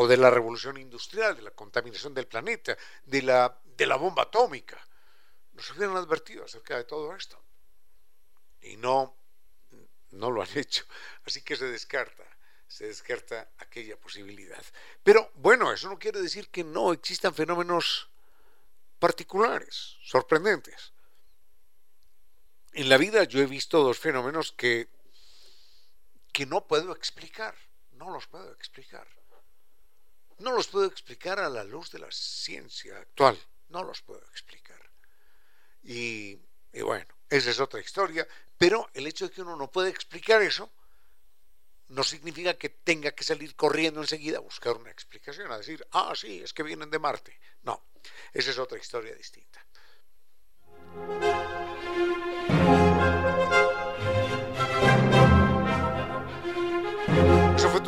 o 0.00 0.06
de 0.06 0.16
la 0.16 0.30
revolución 0.30 0.76
industrial, 0.76 1.34
de 1.34 1.42
la 1.42 1.50
contaminación 1.50 2.14
del 2.14 2.28
planeta, 2.28 2.78
de 3.04 3.20
la, 3.20 3.60
de 3.64 3.84
la 3.84 3.96
bomba 3.96 4.22
atómica. 4.22 4.78
Nos 5.54 5.68
hubieran 5.72 5.96
advertido 5.96 6.44
acerca 6.44 6.76
de 6.76 6.84
todo 6.84 7.16
esto. 7.16 7.42
Y 8.62 8.76
no, 8.76 9.16
no 10.12 10.30
lo 10.30 10.40
han 10.40 10.48
hecho. 10.56 10.84
Así 11.24 11.42
que 11.42 11.56
se 11.56 11.64
descarta, 11.64 12.22
se 12.68 12.86
descarta 12.86 13.50
aquella 13.58 13.98
posibilidad. 13.98 14.64
Pero 15.02 15.32
bueno, 15.34 15.72
eso 15.72 15.88
no 15.88 15.98
quiere 15.98 16.22
decir 16.22 16.48
que 16.48 16.62
no 16.62 16.92
existan 16.92 17.34
fenómenos 17.34 18.08
particulares, 19.00 19.96
sorprendentes. 20.04 20.92
en 22.72 22.88
la 22.88 22.98
vida 22.98 23.24
yo 23.24 23.40
he 23.40 23.46
visto 23.46 23.82
dos 23.82 23.98
fenómenos 23.98 24.52
que, 24.52 24.88
que 26.32 26.46
no 26.46 26.68
puedo 26.68 26.92
explicar, 26.94 27.56
no 27.90 28.10
los 28.10 28.28
puedo 28.28 28.52
explicar. 28.52 29.17
No 30.38 30.52
los 30.52 30.68
puedo 30.68 30.86
explicar 30.86 31.40
a 31.40 31.48
la 31.48 31.64
luz 31.64 31.90
de 31.90 31.98
la 31.98 32.10
ciencia 32.10 32.96
actual, 32.98 33.38
no 33.68 33.82
los 33.82 34.02
puedo 34.02 34.22
explicar. 34.30 34.78
Y, 35.82 36.38
bueno, 36.82 37.06
esa 37.28 37.50
es 37.50 37.60
otra 37.60 37.80
historia, 37.80 38.26
pero 38.56 38.88
el 38.94 39.06
hecho 39.06 39.28
de 39.28 39.34
que 39.34 39.42
uno 39.42 39.56
no 39.56 39.70
puede 39.70 39.90
explicar 39.90 40.42
eso 40.42 40.70
no 41.88 42.04
significa 42.04 42.54
que 42.54 42.68
tenga 42.68 43.12
que 43.12 43.24
salir 43.24 43.56
corriendo 43.56 44.00
enseguida 44.00 44.36
a 44.36 44.42
buscar 44.42 44.76
una 44.76 44.90
explicación, 44.90 45.50
a 45.50 45.58
decir, 45.58 45.86
ah, 45.92 46.12
sí, 46.14 46.42
es 46.42 46.52
que 46.52 46.62
vienen 46.62 46.90
de 46.90 46.98
Marte. 46.98 47.40
No, 47.62 47.86
esa 48.32 48.50
es 48.50 48.58
otra 48.58 48.78
historia 48.78 49.14
distinta. 49.14 49.64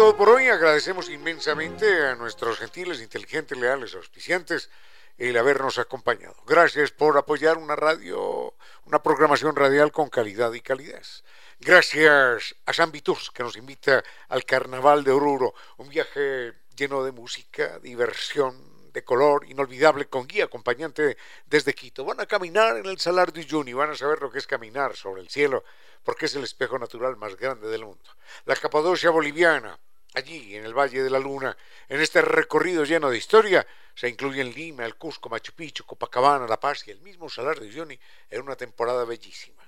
Todo 0.00 0.16
por 0.16 0.30
hoy. 0.30 0.48
Agradecemos 0.48 1.10
inmensamente 1.10 2.06
a 2.06 2.14
nuestros 2.14 2.56
gentiles, 2.56 3.02
inteligentes, 3.02 3.58
leales, 3.58 3.94
auspiciantes 3.94 4.70
el 5.18 5.36
habernos 5.36 5.78
acompañado. 5.78 6.36
Gracias 6.46 6.90
por 6.90 7.18
apoyar 7.18 7.58
una 7.58 7.76
radio, 7.76 8.54
una 8.86 9.02
programación 9.02 9.54
radial 9.54 9.92
con 9.92 10.08
calidad 10.08 10.54
y 10.54 10.62
calidez. 10.62 11.22
Gracias 11.58 12.56
a 12.64 12.72
San 12.72 12.90
Vitus, 12.90 13.30
que 13.30 13.42
nos 13.42 13.58
invita 13.58 14.02
al 14.30 14.46
Carnaval 14.46 15.04
de 15.04 15.10
Oruro, 15.10 15.52
un 15.76 15.90
viaje 15.90 16.54
lleno 16.74 17.04
de 17.04 17.12
música, 17.12 17.78
diversión, 17.80 18.70
de 18.94 19.04
color, 19.04 19.44
inolvidable, 19.50 20.06
con 20.06 20.26
guía 20.26 20.44
acompañante 20.44 21.18
desde 21.44 21.74
Quito. 21.74 22.06
Van 22.06 22.20
a 22.20 22.26
caminar 22.26 22.78
en 22.78 22.86
el 22.86 22.98
Salar 22.98 23.34
de 23.34 23.40
Uyuni, 23.40 23.74
van 23.74 23.90
a 23.90 23.96
saber 23.96 24.22
lo 24.22 24.30
que 24.30 24.38
es 24.38 24.46
caminar 24.46 24.96
sobre 24.96 25.20
el 25.20 25.28
cielo, 25.28 25.62
porque 26.02 26.24
es 26.24 26.34
el 26.36 26.44
espejo 26.44 26.78
natural 26.78 27.18
más 27.18 27.36
grande 27.36 27.68
del 27.68 27.84
mundo. 27.84 28.10
La 28.46 28.56
Capadocia 28.56 29.10
boliviana, 29.10 29.78
allí 30.14 30.56
en 30.56 30.64
el 30.64 30.74
Valle 30.74 31.02
de 31.02 31.10
la 31.10 31.18
Luna, 31.18 31.56
en 31.88 32.00
este 32.00 32.22
recorrido 32.22 32.84
lleno 32.84 33.10
de 33.10 33.18
historia, 33.18 33.66
se 33.94 34.08
incluyen 34.08 34.52
Lima, 34.52 34.84
el 34.84 34.96
Cusco, 34.96 35.28
Machu 35.28 35.52
Picchu, 35.52 35.84
Copacabana, 35.84 36.46
La 36.46 36.58
Paz 36.58 36.86
y 36.86 36.90
el 36.90 37.00
mismo 37.00 37.28
Salar 37.28 37.60
de 37.60 37.68
Uyuni 37.68 37.98
en 38.30 38.42
una 38.42 38.56
temporada 38.56 39.04
bellísima. 39.04 39.62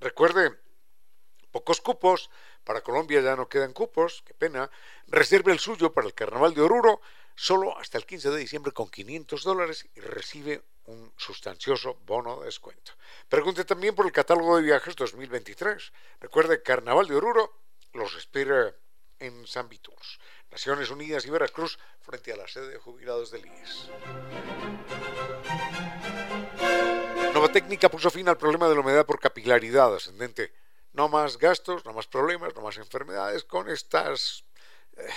Recuerde 0.00 0.58
pocos 1.50 1.80
cupos, 1.80 2.30
para 2.64 2.80
Colombia 2.80 3.20
ya 3.20 3.36
no 3.36 3.48
quedan 3.48 3.72
cupos, 3.72 4.22
qué 4.26 4.34
pena, 4.34 4.70
reserve 5.08 5.52
el 5.52 5.58
suyo 5.58 5.92
para 5.92 6.06
el 6.06 6.14
Carnaval 6.14 6.54
de 6.54 6.62
Oruro 6.62 7.00
solo 7.34 7.78
hasta 7.78 7.98
el 7.98 8.06
15 8.06 8.30
de 8.30 8.38
diciembre 8.38 8.72
con 8.72 8.88
500 8.88 9.42
dólares 9.42 9.86
y 9.94 10.00
recibe 10.00 10.62
un 10.86 11.12
sustancioso 11.16 11.98
bono 12.06 12.40
de 12.40 12.46
descuento. 12.46 12.92
Pregunte 13.28 13.64
también 13.64 13.94
por 13.94 14.06
el 14.06 14.12
catálogo 14.12 14.56
de 14.56 14.62
viajes 14.62 14.96
2023. 14.96 15.92
Recuerde, 16.20 16.62
Carnaval 16.62 17.06
de 17.06 17.16
Oruro 17.16 17.60
los 17.92 18.14
espera 18.16 18.74
en 19.22 19.46
San 19.46 19.68
Viturs, 19.68 20.18
Naciones 20.50 20.90
Unidas 20.90 21.24
y 21.26 21.30
Veracruz, 21.30 21.78
frente 22.00 22.32
a 22.32 22.36
la 22.36 22.48
sede 22.48 22.70
de 22.70 22.78
jubilados 22.78 23.30
del 23.30 23.46
IES. 23.46 23.90
Nova 27.32 27.50
Técnica 27.50 27.88
puso 27.88 28.10
fin 28.10 28.28
al 28.28 28.36
problema 28.36 28.68
de 28.68 28.74
la 28.74 28.80
humedad 28.80 29.06
por 29.06 29.18
capilaridad 29.18 29.94
ascendente 29.94 30.52
no 30.92 31.08
más 31.08 31.38
gastos, 31.38 31.84
no 31.84 31.92
más 31.92 32.06
problemas, 32.06 32.54
no 32.54 32.62
más 32.62 32.76
enfermedades 32.76 33.44
con 33.44 33.68
estas 33.68 34.44
eh, 34.96 35.08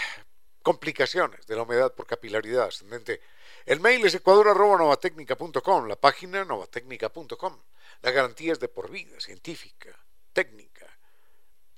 complicaciones 0.61 1.45
de 1.45 1.55
la 1.55 1.63
humedad 1.63 1.93
por 1.93 2.07
capilaridad 2.07 2.67
ascendente. 2.67 3.21
El 3.65 3.79
mail 3.79 4.05
es 4.05 4.15
ecuador.novatecnica.com, 4.15 5.87
la 5.87 5.95
página 5.95 6.45
novatecnica.com. 6.45 7.61
La 8.01 8.11
garantía 8.11 8.53
es 8.53 8.59
de 8.59 8.67
por 8.67 8.89
vida, 8.89 9.19
científica, 9.19 9.89
técnica. 10.33 10.74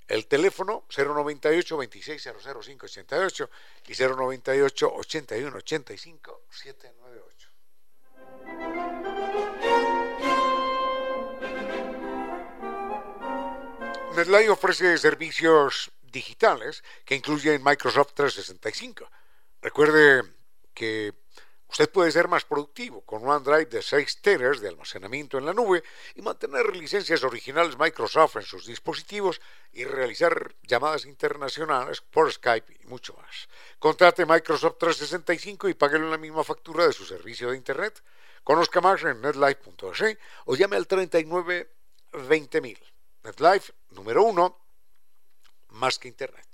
El 0.07 0.25
teléfono 0.27 0.85
098 0.95 1.77
2600588 1.77 3.49
y 3.87 3.93
098 3.93 4.93
81 4.93 5.57
85 5.57 6.43
798. 6.49 7.49
NetLife 14.15 14.49
ofrece 14.49 14.97
servicios 14.97 15.91
digitales 16.01 16.83
que 17.05 17.15
incluyen 17.15 17.61
Microsoft 17.63 18.13
365. 18.15 19.07
Recuerde 19.61 20.23
que 20.73 21.13
usted 21.69 21.89
puede 21.89 22.11
ser 22.11 22.27
más 22.27 22.45
productivo 22.45 23.01
con 23.01 23.27
OneDrive 23.27 23.65
de 23.65 23.81
6 23.81 24.21
teras 24.21 24.59
de 24.59 24.69
almacenamiento 24.69 25.37
en 25.37 25.45
la 25.45 25.53
nube 25.53 25.83
y 26.15 26.21
mantener 26.21 26.75
licencias 26.75 27.23
originales 27.23 27.77
Microsoft 27.77 28.37
en 28.37 28.43
sus 28.43 28.65
dispositivos 28.65 29.41
y 29.73 29.83
realizar 29.83 30.55
llamadas 30.63 31.05
internacionales 31.05 32.01
por 32.01 32.31
Skype 32.31 32.77
y 32.81 32.87
mucho 32.87 33.13
más. 33.13 33.47
Contrate 33.79 34.25
Microsoft 34.25 34.77
365 34.79 35.69
y 35.69 35.73
páguele 35.73 36.09
la 36.09 36.17
misma 36.17 36.43
factura 36.43 36.87
de 36.87 36.93
su 36.93 37.05
servicio 37.05 37.51
de 37.51 37.57
Internet. 37.57 38.03
Conozca 38.43 38.81
más 38.81 39.03
en 39.03 39.21
netlife.es 39.21 40.17
o 40.45 40.55
llame 40.55 40.77
al 40.77 40.87
39 40.87 41.69
20000. 42.13 42.79
NetLife, 43.23 43.73
número 43.89 44.23
uno, 44.23 44.57
más 45.69 45.99
que 45.99 46.07
Internet. 46.07 46.46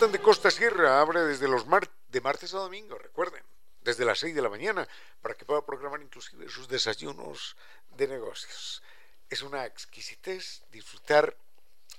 De 0.00 0.18
Costa 0.18 0.50
Sierra, 0.50 0.98
abre 0.98 1.20
desde 1.24 1.46
los 1.46 1.66
martes 1.66 2.54
a 2.54 2.58
domingo, 2.58 2.96
recuerden, 2.96 3.44
desde 3.82 4.06
las 4.06 4.18
6 4.20 4.34
de 4.34 4.40
la 4.40 4.48
mañana, 4.48 4.88
para 5.20 5.34
que 5.34 5.44
pueda 5.44 5.66
programar 5.66 6.00
inclusive 6.00 6.48
sus 6.48 6.68
desayunos 6.68 7.54
de 7.98 8.08
negocios. 8.08 8.82
Es 9.28 9.42
una 9.42 9.66
exquisitez 9.66 10.62
disfrutar 10.72 11.36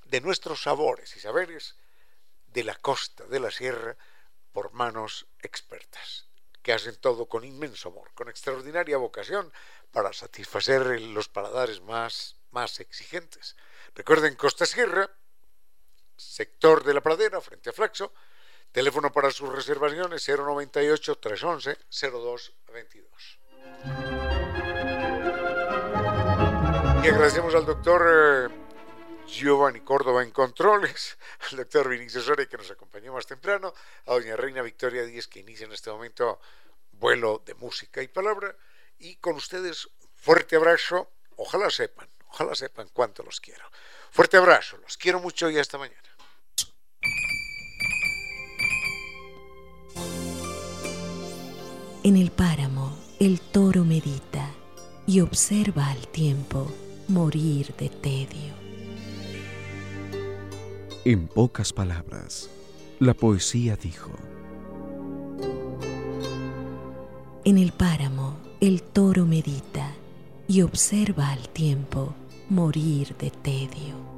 de 0.05 0.19
nuestros 0.19 0.63
sabores 0.63 1.15
y 1.15 1.19
saberes 1.19 1.75
de 2.47 2.63
la 2.63 2.73
costa 2.73 3.25
de 3.25 3.39
la 3.39 3.51
sierra 3.51 3.95
por 4.51 4.73
manos 4.73 5.27
expertas 5.39 6.25
que 6.63 6.73
hacen 6.73 6.95
todo 6.95 7.27
con 7.27 7.43
inmenso 7.43 7.89
amor, 7.89 8.11
con 8.15 8.29
extraordinaria 8.29 8.97
vocación 8.97 9.53
para 9.91 10.11
satisfacer 10.11 10.99
los 11.01 11.29
paladares 11.29 11.81
más, 11.81 12.35
más 12.49 12.79
exigentes. 12.79 13.55
Recuerden 13.93 14.35
Costa 14.35 14.65
Sierra, 14.65 15.11
sector 16.21 16.83
de 16.83 16.93
la 16.93 17.01
pradera, 17.01 17.41
frente 17.41 17.69
a 17.69 17.73
Flaxo, 17.73 18.13
teléfono 18.71 19.11
para 19.11 19.31
sus 19.31 19.49
reservaciones 19.49 20.27
098 20.27 21.17
311 21.17 21.77
0222. 21.89 23.39
Y 27.03 27.07
agradecemos 27.07 27.55
al 27.55 27.65
doctor 27.65 28.01
eh, 28.07 28.47
Giovanni 29.27 29.81
Córdoba 29.81 30.21
en 30.21 30.31
controles, 30.31 31.17
al 31.51 31.57
doctor 31.57 31.89
Vinicio 31.89 32.21
Soria 32.21 32.45
que 32.45 32.57
nos 32.57 32.69
acompañó 32.69 33.13
más 33.13 33.25
temprano, 33.25 33.73
a 34.05 34.13
doña 34.13 34.35
Reina 34.35 34.61
Victoria 34.61 35.03
Díez 35.03 35.27
que 35.27 35.39
inicia 35.39 35.65
en 35.65 35.73
este 35.73 35.89
momento 35.89 36.39
vuelo 36.91 37.41
de 37.43 37.55
música 37.55 38.03
y 38.03 38.07
palabra, 38.07 38.55
y 38.99 39.15
con 39.15 39.35
ustedes 39.35 39.89
fuerte 40.15 40.55
abrazo, 40.55 41.09
ojalá 41.37 41.71
sepan, 41.71 42.07
ojalá 42.27 42.53
sepan 42.53 42.87
cuánto 42.93 43.23
los 43.23 43.41
quiero. 43.41 43.65
Fuerte 44.11 44.37
abrazo, 44.37 44.77
los 44.77 44.97
quiero 44.97 45.19
mucho 45.19 45.49
y 45.49 45.57
hasta 45.57 45.77
mañana. 45.77 46.10
En 52.03 52.17
el 52.17 52.31
páramo, 52.31 52.97
el 53.19 53.39
toro 53.39 53.85
medita 53.85 54.49
y 55.05 55.19
observa 55.19 55.91
al 55.91 56.07
tiempo 56.07 56.65
morir 57.07 57.75
de 57.77 57.89
tedio. 57.89 58.55
En 61.05 61.27
pocas 61.27 61.71
palabras, 61.71 62.49
la 62.99 63.13
poesía 63.13 63.75
dijo, 63.75 64.09
En 67.43 67.59
el 67.59 67.71
páramo, 67.71 68.37
el 68.61 68.81
toro 68.81 69.27
medita 69.27 69.93
y 70.47 70.63
observa 70.63 71.29
al 71.29 71.49
tiempo 71.49 72.15
morir 72.49 73.15
de 73.17 73.29
tedio. 73.29 74.10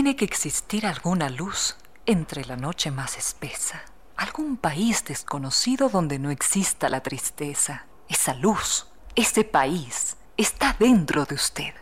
Tiene 0.00 0.16
que 0.16 0.24
existir 0.24 0.86
alguna 0.86 1.28
luz 1.28 1.76
entre 2.06 2.46
la 2.46 2.56
noche 2.56 2.90
más 2.90 3.18
espesa 3.18 3.82
algún 4.16 4.56
país 4.56 5.04
desconocido 5.04 5.90
donde 5.90 6.18
no 6.18 6.30
exista 6.30 6.88
la 6.88 7.02
tristeza. 7.02 7.84
Esa 8.08 8.32
luz, 8.32 8.86
ese 9.14 9.44
país, 9.44 10.16
está 10.38 10.74
dentro 10.78 11.26
de 11.26 11.34
usted. 11.34 11.74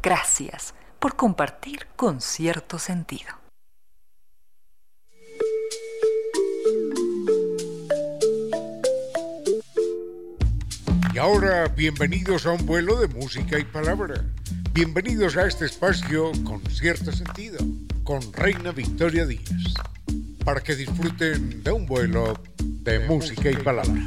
Gracias 0.00 0.74
por 1.00 1.16
compartir 1.16 1.88
con 1.96 2.20
cierto 2.20 2.78
sentido. 2.78 3.34
Y 11.12 11.18
ahora, 11.18 11.66
bienvenidos 11.66 12.46
a 12.46 12.52
un 12.52 12.64
vuelo 12.64 13.00
de 13.00 13.08
música 13.08 13.58
y 13.58 13.64
palabra 13.64 14.24
Bienvenidos 14.76 15.38
a 15.38 15.46
este 15.46 15.64
espacio 15.64 16.32
con 16.44 16.60
cierto 16.66 17.10
sentido, 17.10 17.56
con 18.04 18.20
Reina 18.34 18.72
Victoria 18.72 19.24
Díaz, 19.24 19.72
para 20.44 20.60
que 20.60 20.76
disfruten 20.76 21.62
de 21.62 21.72
un 21.72 21.86
vuelo 21.86 22.38
de 22.58 22.98
música 22.98 23.50
y 23.50 23.56
palabra. 23.56 24.02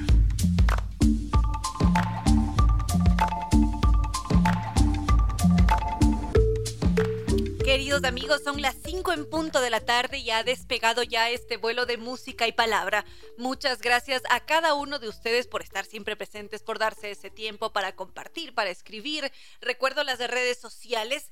Amigos, 8.05 8.41
son 8.43 8.61
las 8.61 8.75
5 8.85 9.11
en 9.11 9.29
punto 9.29 9.59
de 9.61 9.69
la 9.69 9.81
tarde 9.81 10.19
y 10.19 10.31
ha 10.31 10.43
despegado 10.43 11.03
ya 11.03 11.29
este 11.29 11.57
vuelo 11.57 11.85
de 11.85 11.97
música 11.97 12.47
y 12.47 12.51
palabra. 12.51 13.05
Muchas 13.37 13.81
gracias 13.81 14.21
a 14.29 14.39
cada 14.45 14.73
uno 14.73 14.99
de 14.99 15.09
ustedes 15.09 15.47
por 15.47 15.61
estar 15.61 15.85
siempre 15.85 16.15
presentes, 16.15 16.63
por 16.63 16.79
darse 16.79 17.11
ese 17.11 17.29
tiempo 17.29 17.73
para 17.73 17.95
compartir, 17.95 18.53
para 18.53 18.69
escribir. 18.69 19.31
Recuerdo 19.59 20.03
las 20.03 20.19
redes 20.19 20.59
sociales. 20.59 21.29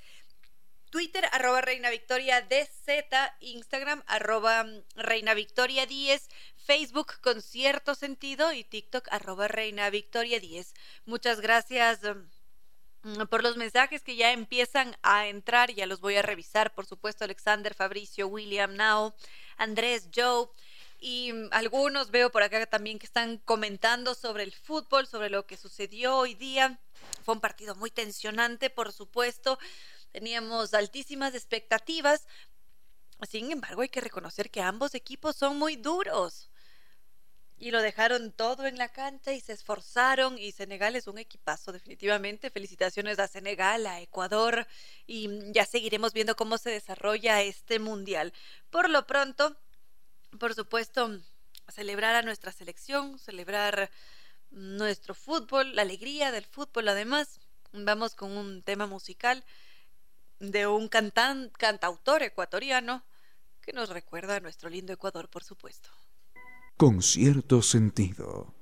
Twitter, 0.89 1.25
arroba 1.31 1.61
Reina 1.61 1.89
Victoria 1.89 2.41
DZ, 2.41 2.89
Instagram, 3.39 4.03
arroba 4.07 4.65
Reina 4.95 5.33
Victoria 5.33 5.85
10, 5.85 6.27
Facebook 6.55 7.13
con 7.21 7.41
cierto 7.41 7.95
sentido 7.95 8.53
y 8.53 8.63
TikTok, 8.63 9.07
arroba 9.11 9.47
Reina 9.47 9.89
Victoria 9.89 10.39
10. 10.39 10.73
Muchas 11.05 11.41
gracias 11.41 11.99
Mm, 12.03 12.27
por 13.29 13.43
los 13.43 13.57
mensajes 13.57 14.01
que 14.01 14.15
ya 14.15 14.31
empiezan 14.31 14.95
a 15.01 15.27
entrar, 15.27 15.71
ya 15.71 15.85
los 15.85 16.01
voy 16.01 16.15
a 16.15 16.21
revisar, 16.21 16.73
por 16.73 16.85
supuesto, 16.85 17.23
Alexander, 17.23 17.73
Fabricio, 17.73 18.27
William, 18.27 18.75
Nao, 18.75 19.15
Andrés, 19.57 20.09
Joe. 20.13 20.47
Y 20.99 21.31
mm, 21.31 21.49
algunos 21.51 22.11
veo 22.11 22.31
por 22.31 22.43
acá 22.43 22.65
también 22.65 22.99
que 22.99 23.05
están 23.05 23.37
comentando 23.37 24.15
sobre 24.15 24.43
el 24.43 24.51
fútbol, 24.51 25.07
sobre 25.07 25.29
lo 25.29 25.45
que 25.45 25.57
sucedió 25.57 26.17
hoy 26.17 26.33
día. 26.33 26.79
Fue 27.23 27.35
un 27.35 27.41
partido 27.41 27.75
muy 27.75 27.91
tensionante, 27.91 28.69
por 28.69 28.91
supuesto. 28.91 29.59
Teníamos 30.11 30.73
altísimas 30.73 31.35
expectativas. 31.35 32.27
Sin 33.29 33.51
embargo, 33.51 33.81
hay 33.81 33.89
que 33.89 34.01
reconocer 34.01 34.49
que 34.51 34.61
ambos 34.61 34.95
equipos 34.95 35.35
son 35.35 35.57
muy 35.57 35.75
duros 35.75 36.49
y 37.59 37.71
lo 37.71 37.81
dejaron 37.81 38.31
todo 38.31 38.67
en 38.67 38.77
la 38.77 38.89
cancha 38.89 39.33
y 39.33 39.41
se 39.41 39.53
esforzaron 39.53 40.37
y 40.37 40.51
Senegal 40.51 40.95
es 40.95 41.07
un 41.07 41.17
equipazo 41.17 41.71
definitivamente. 41.71 42.51
Felicitaciones 42.51 43.17
a 43.19 43.27
Senegal, 43.27 43.87
a 43.87 43.99
Ecuador 43.99 44.67
y 45.07 45.51
ya 45.51 45.65
seguiremos 45.65 46.13
viendo 46.13 46.35
cómo 46.35 46.57
se 46.57 46.69
desarrolla 46.69 47.41
este 47.41 47.79
mundial. 47.79 48.31
Por 48.69 48.89
lo 48.89 49.07
pronto, 49.07 49.57
por 50.39 50.53
supuesto, 50.53 51.19
celebrar 51.67 52.15
a 52.15 52.21
nuestra 52.21 52.51
selección, 52.51 53.17
celebrar 53.17 53.89
nuestro 54.51 55.15
fútbol, 55.15 55.75
la 55.75 55.81
alegría 55.81 56.31
del 56.31 56.45
fútbol 56.45 56.87
además. 56.89 57.39
Vamos 57.73 58.13
con 58.13 58.37
un 58.37 58.61
tema 58.61 58.85
musical 58.85 59.43
de 60.39 60.67
un 60.67 60.87
cantan, 60.89 61.49
cantautor 61.57 62.21
ecuatoriano 62.21 63.03
que 63.61 63.73
nos 63.73 63.89
recuerda 63.89 64.35
a 64.35 64.39
nuestro 64.39 64.69
lindo 64.69 64.93
Ecuador, 64.93 65.27
por 65.27 65.43
supuesto 65.43 65.89
con 66.77 67.01
cierto 67.01 67.61
sentido. 67.61 68.53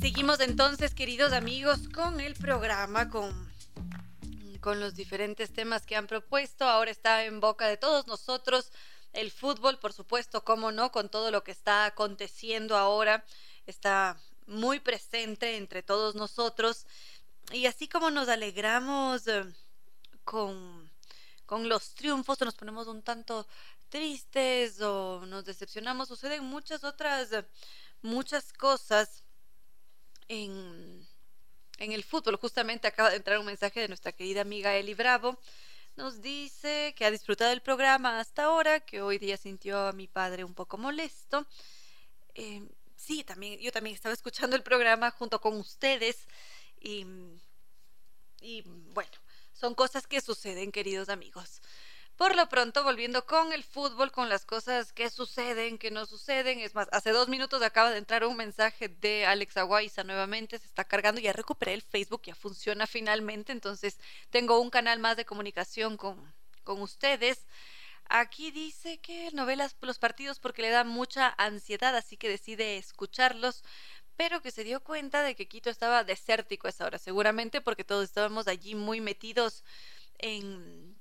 seguimos 0.00 0.40
entonces, 0.40 0.94
queridos 0.94 1.32
amigos, 1.32 1.88
con 1.94 2.20
el 2.20 2.34
programa, 2.34 3.08
con, 3.08 3.32
con 4.60 4.80
los 4.80 4.96
diferentes 4.96 5.52
temas 5.52 5.86
que 5.86 5.94
han 5.94 6.08
propuesto. 6.08 6.64
Ahora 6.64 6.90
está 6.90 7.24
en 7.24 7.38
boca 7.38 7.68
de 7.68 7.76
todos 7.76 8.08
nosotros 8.08 8.72
el 9.12 9.30
fútbol, 9.30 9.78
por 9.78 9.92
supuesto, 9.92 10.42
cómo 10.44 10.72
no, 10.72 10.90
con 10.90 11.08
todo 11.08 11.30
lo 11.30 11.44
que 11.44 11.52
está 11.52 11.84
aconteciendo 11.84 12.76
ahora. 12.76 13.24
Está 13.66 14.18
muy 14.46 14.80
presente 14.80 15.56
entre 15.56 15.82
todos 15.82 16.16
nosotros. 16.16 16.86
Y 17.52 17.66
así 17.66 17.88
como 17.88 18.10
nos 18.10 18.28
alegramos 18.28 19.28
eh, 19.28 19.44
con 20.24 20.81
con 21.46 21.68
los 21.68 21.94
triunfos 21.94 22.40
o 22.40 22.44
nos 22.44 22.54
ponemos 22.54 22.86
un 22.86 23.02
tanto 23.02 23.46
tristes 23.88 24.80
o 24.80 25.24
nos 25.26 25.44
decepcionamos. 25.44 26.08
Suceden 26.08 26.44
muchas 26.44 26.84
otras, 26.84 27.30
muchas 28.00 28.52
cosas 28.52 29.22
en, 30.28 31.06
en 31.78 31.92
el 31.92 32.04
fútbol. 32.04 32.36
Justamente 32.36 32.88
acaba 32.88 33.10
de 33.10 33.16
entrar 33.16 33.38
un 33.38 33.46
mensaje 33.46 33.80
de 33.80 33.88
nuestra 33.88 34.12
querida 34.12 34.40
amiga 34.40 34.74
Eli 34.74 34.94
Bravo. 34.94 35.38
Nos 35.94 36.22
dice 36.22 36.94
que 36.96 37.04
ha 37.04 37.10
disfrutado 37.10 37.52
el 37.52 37.60
programa 37.60 38.18
hasta 38.18 38.44
ahora, 38.44 38.80
que 38.80 39.02
hoy 39.02 39.18
día 39.18 39.36
sintió 39.36 39.88
a 39.88 39.92
mi 39.92 40.08
padre 40.08 40.42
un 40.42 40.54
poco 40.54 40.78
molesto. 40.78 41.46
Eh, 42.34 42.66
sí, 42.96 43.24
también, 43.24 43.60
yo 43.60 43.70
también 43.72 43.94
estaba 43.94 44.14
escuchando 44.14 44.56
el 44.56 44.62
programa 44.62 45.10
junto 45.10 45.38
con 45.38 45.58
ustedes 45.58 46.26
y, 46.80 47.04
y 48.40 48.62
bueno, 48.94 49.12
son 49.62 49.76
cosas 49.76 50.08
que 50.08 50.20
suceden, 50.20 50.72
queridos 50.72 51.08
amigos. 51.08 51.62
Por 52.16 52.34
lo 52.34 52.48
pronto, 52.48 52.82
volviendo 52.82 53.26
con 53.26 53.52
el 53.52 53.62
fútbol, 53.62 54.10
con 54.10 54.28
las 54.28 54.44
cosas 54.44 54.92
que 54.92 55.08
suceden, 55.08 55.78
que 55.78 55.92
no 55.92 56.04
suceden. 56.04 56.58
Es 56.58 56.74
más, 56.74 56.88
hace 56.90 57.10
dos 57.10 57.28
minutos 57.28 57.62
acaba 57.62 57.92
de 57.92 57.98
entrar 57.98 58.24
un 58.24 58.36
mensaje 58.36 58.88
de 58.88 59.24
Alex 59.24 59.56
Aguaiza 59.56 60.02
nuevamente, 60.02 60.58
se 60.58 60.66
está 60.66 60.82
cargando, 60.82 61.20
ya 61.20 61.32
recuperé 61.32 61.74
el 61.74 61.82
Facebook, 61.82 62.22
ya 62.24 62.34
funciona 62.34 62.88
finalmente, 62.88 63.52
entonces 63.52 64.00
tengo 64.30 64.58
un 64.58 64.68
canal 64.68 64.98
más 64.98 65.16
de 65.16 65.24
comunicación 65.24 65.96
con, 65.96 66.34
con 66.64 66.82
ustedes. 66.82 67.46
Aquí 68.08 68.50
dice 68.50 68.98
que 68.98 69.30
novelas 69.32 69.76
los 69.80 70.00
partidos 70.00 70.40
porque 70.40 70.62
le 70.62 70.70
da 70.70 70.82
mucha 70.82 71.32
ansiedad, 71.38 71.94
así 71.94 72.16
que 72.16 72.28
decide 72.28 72.78
escucharlos 72.78 73.62
pero 74.22 74.40
que 74.40 74.52
se 74.52 74.62
dio 74.62 74.78
cuenta 74.84 75.24
de 75.24 75.34
que 75.34 75.48
Quito 75.48 75.68
estaba 75.68 76.04
desértico 76.04 76.68
a 76.68 76.70
esa 76.70 76.86
hora, 76.86 76.96
seguramente 76.96 77.60
porque 77.60 77.82
todos 77.82 78.04
estábamos 78.04 78.46
allí 78.46 78.76
muy 78.76 79.00
metidos 79.00 79.64
en, 80.18 80.96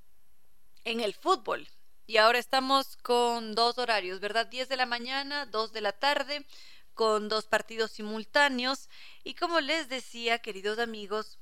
en 0.86 1.02
el 1.02 1.14
fútbol. 1.14 1.68
Y 2.08 2.18
ahora 2.18 2.40
estamos 2.40 2.98
con 2.98 3.54
dos 3.54 3.78
horarios, 3.78 4.22
¿verdad? 4.22 4.48
10 4.48 4.70
de 4.70 4.76
la 4.76 4.88
mañana, 4.88 5.46
2 5.46 5.72
de 5.72 5.82
la 5.82 5.92
tarde, 5.92 6.48
con 6.96 7.30
dos 7.30 7.46
partidos 7.46 7.92
simultáneos. 7.92 8.90
Y 9.24 9.36
como 9.36 9.60
les 9.60 9.88
decía, 9.88 10.40
queridos 10.40 10.80
amigos, 10.80 11.38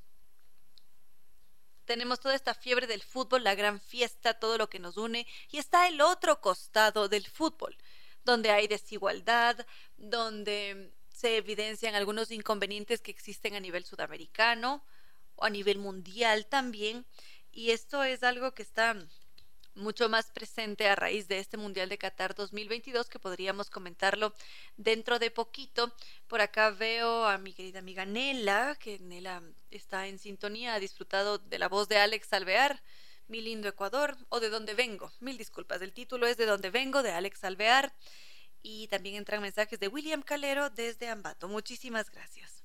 tenemos 1.85 2.19
toda 2.19 2.35
esta 2.35 2.55
fiebre 2.55 2.87
del 2.87 3.03
fútbol, 3.03 3.45
la 3.45 3.55
gran 3.55 3.79
fiesta, 3.79 4.33
todo 4.33 4.57
lo 4.57 4.69
que 4.69 4.79
nos 4.79 4.97
une, 4.97 5.25
y 5.49 5.59
está 5.59 5.87
el 5.87 6.01
otro 6.01 6.41
costado 6.41 7.07
del 7.07 7.25
fútbol, 7.25 7.77
donde 8.25 8.51
hay 8.51 8.67
desigualdad, 8.67 9.65
donde 9.95 10.98
se 11.19 11.35
evidencian 11.35 11.95
algunos 11.95 12.31
inconvenientes 12.31 13.01
que 13.01 13.11
existen 13.11 13.53
a 13.53 13.59
nivel 13.59 13.83
sudamericano 13.83 14.85
o 15.35 15.43
a 15.43 15.49
nivel 15.49 15.77
mundial 15.77 16.45
también. 16.45 17.05
Y 17.51 17.71
esto 17.71 18.03
es 18.03 18.23
algo 18.23 18.53
que 18.53 18.61
está 18.61 18.95
mucho 19.75 20.07
más 20.07 20.31
presente 20.31 20.87
a 20.87 20.95
raíz 20.95 21.27
de 21.27 21.39
este 21.39 21.57
Mundial 21.57 21.89
de 21.89 21.97
Qatar 21.97 22.35
2022 22.35 23.09
que 23.09 23.19
podríamos 23.19 23.69
comentarlo 23.69 24.33
dentro 24.77 25.19
de 25.19 25.29
poquito. 25.29 25.93
Por 26.27 26.39
acá 26.39 26.69
veo 26.69 27.25
a 27.25 27.37
mi 27.37 27.53
querida 27.53 27.79
amiga 27.79 28.05
Nela, 28.05 28.77
que 28.79 28.99
Nela 28.99 29.43
está 29.71 30.07
en 30.07 30.19
sintonía, 30.19 30.75
ha 30.75 30.79
disfrutado 30.79 31.37
de 31.37 31.59
la 31.59 31.67
voz 31.67 31.89
de 31.89 31.97
Alex 31.97 32.31
Alvear, 32.31 32.81
mi 33.27 33.41
lindo 33.41 33.67
Ecuador, 33.67 34.17
o 34.29 34.39
de 34.39 34.49
dónde 34.49 34.73
vengo. 34.73 35.11
Mil 35.19 35.37
disculpas, 35.37 35.81
el 35.81 35.91
título 35.91 36.27
es 36.27 36.37
de 36.37 36.45
dónde 36.45 36.69
vengo, 36.69 37.03
de 37.03 37.11
Alex 37.11 37.43
Alvear 37.43 37.93
y 38.61 38.87
también 38.87 39.15
entran 39.15 39.41
mensajes 39.41 39.79
de 39.79 39.87
William 39.87 40.21
Calero 40.21 40.69
desde 40.69 41.09
Ambato. 41.09 41.47
Muchísimas 41.47 42.09
gracias. 42.09 42.63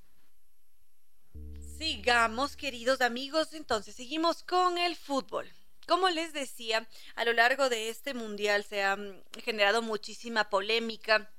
Sigamos, 1.79 2.57
queridos 2.57 3.01
amigos, 3.01 3.53
entonces 3.53 3.95
seguimos 3.95 4.43
con 4.43 4.79
el 4.79 4.97
fútbol. 4.97 5.51
Como 5.87 6.09
les 6.09 6.33
decía, 6.33 6.89
a 7.15 7.25
lo 7.25 7.33
largo 7.33 7.69
de 7.69 7.91
este 7.91 8.15
mundial 8.15 8.65
se 8.65 8.83
ha 8.83 8.97
generado 9.43 9.83
muchísima 9.83 10.49
polémica, 10.49 11.31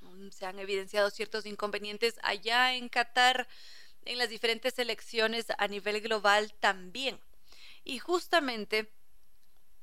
mm, 0.00 0.28
se 0.30 0.46
han 0.46 0.58
evidenciado 0.58 1.10
ciertos 1.10 1.46
inconvenientes 1.46 2.16
allá 2.22 2.74
en 2.74 2.88
Qatar, 2.88 3.48
en 4.04 4.18
las 4.18 4.28
diferentes 4.28 4.78
elecciones 4.78 5.46
a 5.58 5.66
nivel 5.68 6.00
global 6.00 6.52
también. 6.60 7.18
Y 7.84 7.98
justamente 7.98 8.92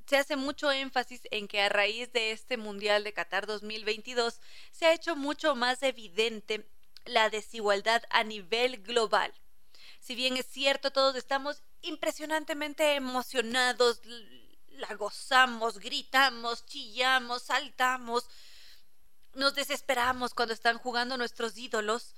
se 0.10 0.18
hace 0.18 0.36
mucho 0.36 0.72
énfasis 0.72 1.22
en 1.30 1.47
que 1.47 1.62
a 1.62 1.70
raíz 1.70 2.12
de 2.14 2.32
este 2.32 2.57
Mundial 2.57 3.03
de 3.03 3.14
Qatar 3.14 3.45
2022 3.45 4.41
se 4.72 4.88
ha 4.88 4.93
hecho 4.93 5.16
mucho 5.16 5.55
más 5.55 5.84
evidente 5.84 6.68
la 7.05 7.30
desigualdad 7.30 8.01
a 8.10 8.24
nivel 8.24 8.82
global. 8.82 9.32
Si 9.99 10.16
bien 10.16 10.36
es 10.36 10.47
cierto, 10.47 10.89
todos 10.89 11.16
estamos 11.16 11.62
impresionantemente 11.84 12.95
emocionados, 12.95 14.01
la 14.70 14.95
gozamos, 14.95 15.78
gritamos, 15.78 16.66
chillamos, 16.66 17.43
saltamos, 17.43 18.28
nos 19.36 19.53
desesperamos 19.53 20.34
cuando 20.34 20.55
están 20.55 20.80
jugando 20.80 21.18
nuestros 21.18 21.55
ídolos 21.55 22.16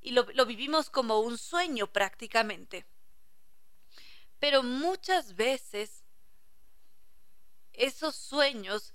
y 0.00 0.10
lo, 0.10 0.26
lo 0.34 0.46
vivimos 0.46 0.90
como 0.90 1.20
un 1.20 1.38
sueño 1.38 1.86
prácticamente. 1.86 2.86
Pero 4.40 4.64
muchas 4.64 5.36
veces 5.36 5.99
esos 7.84 8.16
sueños 8.16 8.94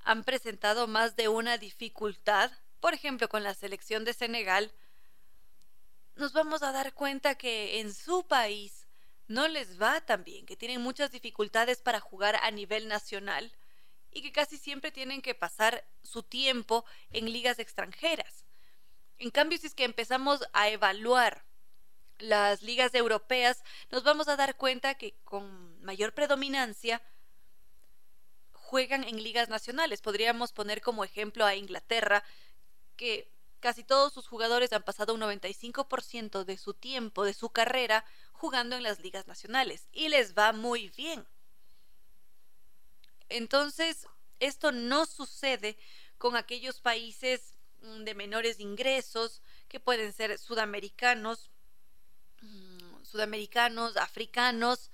han 0.00 0.24
presentado 0.24 0.86
más 0.86 1.16
de 1.16 1.28
una 1.28 1.58
dificultad 1.58 2.52
por 2.80 2.94
ejemplo, 2.94 3.28
con 3.28 3.42
la 3.42 3.54
selección 3.54 4.04
de 4.04 4.12
Senegal, 4.12 4.72
nos 6.14 6.32
vamos 6.32 6.62
a 6.62 6.72
dar 6.72 6.94
cuenta 6.94 7.34
que 7.34 7.80
en 7.80 7.92
su 7.92 8.26
país 8.26 8.86
no 9.28 9.48
les 9.48 9.80
va 9.80 10.00
tan 10.00 10.24
bien, 10.24 10.46
que 10.46 10.56
tienen 10.56 10.80
muchas 10.80 11.10
dificultades 11.10 11.80
para 11.80 12.00
jugar 12.00 12.36
a 12.36 12.50
nivel 12.50 12.88
nacional 12.88 13.52
y 14.12 14.22
que 14.22 14.32
casi 14.32 14.56
siempre 14.56 14.92
tienen 14.92 15.20
que 15.20 15.34
pasar 15.34 15.84
su 16.02 16.22
tiempo 16.22 16.84
en 17.10 17.32
ligas 17.32 17.58
extranjeras. 17.58 18.44
En 19.18 19.30
cambio, 19.30 19.58
si 19.58 19.66
es 19.66 19.74
que 19.74 19.84
empezamos 19.84 20.46
a 20.52 20.68
evaluar 20.68 21.44
las 22.18 22.62
ligas 22.62 22.94
europeas, 22.94 23.62
nos 23.90 24.04
vamos 24.04 24.28
a 24.28 24.36
dar 24.36 24.56
cuenta 24.56 24.94
que 24.94 25.14
con 25.24 25.82
mayor 25.82 26.14
predominancia 26.14 27.02
juegan 28.66 29.04
en 29.04 29.22
ligas 29.22 29.48
nacionales. 29.48 30.02
Podríamos 30.02 30.52
poner 30.52 30.80
como 30.80 31.04
ejemplo 31.04 31.44
a 31.44 31.54
Inglaterra, 31.54 32.24
que 32.96 33.30
casi 33.60 33.84
todos 33.84 34.12
sus 34.12 34.26
jugadores 34.26 34.72
han 34.72 34.82
pasado 34.82 35.14
un 35.14 35.20
95% 35.20 36.44
de 36.44 36.58
su 36.58 36.74
tiempo, 36.74 37.24
de 37.24 37.32
su 37.32 37.50
carrera, 37.50 38.04
jugando 38.32 38.76
en 38.76 38.82
las 38.82 39.00
ligas 39.00 39.28
nacionales 39.28 39.88
y 39.92 40.08
les 40.08 40.34
va 40.34 40.52
muy 40.52 40.90
bien. 40.90 41.26
Entonces, 43.28 44.08
esto 44.40 44.72
no 44.72 45.06
sucede 45.06 45.78
con 46.18 46.36
aquellos 46.36 46.80
países 46.80 47.54
mm, 47.82 48.02
de 48.02 48.14
menores 48.14 48.58
ingresos 48.58 49.42
que 49.68 49.78
pueden 49.78 50.12
ser 50.12 50.38
sudamericanos, 50.38 51.50
mm, 52.42 53.04
sudamericanos, 53.04 53.96
africanos, 53.96 54.90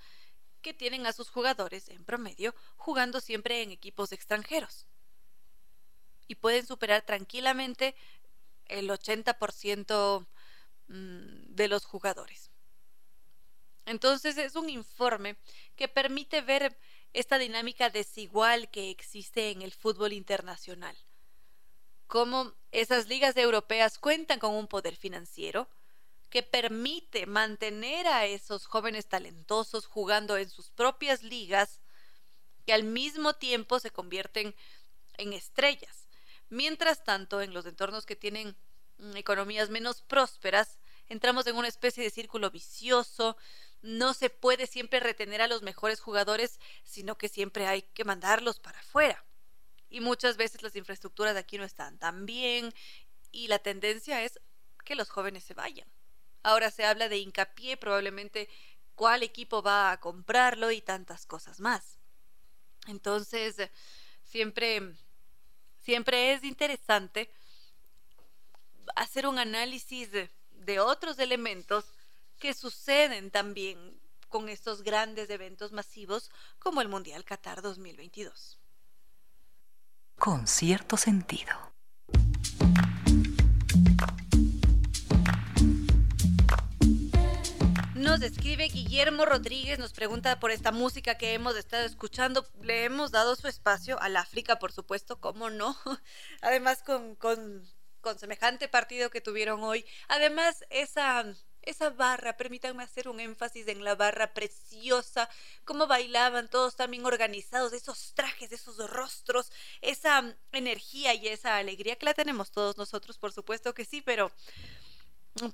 que 0.62 0.72
tienen 0.72 1.06
a 1.06 1.12
sus 1.12 1.28
jugadores 1.28 1.88
en 1.88 2.04
promedio 2.04 2.54
jugando 2.76 3.20
siempre 3.20 3.62
en 3.62 3.70
equipos 3.70 4.12
extranjeros. 4.12 4.86
Y 6.28 6.36
pueden 6.36 6.66
superar 6.66 7.02
tranquilamente 7.02 7.94
el 8.66 8.88
80% 8.88 10.26
mm, 10.88 11.54
de 11.54 11.68
los 11.68 11.84
jugadores. 11.84 12.50
Entonces 13.84 14.38
es 14.38 14.54
un 14.54 14.70
informe 14.70 15.36
que 15.76 15.88
permite 15.88 16.40
ver 16.40 16.78
esta 17.12 17.38
dinámica 17.38 17.90
desigual 17.90 18.70
que 18.70 18.90
existe 18.90 19.50
en 19.50 19.62
el 19.62 19.72
fútbol 19.72 20.12
internacional. 20.12 20.96
Cómo 22.06 22.54
esas 22.70 23.08
ligas 23.08 23.36
europeas 23.36 23.98
cuentan 23.98 24.38
con 24.38 24.54
un 24.54 24.68
poder 24.68 24.96
financiero 24.96 25.68
que 26.32 26.42
permite 26.42 27.26
mantener 27.26 28.06
a 28.06 28.24
esos 28.24 28.64
jóvenes 28.64 29.06
talentosos 29.06 29.84
jugando 29.84 30.38
en 30.38 30.48
sus 30.48 30.70
propias 30.70 31.22
ligas 31.22 31.82
que 32.64 32.72
al 32.72 32.84
mismo 32.84 33.34
tiempo 33.34 33.78
se 33.78 33.90
convierten 33.90 34.54
en 35.18 35.34
estrellas. 35.34 36.08
Mientras 36.48 37.04
tanto, 37.04 37.42
en 37.42 37.52
los 37.52 37.66
entornos 37.66 38.06
que 38.06 38.16
tienen 38.16 38.56
mm, 38.96 39.18
economías 39.18 39.68
menos 39.68 40.00
prósperas, 40.00 40.78
entramos 41.10 41.46
en 41.46 41.56
una 41.56 41.68
especie 41.68 42.02
de 42.02 42.08
círculo 42.08 42.50
vicioso, 42.50 43.36
no 43.82 44.14
se 44.14 44.30
puede 44.30 44.66
siempre 44.66 45.00
retener 45.00 45.42
a 45.42 45.48
los 45.48 45.60
mejores 45.60 46.00
jugadores, 46.00 46.60
sino 46.82 47.18
que 47.18 47.28
siempre 47.28 47.66
hay 47.66 47.82
que 47.82 48.04
mandarlos 48.04 48.58
para 48.58 48.80
afuera. 48.80 49.22
Y 49.90 50.00
muchas 50.00 50.38
veces 50.38 50.62
las 50.62 50.76
infraestructuras 50.76 51.34
de 51.34 51.40
aquí 51.40 51.58
no 51.58 51.64
están 51.64 51.98
tan 51.98 52.24
bien 52.24 52.72
y 53.30 53.48
la 53.48 53.58
tendencia 53.58 54.24
es 54.24 54.40
que 54.86 54.94
los 54.94 55.10
jóvenes 55.10 55.44
se 55.44 55.52
vayan. 55.52 55.92
Ahora 56.42 56.70
se 56.70 56.84
habla 56.84 57.08
de 57.08 57.18
hincapié, 57.18 57.76
probablemente 57.76 58.48
cuál 58.94 59.22
equipo 59.22 59.62
va 59.62 59.92
a 59.92 60.00
comprarlo 60.00 60.70
y 60.70 60.80
tantas 60.80 61.26
cosas 61.26 61.60
más. 61.60 61.98
Entonces, 62.86 63.56
siempre 64.24 64.94
siempre 65.82 66.32
es 66.32 66.44
interesante 66.44 67.30
hacer 68.96 69.26
un 69.26 69.38
análisis 69.38 70.10
de, 70.12 70.30
otros 70.80 71.18
elementos 71.18 71.84
que 72.38 72.54
suceden 72.54 73.30
también 73.30 74.00
con 74.28 74.48
estos 74.48 74.82
grandes 74.82 75.28
eventos 75.28 75.72
masivos 75.72 76.30
como 76.58 76.80
el 76.80 76.88
Mundial 76.88 77.24
Qatar 77.24 77.62
2022. 77.62 78.58
Con 80.18 80.46
cierto 80.46 80.96
sentido. 80.96 81.52
Nos 88.12 88.20
escribe 88.20 88.68
Guillermo 88.68 89.24
Rodríguez, 89.24 89.78
nos 89.78 89.94
pregunta 89.94 90.38
por 90.38 90.50
esta 90.50 90.70
música 90.70 91.16
que 91.16 91.32
hemos 91.32 91.56
estado 91.56 91.86
escuchando. 91.86 92.46
Le 92.60 92.84
hemos 92.84 93.10
dado 93.10 93.34
su 93.36 93.48
espacio 93.48 93.98
al 94.02 94.18
África, 94.18 94.58
por 94.58 94.70
supuesto, 94.70 95.18
¿cómo 95.18 95.48
no? 95.48 95.74
Además, 96.42 96.82
con, 96.82 97.14
con, 97.14 97.66
con 98.02 98.18
semejante 98.18 98.68
partido 98.68 99.08
que 99.08 99.22
tuvieron 99.22 99.64
hoy. 99.64 99.86
Además, 100.08 100.62
esa, 100.68 101.24
esa 101.62 101.88
barra, 101.88 102.36
permítanme 102.36 102.82
hacer 102.82 103.08
un 103.08 103.18
énfasis 103.18 103.66
en 103.68 103.82
la 103.82 103.94
barra 103.94 104.34
preciosa, 104.34 105.30
cómo 105.64 105.86
bailaban 105.86 106.48
todos 106.48 106.76
también 106.76 107.06
organizados, 107.06 107.72
esos 107.72 108.12
trajes, 108.12 108.52
esos 108.52 108.76
rostros, 108.90 109.50
esa 109.80 110.36
energía 110.52 111.14
y 111.14 111.28
esa 111.28 111.56
alegría 111.56 111.96
que 111.96 112.04
la 112.04 112.12
tenemos 112.12 112.50
todos 112.50 112.76
nosotros, 112.76 113.16
por 113.16 113.32
supuesto 113.32 113.72
que 113.72 113.86
sí, 113.86 114.02
pero, 114.02 114.30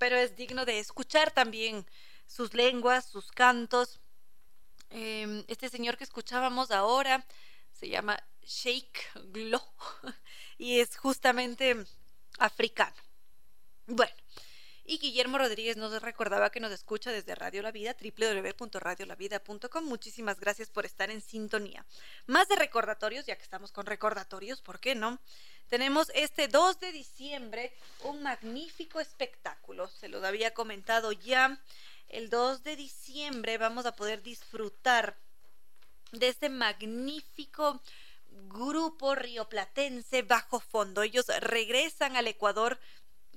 pero 0.01 0.17
es 0.17 0.35
digno 0.35 0.65
de 0.65 0.81
escuchar 0.81 1.31
también 1.31 1.87
sus 2.29 2.55
lenguas, 2.55 3.07
sus 3.07 3.33
cantos. 3.33 3.99
Em, 4.91 5.45
este 5.49 5.69
señor 5.69 5.97
que 5.97 6.05
escuchábamos 6.05 6.71
ahora 6.71 7.27
se 7.73 7.89
llama 7.89 8.23
Sheikh 8.43 9.11
Glo 9.33 9.61
y 10.59 10.79
es 10.79 10.97
justamente 10.97 11.85
africano. 12.39 12.97
Bueno, 13.87 14.15
y 14.85 14.99
Guillermo 14.99 15.37
Rodríguez 15.37 15.77
nos 15.77 16.01
recordaba 16.01 16.51
que 16.51 16.61
nos 16.61 16.73
escucha 16.73 17.13
desde 17.13 17.35
Radio 17.35 17.61
La 17.61 17.73
Vida, 17.73 17.95
www.radiolavida.com. 18.01 19.85
Muchísimas 19.85 20.41
gracias 20.41 20.71
por 20.71 20.87
estar 20.87 21.11
en 21.11 21.21
sintonía. 21.21 21.85
Más 22.27 22.49
de 22.49 22.57
recordatorios, 22.57 23.27
ya 23.27 23.37
que 23.37 23.43
estamos 23.43 23.71
con 23.71 23.85
recordatorios, 23.85 24.63
¿por 24.63 24.81
qué 24.81 24.95
no? 24.95 25.19
Tenemos 25.69 26.11
este 26.15 26.49
2 26.49 26.81
de 26.81 26.93
diciembre 26.93 27.75
un 28.05 28.23
magnífico 28.23 29.01
espectáculo, 29.01 29.89
se 29.89 30.09
lo 30.09 30.27
había 30.27 30.55
comentado 30.55 31.13
ya 31.13 31.61
el 32.09 32.31
2 32.31 32.63
de 32.63 32.77
diciembre 32.77 33.59
vamos 33.59 33.87
a 33.87 33.95
poder 33.95 34.23
disfrutar 34.23 35.19
de 36.13 36.29
este 36.29 36.49
magnífico 36.49 37.81
grupo 38.49 39.15
rioplatense 39.15 40.23
bajo 40.23 40.61
fondo. 40.61 41.03
Ellos 41.03 41.27
regresan 41.41 42.17
al 42.17 42.27
Ecuador 42.27 42.79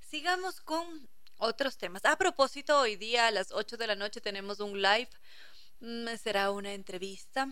Sigamos 0.02 0.60
con 0.60 1.08
otros 1.38 1.78
temas. 1.78 2.04
A 2.04 2.18
propósito, 2.18 2.78
hoy 2.80 2.98
día 2.98 3.28
a 3.28 3.32
las 3.32 3.52
8 3.52 3.78
de 3.78 3.88
la 3.88 3.96
noche 3.96 4.20
tenemos 4.20 4.60
un 4.60 4.82
live. 4.82 5.10
Mm, 5.80 6.16
será 6.22 6.52
una 6.52 6.74
entrevista. 6.74 7.48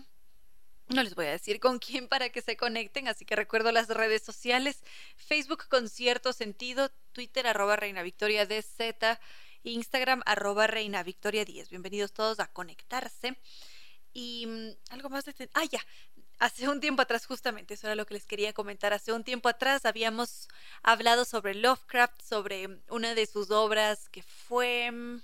No 0.88 1.02
les 1.02 1.14
voy 1.14 1.26
a 1.26 1.30
decir 1.30 1.58
con 1.58 1.78
quién 1.78 2.06
para 2.06 2.30
que 2.30 2.42
se 2.42 2.56
conecten, 2.56 3.08
así 3.08 3.24
que 3.24 3.34
recuerdo 3.34 3.72
las 3.72 3.88
redes 3.88 4.22
sociales. 4.22 4.82
Facebook 5.16 5.68
con 5.68 5.88
cierto 5.88 6.32
sentido, 6.32 6.90
Twitter 7.12 7.46
arroba 7.46 7.76
Reina 7.76 8.02
Victoria 8.02 8.44
DZ, 8.44 9.18
Instagram 9.64 10.22
arroba 10.24 10.66
Reina 10.66 11.02
Victoria 11.02 11.44
10. 11.44 11.68
Bienvenidos 11.68 12.12
todos 12.12 12.40
a 12.40 12.46
conectarse. 12.46 13.36
Y 14.12 14.46
mm, 14.46 14.92
algo 14.92 15.10
más 15.10 15.24
de... 15.24 15.50
Ah, 15.54 15.64
ya. 15.64 15.84
Hace 16.38 16.68
un 16.70 16.80
tiempo 16.80 17.02
atrás, 17.02 17.26
justamente, 17.26 17.74
eso 17.74 17.86
era 17.86 17.94
lo 17.94 18.06
que 18.06 18.14
les 18.14 18.24
quería 18.24 18.54
comentar. 18.54 18.94
Hace 18.94 19.12
un 19.12 19.24
tiempo 19.24 19.50
atrás 19.50 19.84
habíamos 19.84 20.48
hablado 20.82 21.26
sobre 21.26 21.54
Lovecraft, 21.54 22.22
sobre 22.22 22.80
una 22.88 23.14
de 23.14 23.26
sus 23.26 23.50
obras 23.50 24.08
que 24.08 24.22
fue 24.22 24.90
mm, 24.90 25.22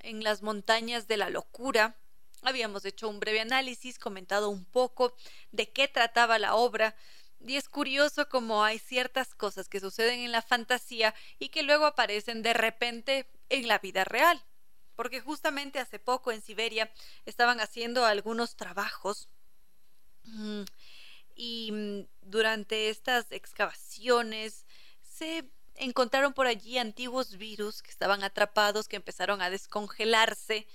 en 0.00 0.22
las 0.22 0.42
montañas 0.42 1.08
de 1.08 1.16
la 1.16 1.30
locura. 1.30 1.96
Habíamos 2.42 2.84
hecho 2.84 3.08
un 3.08 3.18
breve 3.18 3.40
análisis, 3.40 3.98
comentado 3.98 4.48
un 4.48 4.64
poco 4.64 5.16
de 5.50 5.68
qué 5.68 5.88
trataba 5.88 6.38
la 6.38 6.54
obra. 6.54 6.94
Y 7.40 7.56
es 7.56 7.68
curioso 7.68 8.28
como 8.28 8.64
hay 8.64 8.78
ciertas 8.78 9.34
cosas 9.34 9.68
que 9.68 9.80
suceden 9.80 10.20
en 10.20 10.32
la 10.32 10.42
fantasía 10.42 11.14
y 11.38 11.50
que 11.50 11.62
luego 11.62 11.86
aparecen 11.86 12.42
de 12.42 12.52
repente 12.52 13.26
en 13.48 13.68
la 13.68 13.78
vida 13.78 14.04
real. 14.04 14.42
Porque 14.96 15.20
justamente 15.20 15.78
hace 15.78 15.98
poco 15.98 16.32
en 16.32 16.42
Siberia 16.42 16.90
estaban 17.24 17.60
haciendo 17.60 18.04
algunos 18.04 18.56
trabajos 18.56 19.28
Mm, 20.34 20.62
y 21.34 21.72
mm, 21.72 22.06
durante 22.22 22.90
estas 22.90 23.30
excavaciones 23.32 24.66
se 25.02 25.48
encontraron 25.76 26.32
por 26.32 26.46
allí 26.46 26.78
antiguos 26.78 27.36
virus 27.36 27.82
que 27.82 27.90
estaban 27.90 28.22
atrapados, 28.24 28.88
que 28.88 28.96
empezaron 28.96 29.40
a 29.42 29.50
descongelarse 29.50 30.66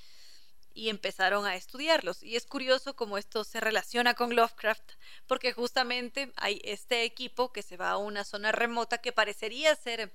y 0.73 0.89
empezaron 0.89 1.45
a 1.45 1.55
estudiarlos. 1.55 2.23
Y 2.23 2.35
es 2.35 2.45
curioso 2.45 2.95
cómo 2.95 3.17
esto 3.17 3.43
se 3.43 3.59
relaciona 3.59 4.13
con 4.13 4.35
Lovecraft, 4.35 4.93
porque 5.27 5.53
justamente 5.53 6.31
hay 6.35 6.61
este 6.63 7.03
equipo 7.03 7.51
que 7.51 7.61
se 7.61 7.77
va 7.77 7.91
a 7.91 7.97
una 7.97 8.23
zona 8.23 8.51
remota 8.51 8.97
que 8.97 9.11
parecería 9.11 9.75
ser 9.75 10.11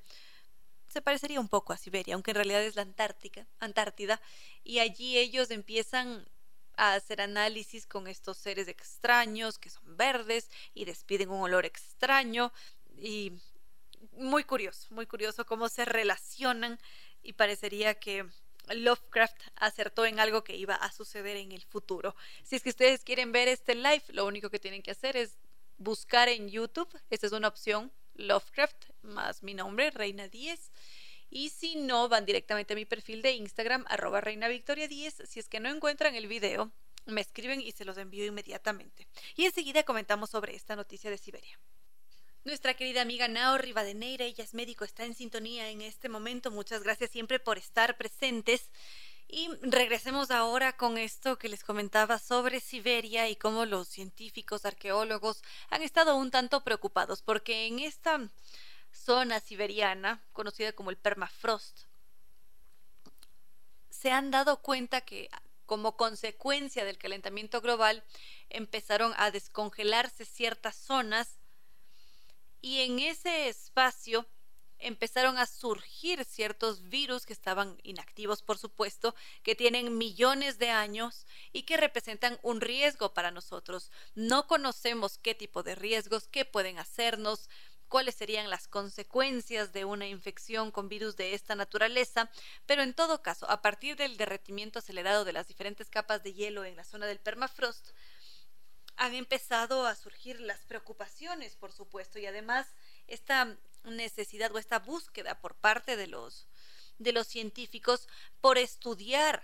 se 0.88 1.02
parecería 1.02 1.38
un 1.38 1.48
poco 1.48 1.72
a 1.72 1.76
Siberia, 1.76 2.14
aunque 2.14 2.30
en 2.30 2.36
realidad 2.36 2.62
es 2.62 2.74
la 2.74 2.82
Antártica, 2.82 3.46
Antártida, 3.60 4.20
y 4.64 4.78
allí 4.78 5.18
ellos 5.18 5.50
empiezan 5.50 6.26
a 6.76 6.94
hacer 6.94 7.20
análisis 7.20 7.86
con 7.86 8.06
estos 8.06 8.38
seres 8.38 8.68
extraños 8.68 9.58
que 9.58 9.68
son 9.68 9.96
verdes 9.96 10.48
y 10.74 10.84
despiden 10.84 11.30
un 11.30 11.42
olor 11.42 11.66
extraño 11.66 12.52
y 12.96 13.32
muy 14.12 14.44
curioso, 14.44 14.86
muy 14.90 15.06
curioso 15.06 15.44
cómo 15.44 15.68
se 15.68 15.84
relacionan 15.84 16.78
y 17.22 17.32
parecería 17.32 17.94
que 17.94 18.24
Lovecraft 18.74 19.40
acertó 19.56 20.06
en 20.06 20.20
algo 20.20 20.44
que 20.44 20.56
iba 20.56 20.74
a 20.74 20.92
suceder 20.92 21.36
en 21.36 21.52
el 21.52 21.62
futuro. 21.62 22.14
Si 22.42 22.56
es 22.56 22.62
que 22.62 22.70
ustedes 22.70 23.04
quieren 23.04 23.32
ver 23.32 23.48
este 23.48 23.74
live, 23.74 24.02
lo 24.08 24.26
único 24.26 24.50
que 24.50 24.58
tienen 24.58 24.82
que 24.82 24.90
hacer 24.90 25.16
es 25.16 25.38
buscar 25.76 26.28
en 26.28 26.48
YouTube, 26.48 26.88
esta 27.10 27.26
es 27.26 27.32
una 27.32 27.48
opción, 27.48 27.92
Lovecraft 28.14 28.86
más 29.02 29.42
mi 29.42 29.54
nombre, 29.54 29.90
Reina 29.90 30.28
10 30.28 30.72
y 31.30 31.50
si 31.50 31.76
no, 31.76 32.08
van 32.08 32.24
directamente 32.24 32.72
a 32.72 32.76
mi 32.76 32.84
perfil 32.84 33.22
de 33.22 33.32
Instagram, 33.32 33.84
arroba 33.88 34.20
Reina 34.20 34.48
Victoria 34.48 34.88
10. 34.88 35.22
Si 35.28 35.40
es 35.40 35.48
que 35.48 35.60
no 35.60 35.68
encuentran 35.68 36.14
el 36.14 36.26
video, 36.26 36.72
me 37.06 37.20
escriben 37.20 37.60
y 37.60 37.72
se 37.72 37.84
los 37.84 37.98
envío 37.98 38.24
inmediatamente. 38.24 39.06
Y 39.36 39.44
enseguida 39.44 39.82
comentamos 39.82 40.30
sobre 40.30 40.54
esta 40.54 40.76
noticia 40.76 41.10
de 41.10 41.18
Siberia. 41.18 41.58
Nuestra 42.48 42.72
querida 42.72 43.02
amiga 43.02 43.28
Nao 43.28 43.58
Rivadeneira, 43.58 44.24
ella 44.24 44.42
es 44.42 44.54
médico, 44.54 44.86
está 44.86 45.04
en 45.04 45.14
sintonía 45.14 45.68
en 45.68 45.82
este 45.82 46.08
momento. 46.08 46.50
Muchas 46.50 46.82
gracias 46.82 47.10
siempre 47.10 47.38
por 47.38 47.58
estar 47.58 47.98
presentes. 47.98 48.70
Y 49.28 49.50
regresemos 49.60 50.30
ahora 50.30 50.74
con 50.74 50.96
esto 50.96 51.36
que 51.38 51.50
les 51.50 51.62
comentaba 51.62 52.18
sobre 52.18 52.60
Siberia 52.60 53.28
y 53.28 53.36
cómo 53.36 53.66
los 53.66 53.88
científicos, 53.88 54.64
arqueólogos 54.64 55.42
han 55.68 55.82
estado 55.82 56.16
un 56.16 56.30
tanto 56.30 56.64
preocupados 56.64 57.20
porque 57.20 57.66
en 57.66 57.80
esta 57.80 58.30
zona 58.92 59.40
siberiana, 59.40 60.22
conocida 60.32 60.72
como 60.72 60.88
el 60.88 60.96
permafrost, 60.96 61.80
se 63.90 64.10
han 64.10 64.30
dado 64.30 64.62
cuenta 64.62 65.02
que 65.02 65.28
como 65.66 65.98
consecuencia 65.98 66.86
del 66.86 66.96
calentamiento 66.96 67.60
global 67.60 68.02
empezaron 68.48 69.12
a 69.18 69.30
descongelarse 69.30 70.24
ciertas 70.24 70.76
zonas 70.76 71.37
y 72.60 72.80
en 72.80 72.98
ese 72.98 73.48
espacio 73.48 74.26
empezaron 74.78 75.38
a 75.38 75.46
surgir 75.46 76.24
ciertos 76.24 76.88
virus 76.88 77.26
que 77.26 77.32
estaban 77.32 77.78
inactivos, 77.82 78.42
por 78.42 78.58
supuesto, 78.58 79.14
que 79.42 79.54
tienen 79.54 79.98
millones 79.98 80.58
de 80.58 80.70
años 80.70 81.26
y 81.52 81.62
que 81.62 81.76
representan 81.76 82.38
un 82.42 82.60
riesgo 82.60 83.12
para 83.12 83.30
nosotros. 83.30 83.90
No 84.14 84.46
conocemos 84.46 85.18
qué 85.18 85.34
tipo 85.34 85.62
de 85.62 85.74
riesgos, 85.74 86.28
qué 86.28 86.44
pueden 86.44 86.78
hacernos, 86.78 87.48
cuáles 87.88 88.14
serían 88.14 88.50
las 88.50 88.68
consecuencias 88.68 89.72
de 89.72 89.84
una 89.84 90.06
infección 90.06 90.70
con 90.70 90.88
virus 90.88 91.16
de 91.16 91.34
esta 91.34 91.54
naturaleza, 91.54 92.30
pero 92.66 92.82
en 92.82 92.94
todo 92.94 93.22
caso, 93.22 93.50
a 93.50 93.62
partir 93.62 93.96
del 93.96 94.16
derretimiento 94.16 94.78
acelerado 94.78 95.24
de 95.24 95.32
las 95.32 95.48
diferentes 95.48 95.88
capas 95.90 96.22
de 96.22 96.34
hielo 96.34 96.64
en 96.64 96.76
la 96.76 96.84
zona 96.84 97.06
del 97.06 97.18
permafrost, 97.18 97.88
han 98.98 99.14
empezado 99.14 99.86
a 99.86 99.94
surgir 99.94 100.40
las 100.40 100.58
preocupaciones, 100.66 101.54
por 101.56 101.72
supuesto, 101.72 102.18
y 102.18 102.26
además 102.26 102.66
esta 103.06 103.56
necesidad 103.84 104.54
o 104.54 104.58
esta 104.58 104.80
búsqueda 104.80 105.40
por 105.40 105.54
parte 105.54 105.96
de 105.96 106.08
los 106.08 106.46
de 106.98 107.12
los 107.12 107.28
científicos 107.28 108.08
por 108.40 108.58
estudiar 108.58 109.40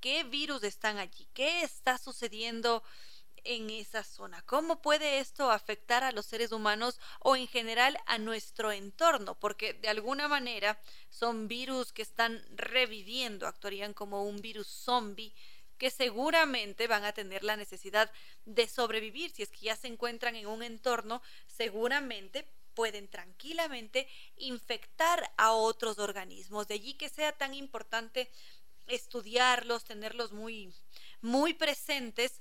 qué 0.00 0.22
virus 0.22 0.62
están 0.62 0.98
allí, 0.98 1.26
qué 1.34 1.62
está 1.62 1.98
sucediendo 1.98 2.84
en 3.42 3.68
esa 3.70 4.04
zona. 4.04 4.42
¿Cómo 4.42 4.80
puede 4.80 5.18
esto 5.18 5.50
afectar 5.50 6.04
a 6.04 6.12
los 6.12 6.26
seres 6.26 6.52
humanos 6.52 7.00
o 7.18 7.34
en 7.34 7.48
general 7.48 7.98
a 8.06 8.18
nuestro 8.18 8.70
entorno? 8.70 9.34
Porque 9.34 9.72
de 9.74 9.88
alguna 9.88 10.28
manera 10.28 10.80
son 11.10 11.48
virus 11.48 11.92
que 11.92 12.02
están 12.02 12.44
reviviendo, 12.54 13.48
actuarían 13.48 13.92
como 13.92 14.24
un 14.24 14.40
virus 14.40 14.68
zombie 14.68 15.34
que 15.78 15.90
seguramente 15.90 16.86
van 16.86 17.04
a 17.04 17.12
tener 17.12 17.44
la 17.44 17.56
necesidad 17.56 18.10
de 18.44 18.68
sobrevivir. 18.68 19.30
Si 19.30 19.42
es 19.42 19.50
que 19.50 19.66
ya 19.66 19.76
se 19.76 19.86
encuentran 19.86 20.36
en 20.36 20.46
un 20.46 20.62
entorno, 20.62 21.22
seguramente 21.46 22.46
pueden 22.74 23.08
tranquilamente 23.08 24.08
infectar 24.36 25.32
a 25.36 25.52
otros 25.52 25.98
organismos. 25.98 26.68
De 26.68 26.74
allí 26.74 26.94
que 26.94 27.08
sea 27.08 27.32
tan 27.32 27.54
importante 27.54 28.30
estudiarlos, 28.86 29.84
tenerlos 29.84 30.32
muy, 30.32 30.72
muy 31.20 31.54
presentes 31.54 32.40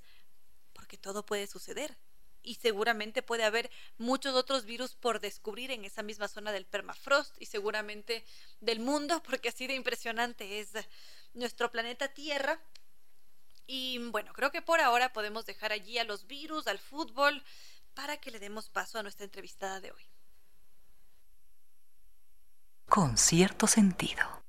porque 0.73 0.97
todo 0.97 1.25
puede 1.25 1.47
suceder. 1.47 1.97
Y 2.43 2.55
seguramente 2.55 3.23
puede 3.23 3.43
haber 3.43 3.69
muchos 3.97 4.33
otros 4.35 4.63
virus 4.63 4.95
por 4.95 5.19
descubrir 5.19 5.71
en 5.71 5.83
esa 5.83 6.01
misma 6.01 6.29
zona 6.29 6.53
del 6.53 6.65
permafrost 6.65 7.35
y 7.41 7.47
seguramente 7.47 8.23
del 8.61 8.79
mundo, 8.79 9.21
porque 9.27 9.49
así 9.49 9.67
de 9.67 9.73
impresionante 9.73 10.59
es 10.59 10.69
nuestro 11.33 11.71
planeta 11.71 12.07
Tierra. 12.13 12.61
Y 13.67 13.99
bueno, 14.09 14.31
creo 14.33 14.51
que 14.51 14.61
por 14.61 14.79
ahora 14.79 15.11
podemos 15.11 15.45
dejar 15.45 15.73
allí 15.73 15.99
a 15.99 16.05
los 16.05 16.25
virus, 16.25 16.67
al 16.67 16.79
fútbol, 16.79 17.43
para 17.93 18.17
que 18.17 18.31
le 18.31 18.39
demos 18.39 18.69
paso 18.69 18.97
a 18.97 19.03
nuestra 19.03 19.25
entrevistada 19.25 19.81
de 19.81 19.91
hoy. 19.91 20.09
Con 22.87 23.17
cierto 23.17 23.67
sentido. 23.67 24.46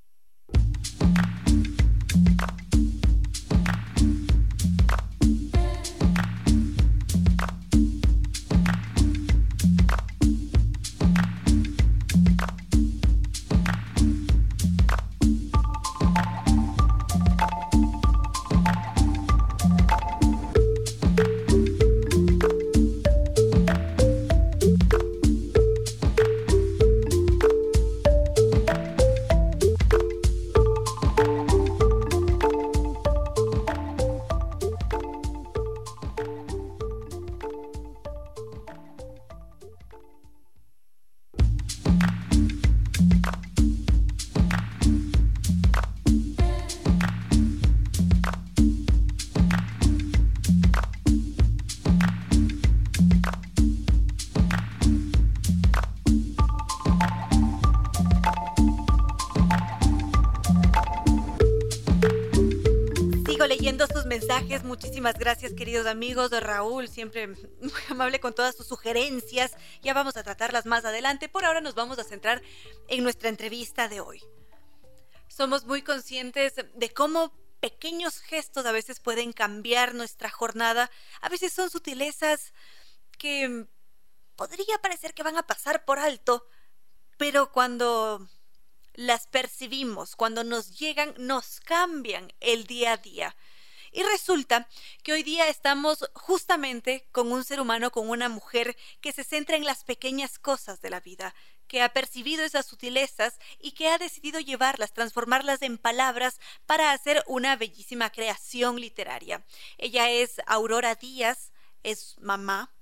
Muchísimas 64.68 65.18
gracias, 65.18 65.54
queridos 65.54 65.86
amigos. 65.86 66.30
Raúl, 66.30 66.88
siempre 66.88 67.26
muy 67.26 67.80
amable 67.88 68.20
con 68.20 68.34
todas 68.34 68.54
sus 68.54 68.66
sugerencias. 68.66 69.56
Ya 69.80 69.94
vamos 69.94 70.18
a 70.18 70.22
tratarlas 70.22 70.66
más 70.66 70.84
adelante. 70.84 71.30
Por 71.30 71.46
ahora 71.46 71.62
nos 71.62 71.74
vamos 71.74 71.98
a 71.98 72.04
centrar 72.04 72.42
en 72.86 73.02
nuestra 73.02 73.30
entrevista 73.30 73.88
de 73.88 74.00
hoy. 74.00 74.22
Somos 75.26 75.64
muy 75.64 75.80
conscientes 75.80 76.52
de 76.74 76.90
cómo 76.90 77.32
pequeños 77.60 78.20
gestos 78.20 78.66
a 78.66 78.72
veces 78.72 79.00
pueden 79.00 79.32
cambiar 79.32 79.94
nuestra 79.94 80.28
jornada. 80.28 80.90
A 81.22 81.30
veces 81.30 81.50
son 81.50 81.70
sutilezas 81.70 82.52
que 83.16 83.64
podría 84.36 84.76
parecer 84.82 85.14
que 85.14 85.22
van 85.22 85.38
a 85.38 85.46
pasar 85.46 85.86
por 85.86 85.98
alto, 85.98 86.46
pero 87.16 87.52
cuando 87.52 88.28
las 88.92 89.28
percibimos, 89.28 90.14
cuando 90.14 90.44
nos 90.44 90.78
llegan, 90.78 91.14
nos 91.16 91.58
cambian 91.60 92.34
el 92.40 92.66
día 92.66 92.92
a 92.92 92.96
día. 92.98 93.34
Y 93.92 94.02
resulta 94.02 94.68
que 95.02 95.12
hoy 95.12 95.22
día 95.22 95.48
estamos 95.48 96.08
justamente 96.14 97.08
con 97.12 97.32
un 97.32 97.44
ser 97.44 97.60
humano, 97.60 97.90
con 97.90 98.08
una 98.08 98.28
mujer 98.28 98.76
que 99.00 99.12
se 99.12 99.24
centra 99.24 99.56
en 99.56 99.64
las 99.64 99.84
pequeñas 99.84 100.38
cosas 100.38 100.80
de 100.80 100.90
la 100.90 101.00
vida, 101.00 101.34
que 101.66 101.82
ha 101.82 101.92
percibido 101.92 102.44
esas 102.44 102.66
sutilezas 102.66 103.38
y 103.58 103.72
que 103.72 103.88
ha 103.88 103.98
decidido 103.98 104.40
llevarlas, 104.40 104.92
transformarlas 104.92 105.62
en 105.62 105.78
palabras 105.78 106.40
para 106.66 106.92
hacer 106.92 107.22
una 107.26 107.56
bellísima 107.56 108.10
creación 108.10 108.80
literaria. 108.80 109.44
Ella 109.76 110.10
es 110.10 110.40
Aurora 110.46 110.94
Díaz, 110.94 111.52
es 111.82 112.16
mamá, 112.18 112.74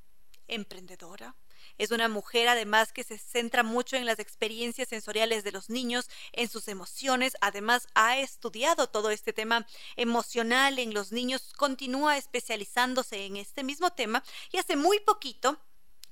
emprendedora, 0.48 1.34
es 1.78 1.90
una 1.90 2.08
mujer 2.08 2.48
además 2.48 2.92
que 2.92 3.04
se 3.04 3.18
centra 3.18 3.62
mucho 3.62 3.96
en 3.96 4.06
las 4.06 4.18
experiencias 4.18 4.88
sensoriales 4.88 5.44
de 5.44 5.52
los 5.52 5.70
niños, 5.70 6.08
en 6.32 6.48
sus 6.48 6.68
emociones. 6.68 7.36
Además 7.40 7.88
ha 7.94 8.18
estudiado 8.18 8.88
todo 8.88 9.10
este 9.10 9.32
tema 9.32 9.66
emocional 9.96 10.78
en 10.78 10.94
los 10.94 11.12
niños, 11.12 11.52
continúa 11.56 12.16
especializándose 12.16 13.26
en 13.26 13.36
este 13.36 13.62
mismo 13.62 13.90
tema 13.90 14.22
y 14.52 14.58
hace 14.58 14.76
muy 14.76 15.00
poquito 15.00 15.58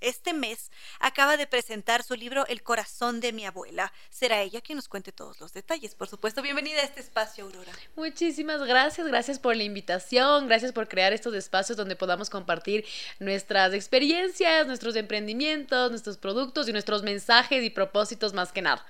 este 0.04 0.32
mes 0.32 0.70
acaba 1.00 1.36
de 1.36 1.46
presentar 1.46 2.02
su 2.02 2.14
libro 2.14 2.46
El 2.46 2.62
corazón 2.62 3.20
de 3.20 3.32
mi 3.32 3.44
abuela. 3.46 3.92
Será 4.10 4.42
ella 4.42 4.60
quien 4.60 4.76
nos 4.76 4.88
cuente 4.88 5.12
todos 5.12 5.40
los 5.40 5.52
detalles. 5.52 5.94
Por 5.94 6.08
supuesto, 6.08 6.42
bienvenida 6.42 6.80
a 6.80 6.84
este 6.84 7.00
espacio, 7.00 7.44
Aurora. 7.44 7.72
Muchísimas 7.96 8.60
gracias, 8.62 9.06
gracias 9.06 9.38
por 9.38 9.56
la 9.56 9.64
invitación, 9.64 10.46
gracias 10.46 10.72
por 10.72 10.88
crear 10.88 11.12
estos 11.12 11.34
espacios 11.34 11.76
donde 11.76 11.96
podamos 11.96 12.30
compartir 12.30 12.84
nuestras 13.18 13.72
experiencias, 13.72 14.66
nuestros 14.66 14.96
emprendimientos, 14.96 15.90
nuestros 15.90 16.18
productos 16.18 16.68
y 16.68 16.72
nuestros 16.72 17.02
mensajes 17.02 17.62
y 17.64 17.70
propósitos 17.70 18.32
más 18.34 18.52
que 18.52 18.62
nada. 18.62 18.84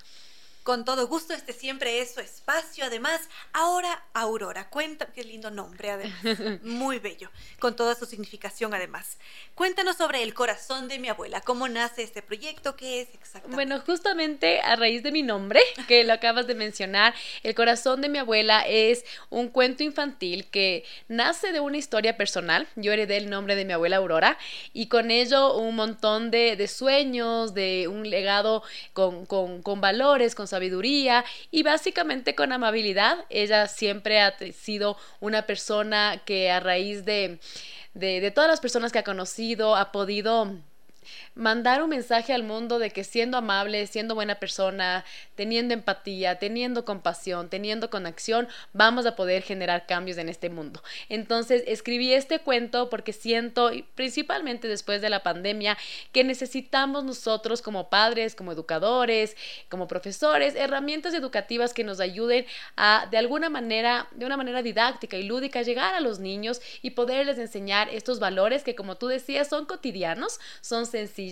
Con 0.65 0.87
todo 0.87 1.07
gusto, 1.09 1.35
este 1.35 1.53
siempre 1.53 2.01
es 2.01 2.15
su 2.15 2.21
espacio. 2.21 2.87
Además, 2.87 3.21
ahora 3.53 4.03
Aurora, 4.15 4.71
cuenta, 4.71 5.05
qué 5.13 5.23
lindo 5.23 5.51
nombre, 5.51 5.91
además, 5.91 6.19
muy 6.63 6.99
bello, 6.99 7.31
con 7.59 7.77
toda 7.77 7.95
su 7.95 8.07
significación, 8.07 8.73
además. 8.73 9.19
Cuéntanos 9.55 9.99
sobre 9.99 10.23
el 10.23 10.33
corazón 10.33 10.89
de 10.89 10.99
mi 10.99 11.09
abuela, 11.11 11.43
cómo 11.43 11.69
nace 11.69 12.03
este 12.03 12.23
proyecto, 12.23 12.77
qué 12.77 13.03
es 13.03 13.09
exactamente. 13.13 13.55
Bueno, 13.55 13.79
justamente 13.85 14.63
a 14.63 14.75
raíz 14.77 15.03
de 15.03 15.13
mi 15.13 15.23
nombre, 15.23 15.61
que 15.87 16.03
lo 16.03 16.15
acabas 16.15 16.47
de 16.47 16.55
mencionar, 16.55 17.15
el 17.43 17.55
corazón 17.55 18.01
de 18.01 18.09
mi 18.09 18.17
abuela 18.17 18.63
es 18.67 19.05
un 19.29 19.49
cuento 19.49 19.83
infantil 19.83 20.47
que 20.47 20.87
nace 21.09 21.53
de 21.53 21.61
una 21.61 21.77
historia 21.77 22.17
personal. 22.17 22.67
Yo 22.75 22.91
heredé 22.91 23.19
el 23.19 23.29
nombre 23.29 23.55
de 23.55 23.67
mi 23.67 23.75
abuela 23.75 23.97
Aurora 23.97 24.39
y 24.73 24.87
con 24.87 25.11
ello 25.11 25.59
un 25.59 25.77
montón 25.77 26.31
de, 26.31 26.67
sueños, 26.69 27.53
de 27.53 27.87
un 27.87 28.09
legado 28.09 28.63
con, 28.95 29.27
con, 29.27 29.61
con 29.61 29.83
valores, 29.83 30.35
con 30.35 30.54
sabiduría 30.55 31.25
y 31.51 31.65
básicamente 31.65 32.35
con 32.37 32.53
amabilidad. 32.53 33.25
Ella 33.29 33.67
siempre 33.67 34.21
ha 34.21 34.37
sido 34.53 34.97
una 35.21 35.43
persona 35.43 36.23
que 36.25 36.51
a 36.51 36.61
raíz 36.61 37.05
de, 37.05 37.41
de, 37.95 38.31
todas 38.31 38.49
las 38.49 38.61
personas 38.61 38.93
que 38.93 39.01
ha 39.01 39.05
conocido 39.05 39.75
ha 39.75 39.91
podido 39.91 40.57
mandar 41.35 41.83
un 41.83 41.91
mensaje 41.91 42.33
al 42.33 42.43
mundo 42.43 42.79
de 42.79 42.91
que 42.91 43.05
siendo 43.05 43.37
amable, 43.37 43.87
siendo 43.87 44.15
buena 44.15 44.37
persona, 44.37 45.05
teniendo 45.35 45.75
empatía, 45.75 46.39
teniendo 46.39 46.85
compasión, 46.85 47.49
teniendo 47.49 47.91
conexión, 47.91 48.49
vamos 48.73 49.05
a 49.07 49.17
poder 49.17 49.43
generar 49.43 49.87
cambios 49.87 50.19
en 50.19 50.29
este 50.29 50.49
mundo. 50.49 50.83
Entonces 51.09 51.65
escribí 51.67 52.13
este 52.13 52.39
cuento 52.39 52.89
porque 52.89 53.13
siento, 53.13 53.71
principalmente 53.95 54.69
después 54.69 55.03
de 55.03 55.11
la 55.11 55.23
pandemia, 55.23 55.77
que 56.13 56.23
necesitamos 56.23 57.05
nosotros 57.05 57.63
como 57.63 57.91
padres, 57.91 58.35
como 58.35 58.53
educadores, 58.53 59.37
como 59.69 59.89
profesores, 59.89 60.55
herramientas 60.55 61.15
educativas 61.15 61.75
que 61.75 61.85
nos 61.85 61.99
ayuden 62.01 62.47
a, 62.77 63.09
de 63.11 63.19
alguna 63.19 63.51
manera, 63.51 64.09
de 64.13 64.27
una 64.27 64.37
manera 64.37 64.63
didáctica 64.63 65.17
y 65.17 65.25
lúdica, 65.25 65.63
llegar 65.63 65.95
a 65.95 66.01
los 66.01 66.21
niños 66.21 66.61
y 66.83 66.91
poderles 66.91 67.39
enseñar 67.39 67.89
estos 67.89 68.21
valores 68.21 68.63
que, 68.63 68.75
como 68.75 68.97
tú 68.97 69.09
decías, 69.09 69.49
son 69.49 69.67
cotidianos, 69.67 70.39
son 70.61 70.87
sencillos, 70.87 71.24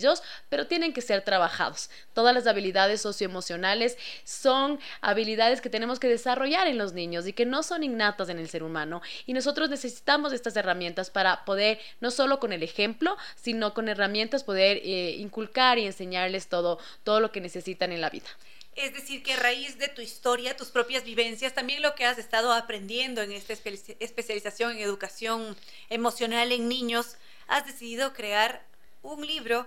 pero 0.49 0.67
tienen 0.67 0.93
que 0.93 1.01
ser 1.01 1.23
trabajados. 1.23 1.91
Todas 2.15 2.35
las 2.35 2.47
habilidades 2.47 3.01
socioemocionales 3.01 3.97
son 4.25 4.79
habilidades 5.01 5.61
que 5.61 5.71
tenemos 5.71 5.99
que 5.99 6.09
desarrollar 6.09 6.67
en 6.67 6.79
los 6.79 6.93
niños 6.93 7.27
y 7.27 7.33
que 7.33 7.47
no 7.47 7.63
son 7.63 7.83
innatas 7.83 8.29
en 8.29 8.39
el 8.39 8.49
ser 8.49 8.63
humano. 8.63 9.03
Y 9.27 9.33
nosotros 9.33 9.71
necesitamos 9.71 10.33
estas 10.33 10.57
herramientas 10.57 11.11
para 11.11 11.45
poder, 11.45 11.79
no 12.01 12.11
solo 12.11 12.41
con 12.41 12.53
el 12.53 12.63
ejemplo, 12.63 13.17
sino 13.37 13.75
con 13.75 13.89
herramientas 13.89 14.45
poder 14.45 14.79
eh, 14.79 15.17
inculcar 15.19 15.79
y 15.79 15.87
enseñarles 15.87 16.49
todo, 16.49 16.79
todo 17.05 17.21
lo 17.21 17.33
que 17.33 17.41
necesitan 17.41 17.93
en 17.93 18.01
la 18.01 18.11
vida. 18.11 18.29
Es 18.75 18.95
decir, 18.95 19.23
que 19.23 19.35
a 19.35 19.37
raíz 19.37 19.79
de 19.79 19.89
tu 19.89 20.01
historia, 20.01 20.57
tus 20.57 20.69
propias 20.69 21.05
vivencias, 21.05 21.53
también 21.53 21.83
lo 21.83 21.95
que 21.95 22.07
has 22.07 22.17
estado 22.19 22.53
aprendiendo 22.53 23.21
en 23.21 23.33
esta 23.33 23.53
especialización 23.53 24.73
en 24.73 24.79
educación 24.79 25.57
emocional 25.91 26.53
en 26.53 26.69
niños, 26.69 27.17
has 27.49 27.67
decidido 27.67 28.15
crear 28.15 28.65
un 29.03 29.27
libro 29.27 29.67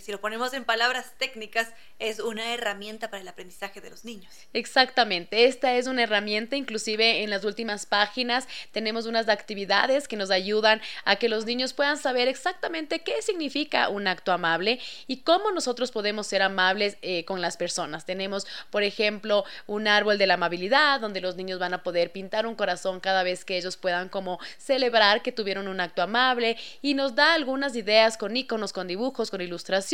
si 0.00 0.12
lo 0.12 0.20
ponemos 0.20 0.52
en 0.52 0.64
palabras 0.64 1.12
técnicas 1.18 1.68
es 1.98 2.20
una 2.20 2.54
herramienta 2.54 3.10
para 3.10 3.22
el 3.22 3.28
aprendizaje 3.28 3.80
de 3.80 3.90
los 3.90 4.04
niños. 4.04 4.32
Exactamente, 4.52 5.46
esta 5.46 5.74
es 5.74 5.86
una 5.86 6.04
herramienta, 6.04 6.56
inclusive 6.56 7.22
en 7.22 7.30
las 7.30 7.44
últimas 7.44 7.86
páginas 7.86 8.46
tenemos 8.72 9.06
unas 9.06 9.28
actividades 9.28 10.06
que 10.06 10.16
nos 10.16 10.30
ayudan 10.30 10.80
a 11.04 11.16
que 11.16 11.28
los 11.28 11.46
niños 11.46 11.72
puedan 11.72 11.96
saber 11.96 12.28
exactamente 12.28 13.00
qué 13.00 13.20
significa 13.22 13.88
un 13.88 14.06
acto 14.06 14.32
amable 14.32 14.78
y 15.06 15.18
cómo 15.18 15.50
nosotros 15.50 15.90
podemos 15.90 16.26
ser 16.26 16.42
amables 16.42 16.96
eh, 17.02 17.24
con 17.24 17.40
las 17.40 17.56
personas. 17.56 18.04
Tenemos, 18.04 18.46
por 18.70 18.82
ejemplo, 18.82 19.44
un 19.66 19.88
árbol 19.88 20.18
de 20.18 20.26
la 20.26 20.34
amabilidad 20.34 21.00
donde 21.00 21.20
los 21.20 21.36
niños 21.36 21.58
van 21.58 21.74
a 21.74 21.82
poder 21.82 22.12
pintar 22.12 22.46
un 22.46 22.54
corazón 22.54 23.00
cada 23.00 23.22
vez 23.22 23.44
que 23.44 23.56
ellos 23.56 23.76
puedan 23.76 24.08
como 24.08 24.38
celebrar 24.58 25.22
que 25.22 25.32
tuvieron 25.32 25.66
un 25.66 25.80
acto 25.80 26.02
amable 26.02 26.56
y 26.82 26.94
nos 26.94 27.14
da 27.14 27.34
algunas 27.34 27.74
ideas 27.74 28.16
con 28.16 28.36
iconos, 28.36 28.72
con 28.72 28.86
dibujos, 28.86 29.30
con 29.30 29.40
ilustraciones 29.40 29.87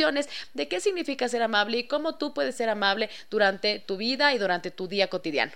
de 0.53 0.67
qué 0.67 0.79
significa 0.79 1.27
ser 1.29 1.41
amable 1.41 1.77
y 1.77 1.87
cómo 1.87 2.15
tú 2.15 2.33
puedes 2.33 2.55
ser 2.55 2.69
amable 2.69 3.09
durante 3.29 3.79
tu 3.79 3.97
vida 3.97 4.33
y 4.33 4.37
durante 4.37 4.71
tu 4.71 4.87
día 4.87 5.09
cotidiano 5.09 5.53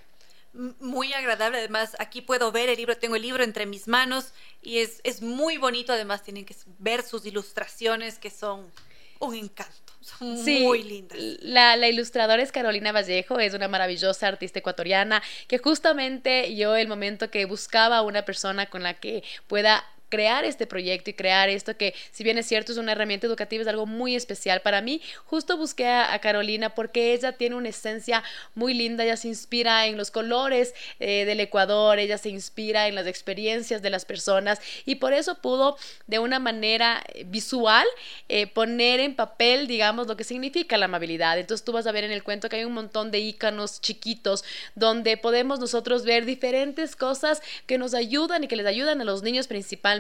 muy 0.54 1.14
agradable. 1.14 1.60
Además, 1.60 1.96
aquí 2.00 2.22
puedo 2.22 2.52
ver 2.52 2.70
el 2.70 2.78
libro, 2.78 2.98
tengo 2.98 3.16
el 3.16 3.22
libro 3.22 3.44
entre 3.44 3.66
mis 3.66 3.88
manos 3.88 4.34
y 4.62 4.80
es, 4.80 5.02
es 5.04 5.22
muy 5.22 5.58
bonito. 5.58 5.94
Además, 5.94 6.24
tienen 6.24 6.46
que 6.46 6.56
ver 6.80 7.04
sus 7.04 7.26
ilustraciones 7.26 8.18
que 8.18 8.30
son 8.30 8.72
un 9.20 9.36
encanto. 9.36 9.94
Son 10.02 10.44
muy 10.44 10.84
lindas. 10.84 11.18
La, 11.42 11.76
la, 11.76 11.88
ilustradora 11.88 12.42
es 12.42 12.52
Carolina 12.52 12.92
Vallejo, 12.92 13.40
es 13.40 13.54
una 13.54 13.68
maravillosa 13.68 14.28
artista 14.28 14.60
ecuatoriana 14.60 15.22
que 15.48 15.58
justamente 15.58 16.56
yo 16.56 16.76
el 16.76 16.88
momento 16.88 17.30
que 17.30 17.46
buscaba 17.46 18.02
una 18.02 18.24
persona 18.24 18.68
con 18.68 18.82
la 18.82 18.94
que 18.96 19.24
pueda 19.48 19.86
crear 20.10 20.44
este 20.44 20.68
proyecto 20.68 21.12
y 21.12 21.14
crear 21.14 21.50
esto 21.50 21.78
que, 21.78 21.94
si 22.12 22.24
bien 22.24 22.38
es 22.38 22.48
cierto, 22.48 22.72
es 22.72 22.78
una 22.78 22.92
herramienta 22.92 23.28
educativa, 23.28 23.62
es 23.62 23.68
algo 23.68 23.86
muy 23.86 24.16
especial 24.16 24.62
para 24.62 24.82
mí. 24.82 25.02
Justo 25.26 25.56
busqué 25.56 25.88
a, 25.88 26.20
Carolina 26.20 26.76
porque 26.76 27.14
ella 27.14 27.34
tiene 27.34 27.56
una 27.56 27.70
esencia 27.70 28.24
muy 28.54 28.74
linda, 28.74 29.04
ella 29.04 29.16
se 29.16 29.30
inspira 29.30 29.86
en 29.88 29.96
los 29.96 30.12
colores 30.12 30.74
eh, 31.00 31.24
del 31.26 31.40
Ecuador, 31.40 31.98
ella 31.98 32.18
se 32.18 32.30
inspira 32.30 32.88
en 32.88 32.96
las 32.96 33.08
experiencias 33.08 33.82
de 33.82 33.90
las 33.90 34.04
personas 34.04 34.60
y 34.86 34.96
por 34.96 35.14
eso 35.14 35.36
pudo 35.36 35.78
de 36.08 36.20
una 36.20 36.40
manera 36.40 37.02
eh, 37.14 37.24
visual 37.26 37.86
eh, 38.28 38.48
poner 38.48 39.00
en 39.00 39.16
papel, 39.16 39.68
digamos, 39.68 40.08
lo 40.08 40.18
que 40.18 40.24
significa 40.24 40.78
la 40.78 40.86
amabilidad. 40.86 41.40
Entonces 41.40 41.64
tú 41.64 41.72
vas 41.72 41.88
a 41.88 41.92
ver 41.92 42.04
en 42.04 42.12
el 42.12 42.24
cuento 42.24 42.50
que 42.50 42.58
hay 42.58 42.66
un 42.66 42.74
montón 42.74 43.12
de 43.12 43.20
íconos 43.20 43.80
chiquitos 43.80 44.44
donde 44.76 45.16
podemos 45.16 45.60
nosotros 45.60 46.04
ver 46.04 46.26
diferentes 46.26 46.96
cosas 46.96 47.42
que 47.66 47.78
nos 47.78 47.94
ayudan 47.94 48.44
y 48.44 48.48
que 48.48 48.56
les 48.56 48.66
ayudan 48.66 49.00
a 49.00 49.06
los 49.06 49.24
niños 49.24 49.48
principalmente 49.48 49.99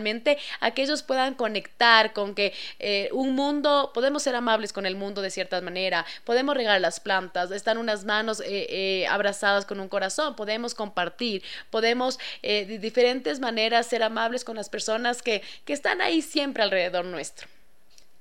a 0.59 0.71
que 0.71 0.83
ellos 0.83 1.03
puedan 1.03 1.35
conectar 1.35 2.13
con 2.13 2.35
que 2.35 2.53
eh, 2.79 3.09
un 3.11 3.35
mundo, 3.35 3.91
podemos 3.93 4.23
ser 4.23 4.35
amables 4.35 4.73
con 4.73 4.85
el 4.85 4.95
mundo 4.95 5.21
de 5.21 5.31
cierta 5.31 5.59
manera, 5.61 6.05
podemos 6.23 6.55
regar 6.55 6.79
las 6.81 6.99
plantas, 6.99 7.51
están 7.51 7.77
unas 7.77 8.05
manos 8.05 8.39
eh, 8.41 8.67
eh, 8.69 9.07
abrazadas 9.07 9.65
con 9.65 9.79
un 9.79 9.89
corazón, 9.89 10.35
podemos 10.35 10.75
compartir, 10.75 11.43
podemos 11.69 12.19
de 12.41 12.79
diferentes 12.79 13.39
maneras 13.39 13.87
ser 13.87 14.03
amables 14.03 14.43
con 14.43 14.55
las 14.55 14.69
personas 14.69 15.21
que, 15.21 15.41
que 15.65 15.73
están 15.73 16.01
ahí 16.01 16.21
siempre 16.21 16.63
alrededor 16.63 17.05
nuestro. 17.05 17.47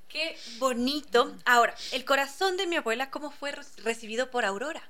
Qué 0.08 0.38
bonito. 0.58 1.34
Ahora, 1.44 1.74
el 1.92 2.06
corazón 2.06 2.56
de 2.56 2.66
mi 2.66 2.76
abuela, 2.76 3.10
¿cómo 3.10 3.30
fue 3.30 3.52
recibido 3.84 4.30
por 4.30 4.46
Aurora? 4.46 4.82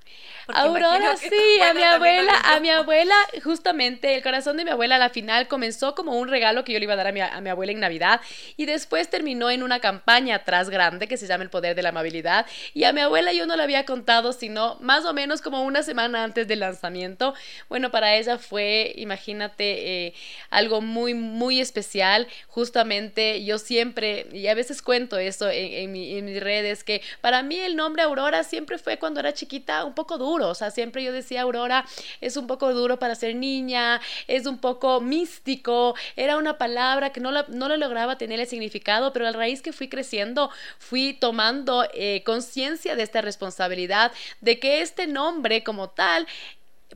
Aurora, 0.46 1.16
sí, 1.16 1.60
a 1.60 1.74
mi 1.74 1.82
abuela, 1.82 2.40
a 2.44 2.60
mi 2.60 2.70
abuela, 2.70 3.16
justamente, 3.42 4.14
el 4.14 4.22
corazón 4.22 4.56
de 4.56 4.64
mi 4.64 4.70
abuela 4.70 4.94
a 4.94 4.98
la 4.98 5.10
final 5.10 5.48
comenzó 5.48 5.96
como 5.96 6.16
un 6.16 6.28
regalo 6.28 6.62
que 6.62 6.72
yo 6.72 6.78
le 6.78 6.84
iba 6.84 6.92
a 6.94 6.96
dar 6.96 7.08
a 7.08 7.12
mi, 7.12 7.20
a 7.20 7.40
mi 7.40 7.50
abuela 7.50 7.72
en 7.72 7.80
Navidad 7.80 8.20
y 8.56 8.66
después 8.66 9.10
terminó 9.10 9.50
en 9.50 9.64
una 9.64 9.80
campaña 9.80 10.36
atrás 10.36 10.70
grande 10.70 11.08
que 11.08 11.16
se 11.16 11.26
llama 11.26 11.42
El 11.42 11.50
Poder 11.50 11.74
de 11.74 11.82
la 11.82 11.88
Amabilidad 11.88 12.46
y 12.72 12.84
a 12.84 12.92
mi 12.92 13.00
abuela 13.00 13.32
yo 13.32 13.44
no 13.46 13.56
le 13.56 13.64
había 13.64 13.84
contado 13.84 14.32
sino 14.32 14.76
más 14.80 15.04
o 15.04 15.12
menos 15.12 15.42
como 15.42 15.64
una 15.64 15.82
semana 15.82 16.22
antes 16.22 16.46
del 16.46 16.60
lanzamiento. 16.60 17.34
Bueno, 17.68 17.90
para 17.90 18.14
ella 18.14 18.38
fue, 18.38 18.92
imagínate, 18.96 20.06
eh, 20.06 20.14
algo 20.50 20.80
muy, 20.80 21.14
muy 21.14 21.60
especial. 21.60 22.28
Justamente 22.46 23.44
yo 23.44 23.58
siempre, 23.58 24.28
y 24.32 24.46
a 24.46 24.54
veces 24.54 24.80
cuento, 24.80 25.07
eso 25.16 25.48
en, 25.50 25.92
mis 25.92 26.40
redes, 26.40 26.84
que 26.84 27.00
para 27.20 27.42
mí 27.42 27.58
el 27.58 27.76
nombre 27.76 28.02
Aurora 28.02 28.44
siempre 28.44 28.78
fue 28.78 28.98
cuando 28.98 29.20
era 29.20 29.32
chiquita 29.32 29.84
un 29.84 29.94
poco 29.94 30.18
duro, 30.18 30.48
o 30.48 30.54
sea, 30.54 30.70
siempre 30.70 31.02
yo 31.02 31.12
decía 31.12 31.42
Aurora 31.42 31.84
es 32.20 32.36
un 32.36 32.46
poco 32.46 32.74
duro 32.74 32.98
para 32.98 33.14
ser 33.14 33.34
niña, 33.34 34.00
es 34.26 34.46
un 34.46 34.58
poco 34.58 35.00
místico, 35.00 35.94
era 36.16 36.36
una 36.36 36.58
palabra 36.58 37.10
que 37.10 37.20
no, 37.20 37.30
no 37.30 37.68
le 37.68 37.78
lograba 37.78 38.18
tener 38.18 38.40
el 38.40 38.46
significado, 38.46 39.12
pero 39.12 39.26
a 39.26 39.32
raíz 39.32 39.62
que 39.62 39.72
fui 39.72 39.88
creciendo, 39.88 40.50
fui 40.78 41.14
tomando 41.14 41.86
eh, 41.94 42.22
conciencia 42.24 42.96
de 42.96 43.02
esta 43.02 43.22
responsabilidad, 43.22 44.12
de 44.40 44.58
que 44.58 44.82
este 44.82 45.06
nombre 45.06 45.62
como 45.62 45.88
tal 45.90 46.26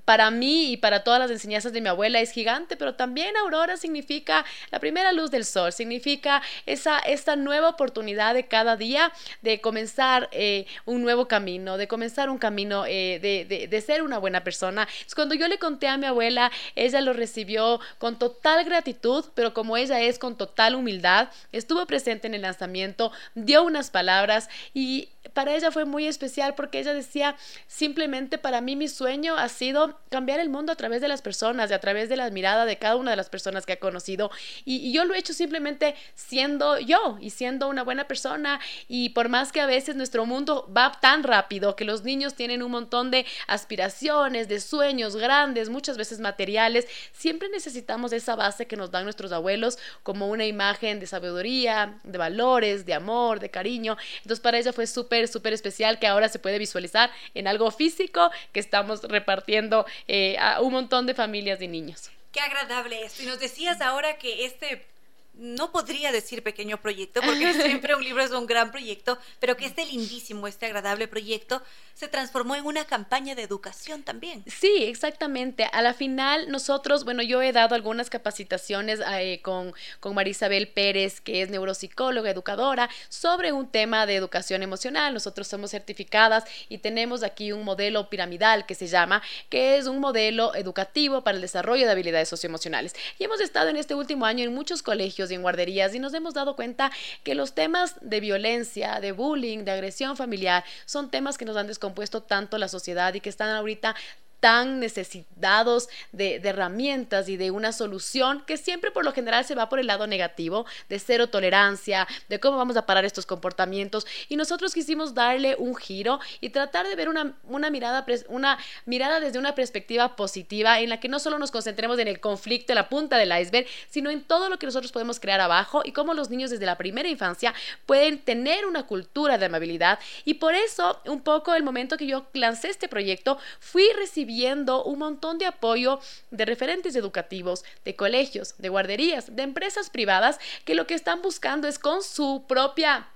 para 0.05 0.31
mí 0.31 0.73
y 0.73 0.77
para 0.77 1.05
todas 1.05 1.20
las 1.20 1.31
enseñanzas 1.31 1.73
de 1.73 1.81
mi 1.81 1.89
abuela 1.89 2.20
es 2.20 2.32
gigante, 2.32 2.77
pero 2.77 2.94
también 2.94 3.36
aurora 3.36 3.77
significa 3.77 4.44
la 4.70 4.78
primera 4.78 5.12
luz 5.12 5.31
del 5.31 5.44
sol, 5.44 5.73
significa 5.73 6.43
esa, 6.66 6.98
esta 6.98 7.36
nueva 7.36 7.69
oportunidad 7.69 8.35
de 8.35 8.47
cada 8.47 8.77
día 8.77 9.12
de 9.43 9.60
comenzar 9.60 10.28
eh, 10.32 10.66
un 10.86 11.02
nuevo 11.02 11.28
camino, 11.28 11.77
de 11.77 11.89
comenzar 11.89 12.31
un 12.31 12.39
camino 12.39 12.85
eh, 12.86 13.19
de, 13.20 13.69
de, 13.69 13.81
ser 13.81 14.02
una 14.02 14.19
buena 14.19 14.44
persona. 14.44 14.89
Es 15.06 15.14
cuando 15.14 15.35
yo 15.35 15.48
le 15.48 15.59
conté 15.59 15.89
a 15.89 15.97
mi 15.97 16.06
abuela, 16.06 16.51
ella 16.74 17.01
lo 17.01 17.12
recibió 17.12 17.81
con 17.98 18.19
total 18.19 18.64
gratitud, 18.64 19.24
pero 19.35 19.52
como 19.52 19.77
ella 19.77 20.01
es 20.01 20.19
con 20.19 20.36
total 20.36 20.74
humildad, 20.74 21.28
estuvo 21.52 21.85
presente 21.86 22.27
en 22.27 22.35
el 22.35 22.43
lanzamiento, 22.43 23.12
dio 23.35 23.62
unas 23.62 23.90
palabras 23.90 24.48
y 24.73 25.09
para 25.32 25.54
ella 25.54 25.70
fue 25.70 25.84
muy 25.84 26.06
especial 26.06 26.54
porque 26.54 26.78
ella 26.78 26.94
decía, 26.94 27.36
simplemente 27.66 28.38
para 28.38 28.60
mí 28.60 28.76
mi 28.76 28.88
sueño 28.88 29.36
ha 29.36 29.48
sido 29.48 29.98
cambiar 30.10 30.40
el 30.40 30.48
mundo 30.48 30.72
a 30.72 30.76
través 30.76 31.00
de 31.00 31.09
las 31.09 31.22
personas 31.22 31.70
y 31.70 31.74
a 31.74 31.80
través 31.80 32.09
de 32.09 32.16
la 32.16 32.30
mirada 32.30 32.64
de 32.64 32.78
cada 32.78 32.96
una 32.96 33.10
de 33.10 33.16
las 33.16 33.28
personas 33.28 33.66
que 33.66 33.74
ha 33.74 33.78
conocido. 33.78 34.30
Y, 34.64 34.92
yo 34.92 35.04
lo 35.04 35.14
he 35.14 35.18
hecho 35.18 35.32
simplemente 35.32 35.94
siendo 36.14 36.78
yo 36.78 37.16
y 37.20 37.30
siendo 37.30 37.68
una 37.68 37.82
buena 37.82 38.06
persona. 38.06 38.60
Y 38.88 39.10
por 39.10 39.28
más 39.28 39.52
que 39.52 39.60
a 39.60 39.66
veces 39.66 39.96
nuestro 39.96 40.26
mundo 40.26 40.70
va 40.76 40.92
tan 41.00 41.22
rápido 41.22 41.76
que 41.76 41.84
los 41.84 42.04
niños 42.04 42.34
tienen 42.34 42.62
un 42.62 42.70
montón 42.70 43.10
de 43.10 43.24
aspiraciones, 43.46 44.48
de 44.48 44.60
sueños 44.60 45.16
grandes, 45.16 45.70
muchas 45.70 45.96
veces 45.96 46.20
materiales, 46.20 46.86
siempre 47.12 47.48
necesitamos 47.48 48.12
esa 48.12 48.36
base 48.36 48.66
que 48.66 48.76
nos 48.76 48.90
dan 48.90 49.04
nuestros 49.04 49.32
abuelos 49.32 49.78
como 50.02 50.28
una 50.28 50.44
imagen 50.44 51.00
de 51.00 51.06
sabiduría, 51.06 51.98
de 52.04 52.18
valores, 52.18 52.84
de 52.84 52.94
amor, 52.94 53.40
de 53.40 53.50
cariño. 53.50 53.96
Entonces 54.18 54.40
para 54.40 54.59
ella 54.59 54.72
fue 54.72 54.86
súper 54.86 55.22
súper, 55.28 55.53
especial 55.53 55.99
que 55.99 56.07
ahora 56.07 56.28
se 56.28 56.39
puede 56.39 56.59
visualizar 56.59 57.11
en 57.35 57.47
algo 57.47 57.70
físico 57.70 58.31
que 58.53 58.61
estamos 58.61 59.03
repartiendo 59.03 59.86
eh, 60.09 60.36
a 60.39 60.61
un 60.61 60.73
montón 60.73 61.07
de 61.07 61.15
familias 61.15 61.61
y 61.61 61.69
niños. 61.69 62.11
Qué 62.32 62.40
agradable 62.40 63.03
esto. 63.03 63.23
Y 63.23 63.27
nos 63.27 63.39
decías 63.39 63.81
ahora 63.81 64.16
que 64.16 64.47
este 64.47 64.86
no 65.34 65.72
podría 65.72 66.12
decir 66.12 66.42
pequeño 66.42 66.80
proyecto, 66.80 67.20
porque 67.22 67.52
siempre 67.62 67.94
un 67.94 68.04
libro 68.04 68.22
es 68.22 68.30
un 68.32 68.46
gran 68.46 68.70
proyecto, 68.70 69.18
pero 69.40 69.56
que 69.56 69.66
este 69.66 69.86
lindísimo, 69.86 70.46
este 70.46 70.66
agradable 70.66 71.09
proyecto 71.09 71.62
se 71.94 72.09
transformó 72.09 72.54
en 72.54 72.66
una 72.66 72.84
campaña 72.84 73.34
de 73.34 73.42
educación 73.42 74.02
también. 74.02 74.44
Sí, 74.46 74.84
exactamente. 74.84 75.68
A 75.72 75.82
la 75.82 75.94
final, 75.94 76.50
nosotros, 76.50 77.04
bueno, 77.04 77.22
yo 77.22 77.42
he 77.42 77.52
dado 77.52 77.74
algunas 77.74 78.10
capacitaciones 78.10 79.00
eh, 79.14 79.40
con, 79.42 79.72
con 80.00 80.14
Marisabel 80.14 80.68
Pérez, 80.68 81.20
que 81.20 81.42
es 81.42 81.50
neuropsicóloga, 81.50 82.30
educadora, 82.30 82.88
sobre 83.09 83.52
un 83.52 83.68
tema 83.68 84.06
de 84.06 84.16
educación 84.16 84.62
emocional. 84.62 85.14
Nosotros 85.14 85.48
somos 85.48 85.70
certificadas 85.70 86.44
y 86.68 86.78
tenemos 86.78 87.22
aquí 87.22 87.52
un 87.52 87.64
modelo 87.64 88.09
piramidal 88.10 88.66
que 88.66 88.74
se 88.74 88.86
llama, 88.86 89.22
que 89.48 89.76
es 89.76 89.86
un 89.86 90.00
modelo 90.00 90.54
educativo 90.54 91.22
para 91.22 91.36
el 91.36 91.42
desarrollo 91.42 91.86
de 91.86 91.92
habilidades 91.92 92.28
socioemocionales. 92.28 92.94
Y 93.18 93.24
hemos 93.24 93.40
estado 93.40 93.68
en 93.68 93.76
este 93.76 93.94
último 93.94 94.26
año 94.26 94.44
en 94.44 94.54
muchos 94.54 94.82
colegios 94.82 95.22
y 95.31 95.35
en 95.35 95.43
guarderías 95.43 95.94
y 95.94 95.99
nos 95.99 96.15
hemos 96.15 96.35
dado 96.35 96.57
cuenta 96.57 96.90
que 97.23 97.35
los 97.35 97.55
temas 97.55 97.97
de 98.01 98.20
violencia, 98.20 99.01
de 99.01 99.12
bullying, 99.12 99.65
de 99.65 99.73
agresión 99.73 100.16
familiar 100.16 100.65
son 100.86 101.11
temas 101.11 101.39
que 101.39 101.44
nos 101.44 101.57
han 101.57 101.66
descompuesto 101.66 102.23
tanto 102.23 102.59
la 102.59 102.69
sociedad 102.69 103.15
y 103.15 103.20
que 103.20 103.28
están 103.28 103.51
ahorita 103.51 103.94
tan 104.43 104.81
necesitados 104.81 105.89
de, 106.10 106.40
herramientas 106.43 107.28
y 107.28 107.36
de 107.36 107.52
una 107.52 107.70
solución 107.70 108.43
que 108.44 108.56
siempre 108.56 108.90
por 108.90 109.05
lo 109.05 109.12
general 109.12 109.44
se 109.44 109.55
va 109.55 109.69
por 109.69 109.78
el 109.78 109.86
lado 109.86 110.09
negativo, 110.09 110.66
de 110.89 110.98
cero 110.98 111.28
tolerancia, 111.28 112.09
de 112.28 112.40
cómo 112.40 112.56
vamos 112.56 112.77
a 112.77 112.85
parar 112.85 113.05
estos 113.05 113.24
comportamientos. 113.24 114.05
Y 114.28 114.35
nosotros 114.35 114.74
quisimos 114.74 115.14
darle 115.14 115.55
un 115.56 115.77
giro 115.77 116.19
y 116.40 116.48
tratar 116.48 116.89
de 116.89 116.97
ver 116.97 117.09
una, 117.09 117.39
una, 117.44 117.70
mirada, 117.70 118.05
una 118.27 118.59
mirada 118.85 119.20
desde 119.20 119.39
una 119.39 119.55
perspectiva 119.55 120.16
positiva 120.16 120.81
en 120.81 120.89
la 120.89 120.98
que 120.98 121.09
no 121.09 121.20
solo 121.20 121.39
nos 121.39 121.52
concentremos 121.52 122.01
en 122.01 122.09
el 122.09 122.19
conflicto, 122.19 122.73
en 122.73 122.77
la 122.78 122.89
punta 122.89 123.19
del 123.19 123.31
iceberg, 123.40 123.69
sino 123.90 124.10
en 124.10 124.24
todo 124.24 124.48
lo 124.48 124.59
que 124.59 124.66
nosotros 124.66 124.90
podemos 124.90 125.20
crear 125.20 125.40
abajo 125.40 125.82
y 125.85 125.93
cómo 125.93 126.14
los 126.14 126.31
niños 126.31 126.51
desde 126.51 126.66
la 126.66 126.77
primera 126.77 127.09
infancia 127.09 127.55
pueden 127.86 128.19
tener 128.19 128.66
una 128.66 128.89
cultura 128.89 129.39
de 129.39 129.47
amabilidad. 129.47 130.01
Y 130.24 130.35
por 130.35 130.56
eso, 130.56 131.01
un 131.05 131.20
poco 131.20 131.55
el 131.55 131.62
momento 131.62 131.97
que 131.97 132.09
yo 132.09 132.27
lancé 132.32 132.70
este 132.70 132.89
proyecto, 132.89 133.39
fui 133.60 133.86
recibiendo 133.97 134.31
viendo 134.32 134.82
un 134.82 134.98
montón 134.98 135.38
de 135.38 135.46
apoyo 135.46 136.00
de 136.30 136.44
referentes 136.46 136.96
educativos, 136.96 137.64
de 137.84 137.94
colegios, 137.94 138.54
de 138.56 138.70
guarderías, 138.70 139.36
de 139.36 139.42
empresas 139.42 139.90
privadas 139.90 140.38
que 140.64 140.74
lo 140.74 140.86
que 140.86 140.94
están 140.94 141.20
buscando 141.20 141.68
es 141.68 141.78
con 141.78 142.02
su 142.02 142.44
propia 142.48 143.09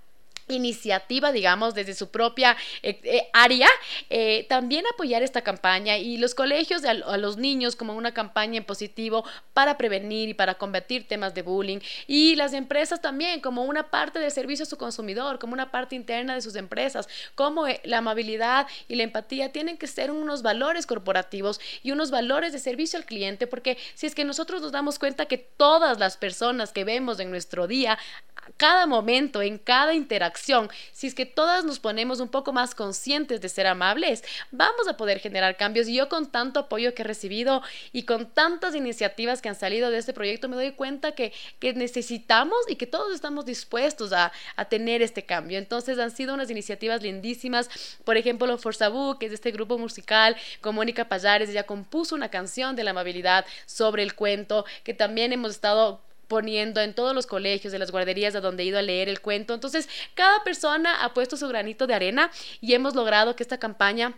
iniciativa, 0.48 1.32
digamos, 1.32 1.74
desde 1.74 1.94
su 1.94 2.10
propia 2.10 2.56
eh, 2.82 3.00
eh, 3.02 3.28
área, 3.32 3.68
eh, 4.10 4.46
también 4.48 4.84
apoyar 4.92 5.22
esta 5.22 5.42
campaña 5.42 5.98
y 5.98 6.18
los 6.18 6.34
colegios 6.34 6.84
a, 6.84 6.94
los 6.94 7.36
niños 7.36 7.74
como 7.74 7.94
una 7.94 8.14
campaña 8.14 8.58
en 8.58 8.64
positivo 8.64 9.24
para 9.52 9.76
prevenir 9.76 10.28
y 10.28 10.34
para 10.34 10.54
combatir 10.54 11.08
temas 11.08 11.34
de 11.34 11.42
bullying. 11.42 11.78
Y 12.06 12.36
las 12.36 12.52
empresas 12.52 13.00
también 13.00 13.40
como 13.40 13.64
una 13.64 13.90
parte 13.90 14.18
del 14.18 14.30
servicio 14.30 14.62
a 14.62 14.66
su 14.66 14.76
consumidor, 14.76 15.38
como 15.38 15.52
una 15.52 15.70
parte 15.70 15.96
interna 15.96 16.34
de 16.34 16.40
sus 16.40 16.54
empresas, 16.56 17.08
como 17.34 17.66
la 17.84 17.98
amabilidad 17.98 18.66
y 18.88 18.94
la 18.94 19.02
empatía 19.02 19.52
tienen 19.52 19.76
que 19.76 19.86
ser 19.86 20.10
unos 20.10 20.42
valores 20.42 20.86
corporativos 20.86 21.60
y 21.82 21.90
unos 21.90 22.10
valores 22.10 22.52
de 22.52 22.58
servicio 22.58 22.98
al 22.98 23.04
cliente, 23.04 23.46
porque 23.46 23.78
si 23.94 24.06
es 24.06 24.14
que 24.14 24.24
nosotros 24.24 24.62
nos 24.62 24.72
damos 24.72 24.98
cuenta 24.98 25.26
que 25.26 25.38
todas 25.38 25.98
las 25.98 26.16
personas 26.16 26.72
que 26.72 26.84
vemos 26.84 27.18
en 27.18 27.30
nuestro 27.30 27.66
día 27.66 27.98
cada 28.56 28.86
momento, 28.86 29.42
en 29.42 29.58
cada 29.58 29.94
interacción, 29.94 30.68
si 30.92 31.06
es 31.06 31.14
que 31.14 31.26
todas 31.26 31.64
nos 31.64 31.78
ponemos 31.78 32.20
un 32.20 32.28
poco 32.28 32.52
más 32.52 32.74
conscientes 32.74 33.40
de 33.40 33.48
ser 33.48 33.66
amables, 33.66 34.22
vamos 34.50 34.88
a 34.88 34.96
poder 34.96 35.18
generar 35.18 35.56
cambios. 35.56 35.88
Y 35.88 35.94
yo 35.94 36.08
con 36.08 36.30
tanto 36.30 36.60
apoyo 36.60 36.94
que 36.94 37.02
he 37.02 37.06
recibido 37.06 37.62
y 37.92 38.04
con 38.04 38.26
tantas 38.26 38.74
iniciativas 38.74 39.42
que 39.42 39.48
han 39.48 39.54
salido 39.54 39.90
de 39.90 39.98
este 39.98 40.12
proyecto, 40.12 40.48
me 40.48 40.56
doy 40.56 40.72
cuenta 40.72 41.12
que, 41.12 41.32
necesitamos 41.74 42.58
y 42.68 42.76
que 42.76 42.86
todos 42.86 43.14
estamos 43.14 43.44
dispuestos 43.44 44.12
a, 44.12 44.32
tener 44.68 45.02
este 45.02 45.24
cambio. 45.24 45.58
Entonces 45.58 45.98
han 45.98 46.10
sido 46.10 46.34
unas 46.34 46.50
iniciativas 46.50 47.02
lindísimas. 47.02 47.68
Por 48.04 48.16
ejemplo, 48.16 48.56
Forzabu, 48.58 49.18
que 49.18 49.26
es 49.26 49.32
este 49.32 49.50
grupo 49.50 49.78
musical 49.78 50.36
con 50.60 50.74
Mónica 50.74 51.08
Payares, 51.08 51.50
ella 51.50 51.64
compuso 51.64 52.14
una 52.14 52.30
canción 52.30 52.76
de 52.76 52.84
la 52.84 52.92
amabilidad 52.92 53.44
sobre 53.66 54.02
el 54.02 54.14
cuento, 54.14 54.64
que 54.84 54.94
también 54.94 55.32
hemos 55.32 55.52
estado 55.52 56.00
poniendo 56.28 56.80
en 56.80 56.94
todos 56.94 57.14
los 57.14 57.26
colegios, 57.26 57.72
de 57.72 57.78
las 57.78 57.90
guarderías 57.90 58.34
a 58.34 58.40
donde 58.40 58.62
he 58.62 58.66
ido 58.66 58.78
a 58.78 58.82
leer 58.82 59.08
el 59.08 59.20
cuento. 59.20 59.54
Entonces, 59.54 59.88
cada 60.14 60.42
persona 60.44 61.04
ha 61.04 61.14
puesto 61.14 61.36
su 61.36 61.48
granito 61.48 61.86
de 61.86 61.94
arena 61.94 62.30
y 62.60 62.74
hemos 62.74 62.94
logrado 62.94 63.36
que 63.36 63.42
esta 63.42 63.58
campaña 63.58 64.14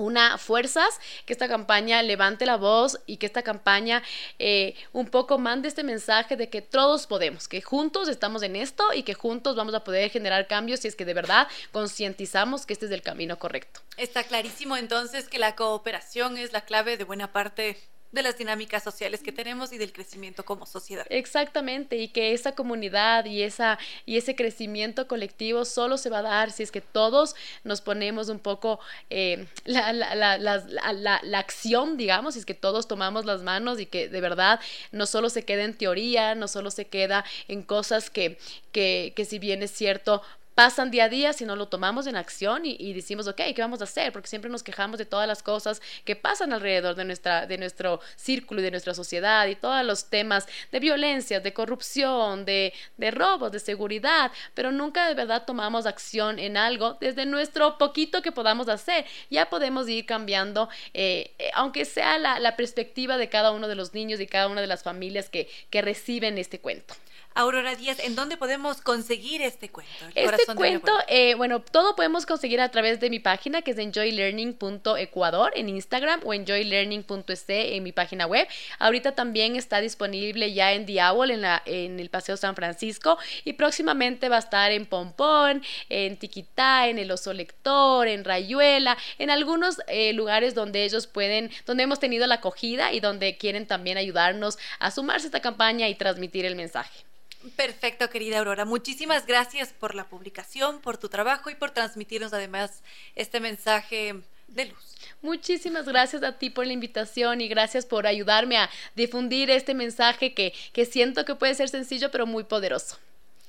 una 0.00 0.38
fuerzas, 0.38 0.98
que 1.26 1.32
esta 1.32 1.48
campaña 1.48 2.02
levante 2.02 2.46
la 2.46 2.56
voz 2.56 2.98
y 3.06 3.18
que 3.18 3.26
esta 3.26 3.42
campaña 3.42 4.02
eh, 4.38 4.74
un 4.92 5.06
poco 5.06 5.38
mande 5.38 5.68
este 5.68 5.84
mensaje 5.84 6.36
de 6.36 6.48
que 6.48 6.62
todos 6.62 7.06
podemos, 7.06 7.48
que 7.48 7.60
juntos 7.60 8.08
estamos 8.08 8.42
en 8.42 8.56
esto 8.56 8.92
y 8.94 9.02
que 9.02 9.14
juntos 9.14 9.56
vamos 9.56 9.74
a 9.74 9.84
poder 9.84 10.10
generar 10.10 10.46
cambios 10.46 10.80
si 10.80 10.88
es 10.88 10.96
que 10.96 11.04
de 11.04 11.14
verdad 11.14 11.48
concientizamos 11.70 12.66
que 12.66 12.72
este 12.72 12.86
es 12.86 12.92
el 12.92 13.02
camino 13.02 13.38
correcto. 13.38 13.80
Está 13.96 14.24
clarísimo 14.24 14.76
entonces 14.76 15.28
que 15.28 15.38
la 15.38 15.54
cooperación 15.54 16.38
es 16.38 16.52
la 16.52 16.62
clave 16.62 16.96
de 16.96 17.04
buena 17.04 17.32
parte 17.32 17.76
de 18.12 18.22
las 18.22 18.36
dinámicas 18.36 18.82
sociales 18.82 19.22
que 19.22 19.32
tenemos 19.32 19.72
y 19.72 19.78
del 19.78 19.92
crecimiento 19.92 20.44
como 20.44 20.66
sociedad. 20.66 21.06
Exactamente, 21.10 21.96
y 21.96 22.08
que 22.08 22.32
esa 22.32 22.52
comunidad 22.52 23.24
y, 23.24 23.42
esa, 23.42 23.78
y 24.04 24.16
ese 24.16 24.34
crecimiento 24.34 25.06
colectivo 25.06 25.64
solo 25.64 25.96
se 25.96 26.10
va 26.10 26.18
a 26.18 26.22
dar 26.22 26.50
si 26.50 26.62
es 26.62 26.72
que 26.72 26.80
todos 26.80 27.34
nos 27.64 27.80
ponemos 27.80 28.28
un 28.28 28.38
poco 28.38 28.80
eh, 29.10 29.46
la, 29.64 29.92
la, 29.92 30.14
la, 30.14 30.38
la, 30.38 31.38
acción, 31.38 31.96
digamos, 31.96 32.34
si 32.34 32.40
es 32.40 32.46
que 32.46 32.54
todos 32.54 32.88
tomamos 32.88 33.24
las 33.24 33.42
manos 33.42 33.80
y 33.80 33.86
que 33.86 34.08
de 34.08 34.20
verdad 34.20 34.60
no 34.92 35.06
solo 35.06 35.30
se 35.30 35.44
queda 35.44 35.64
en 35.64 35.74
teoría, 35.74 36.34
no 36.34 36.48
solo 36.48 36.70
se 36.70 36.86
queda 36.86 37.24
en 37.48 37.62
cosas 37.62 38.10
que, 38.10 38.38
que, 38.72 39.12
que 39.14 39.24
si 39.24 39.38
bien 39.38 39.62
es 39.62 39.70
cierto, 39.70 40.22
pasan 40.60 40.90
día 40.90 41.04
a 41.04 41.08
día 41.08 41.32
si 41.32 41.46
no 41.46 41.56
lo 41.56 41.68
tomamos 41.68 42.06
en 42.06 42.16
acción 42.16 42.66
y, 42.66 42.92
decimos, 42.92 43.26
ok, 43.26 43.40
¿qué 43.56 43.62
vamos 43.62 43.80
a 43.80 43.84
hacer? 43.84 44.12
Porque 44.12 44.28
siempre 44.28 44.50
nos 44.50 44.62
quejamos 44.62 44.98
de 44.98 45.06
todas 45.06 45.26
las 45.26 45.42
cosas 45.42 45.80
que 46.04 46.16
pasan 46.16 46.52
alrededor 46.52 46.96
de, 46.96 47.06
nuestra, 47.06 47.46
de 47.46 47.56
nuestro 47.56 47.98
círculo 48.16 48.60
y 48.60 48.64
de 48.64 48.70
nuestra 48.70 48.92
sociedad 48.92 49.46
y 49.46 49.54
todos 49.54 49.82
los 49.86 50.10
temas 50.10 50.46
de 50.70 50.78
violencia, 50.78 51.40
de 51.40 51.54
corrupción, 51.54 52.44
de, 52.44 52.74
de 52.98 53.10
robos, 53.10 53.52
de 53.52 53.58
seguridad, 53.58 54.32
pero 54.52 54.70
nunca 54.70 55.08
de 55.08 55.14
verdad 55.14 55.44
tomamos 55.46 55.86
acción 55.86 56.38
en 56.38 56.58
algo 56.58 56.98
desde 57.00 57.24
nuestro 57.24 57.78
poquito 57.78 58.20
que 58.20 58.30
podamos 58.30 58.68
hacer. 58.68 59.06
Ya 59.30 59.48
podemos 59.48 59.88
ir 59.88 60.04
cambiando, 60.04 60.68
eh, 60.92 61.32
eh, 61.38 61.50
aunque 61.54 61.86
sea 61.86 62.18
la, 62.18 62.38
la, 62.38 62.56
perspectiva 62.56 63.16
de 63.16 63.30
cada 63.30 63.52
uno 63.52 63.66
de 63.66 63.76
los 63.76 63.94
niños 63.94 64.20
y 64.20 64.26
cada 64.26 64.46
una 64.48 64.60
de 64.60 64.66
las 64.66 64.82
familias 64.82 65.30
que, 65.30 65.48
que 65.70 65.80
reciben 65.80 66.36
este 66.36 66.60
cuento. 66.60 66.94
Aurora 67.32 67.76
Díaz, 67.76 68.00
¿en 68.00 68.16
dónde 68.16 68.36
podemos 68.36 68.80
conseguir 68.80 69.40
este 69.40 69.68
cuento? 69.68 69.92
este 70.16 70.54
cuento, 70.56 70.92
eh, 71.06 71.34
bueno, 71.36 71.60
todo 71.60 71.94
podemos 71.94 72.26
conseguir 72.26 72.60
a 72.60 72.70
través 72.70 72.98
de 72.98 73.08
mi 73.08 73.20
página 73.20 73.62
que 73.62 73.70
es 73.70 73.78
enjoylearning.ecuador 73.78 75.52
en 75.54 75.68
Instagram 75.68 76.20
o 76.24 76.34
enjoylearning.es 76.34 77.44
en 77.48 77.82
mi 77.84 77.92
página 77.92 78.26
web. 78.26 78.48
Ahorita 78.80 79.12
también 79.12 79.54
está 79.54 79.80
disponible 79.80 80.52
ya 80.52 80.72
en 80.72 80.86
Diabol 80.86 81.30
en, 81.30 81.42
la, 81.42 81.62
en 81.66 82.00
el 82.00 82.10
Paseo 82.10 82.36
San 82.36 82.56
Francisco 82.56 83.16
y 83.44 83.52
próximamente 83.52 84.28
va 84.28 84.36
a 84.36 84.40
estar 84.40 84.72
en 84.72 84.86
Pompón, 84.86 85.62
en 85.88 86.16
Tiquitá, 86.16 86.88
en 86.88 86.98
el 86.98 87.12
Oso 87.12 87.32
Lector, 87.32 88.08
en 88.08 88.24
Rayuela, 88.24 88.98
en 89.18 89.30
algunos 89.30 89.80
eh, 89.86 90.12
lugares 90.14 90.56
donde 90.56 90.84
ellos 90.84 91.06
pueden, 91.06 91.50
donde 91.64 91.84
hemos 91.84 92.00
tenido 92.00 92.26
la 92.26 92.36
acogida 92.36 92.92
y 92.92 92.98
donde 92.98 93.36
quieren 93.36 93.66
también 93.66 93.98
ayudarnos 93.98 94.58
a 94.80 94.90
sumarse 94.90 95.26
a 95.26 95.28
esta 95.28 95.40
campaña 95.40 95.88
y 95.88 95.94
transmitir 95.94 96.44
el 96.44 96.56
mensaje. 96.56 97.09
Perfecto, 97.56 98.10
querida 98.10 98.38
Aurora. 98.38 98.64
Muchísimas 98.64 99.26
gracias 99.26 99.72
por 99.72 99.94
la 99.94 100.04
publicación, 100.08 100.80
por 100.80 100.98
tu 100.98 101.08
trabajo 101.08 101.48
y 101.48 101.54
por 101.54 101.70
transmitirnos 101.70 102.32
además 102.32 102.82
este 103.14 103.40
mensaje 103.40 104.14
de 104.48 104.66
luz. 104.66 104.96
Muchísimas 105.22 105.86
gracias 105.86 106.22
a 106.22 106.38
ti 106.38 106.50
por 106.50 106.66
la 106.66 106.72
invitación 106.72 107.40
y 107.40 107.48
gracias 107.48 107.86
por 107.86 108.06
ayudarme 108.06 108.58
a 108.58 108.70
difundir 108.94 109.50
este 109.50 109.74
mensaje 109.74 110.34
que, 110.34 110.52
que 110.72 110.84
siento 110.84 111.24
que 111.24 111.34
puede 111.34 111.54
ser 111.54 111.68
sencillo 111.68 112.10
pero 112.10 112.26
muy 112.26 112.44
poderoso. 112.44 112.98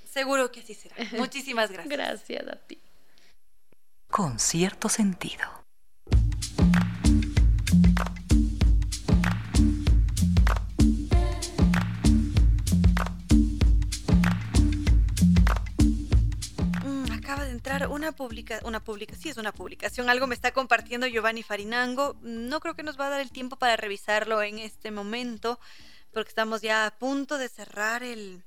Seguro 0.10 0.52
que 0.52 0.62
así 0.62 0.74
será. 0.74 0.96
Muchísimas 1.14 1.72
gracias. 1.72 1.90
gracias 1.98 2.48
a 2.48 2.56
ti. 2.56 2.80
Con 4.10 4.40
cierto 4.40 4.90
sentido. 4.90 5.61
Una 17.88 18.12
publica 18.12 18.60
una 18.64 18.84
publicación, 18.84 19.32
es 19.32 19.38
una 19.38 19.52
publicación, 19.52 20.10
algo 20.10 20.28
me 20.28 20.36
está 20.36 20.52
compartiendo 20.52 21.08
Giovanni 21.08 21.44
Farinango. 21.44 22.16
No 22.22 22.60
creo 22.60 22.76
que 22.76 22.84
nos 22.84 23.00
va 23.00 23.08
a 23.08 23.10
dar 23.12 23.22
el 23.22 23.32
tiempo 23.32 23.56
para 23.56 23.78
revisarlo 23.78 24.42
en 24.42 24.60
este 24.60 24.92
momento, 24.92 25.60
porque 26.12 26.30
estamos 26.30 26.62
ya 26.62 26.86
a 26.86 26.92
punto 26.92 27.38
de 27.38 27.50
cerrar 27.50 28.04
el, 28.04 28.44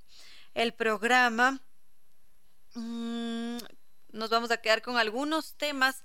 el 0.55 0.73
programa. 0.73 1.61
Mm, 2.75 3.59
nos 4.13 4.31
vamos 4.31 4.51
a 4.51 4.59
quedar 4.59 4.83
con 4.83 4.97
algunos 4.97 5.55
temas 5.55 6.03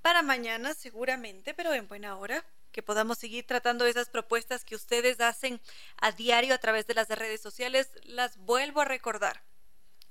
para 0.00 0.22
mañana 0.22 0.74
seguramente, 0.74 1.54
pero 1.54 1.72
en 1.72 1.88
buena 1.88 2.16
hora 2.16 2.44
que 2.72 2.82
podamos 2.82 3.18
seguir 3.18 3.46
tratando 3.46 3.86
esas 3.86 4.08
propuestas 4.08 4.64
que 4.64 4.74
ustedes 4.74 5.20
hacen 5.20 5.60
a 6.00 6.10
diario 6.12 6.54
a 6.54 6.58
través 6.58 6.86
de 6.86 6.94
las 6.94 7.08
redes 7.10 7.40
sociales. 7.40 7.90
Las 8.04 8.38
vuelvo 8.38 8.80
a 8.80 8.86
recordar. 8.86 9.42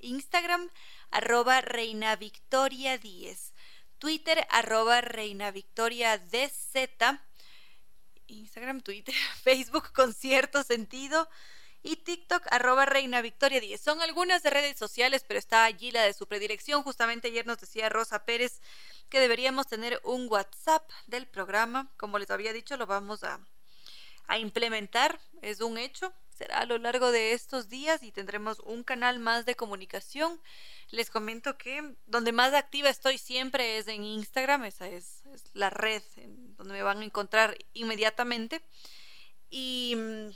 Instagram 0.01 0.69
arroba 1.11 1.61
Reina 1.61 2.15
Victoria 2.15 2.97
10. 2.97 3.53
Twitter, 3.99 4.47
arroba 4.49 5.01
Reina 5.01 5.51
Victoria 5.51 6.17
DZ. 6.17 7.19
Instagram, 8.27 8.81
Twitter, 8.81 9.13
Facebook 9.43 9.91
con 9.93 10.13
cierto 10.13 10.63
sentido. 10.63 11.29
Y 11.83 11.97
TikTok, 11.97 12.45
arroba 12.51 12.85
Reina 12.85 13.21
Victoria 13.21 13.59
10. 13.59 13.81
Son 13.81 14.01
algunas 14.01 14.43
de 14.43 14.51
redes 14.51 14.77
sociales, 14.77 15.23
pero 15.27 15.39
está 15.39 15.63
allí 15.63 15.91
la 15.91 16.03
de 16.03 16.13
su 16.13 16.27
predilección. 16.27 16.83
Justamente 16.83 17.29
ayer 17.29 17.45
nos 17.47 17.59
decía 17.59 17.89
Rosa 17.89 18.23
Pérez 18.23 18.61
que 19.09 19.19
deberíamos 19.19 19.67
tener 19.67 19.99
un 20.03 20.27
WhatsApp 20.29 20.87
del 21.07 21.27
programa. 21.27 21.91
Como 21.97 22.19
les 22.19 22.29
había 22.29 22.53
dicho, 22.53 22.77
lo 22.77 22.85
vamos 22.85 23.21
a 23.23 24.37
implementar. 24.37 25.19
Es 25.41 25.59
un 25.61 25.79
hecho. 25.79 26.13
A 26.53 26.65
lo 26.65 26.77
largo 26.77 27.11
de 27.11 27.33
estos 27.33 27.69
días 27.69 28.03
y 28.03 28.11
tendremos 28.11 28.59
un 28.61 28.83
canal 28.83 29.19
más 29.19 29.45
de 29.45 29.55
comunicación 29.55 30.39
les 30.91 31.09
comento 31.09 31.57
que 31.57 31.95
donde 32.05 32.33
más 32.33 32.53
activa 32.53 32.89
estoy 32.89 33.17
siempre 33.17 33.77
es 33.77 33.87
en 33.87 34.03
Instagram, 34.03 34.65
esa 34.65 34.87
es, 34.89 35.23
la 35.53 35.69
red 35.69 36.03
en 36.17 36.55
donde 36.57 36.73
me 36.73 36.83
van 36.83 36.99
a 36.99 37.05
encontrar 37.05 37.57
inmediatamente. 37.73 38.61
Y 39.49 39.95
mm, 39.95 40.29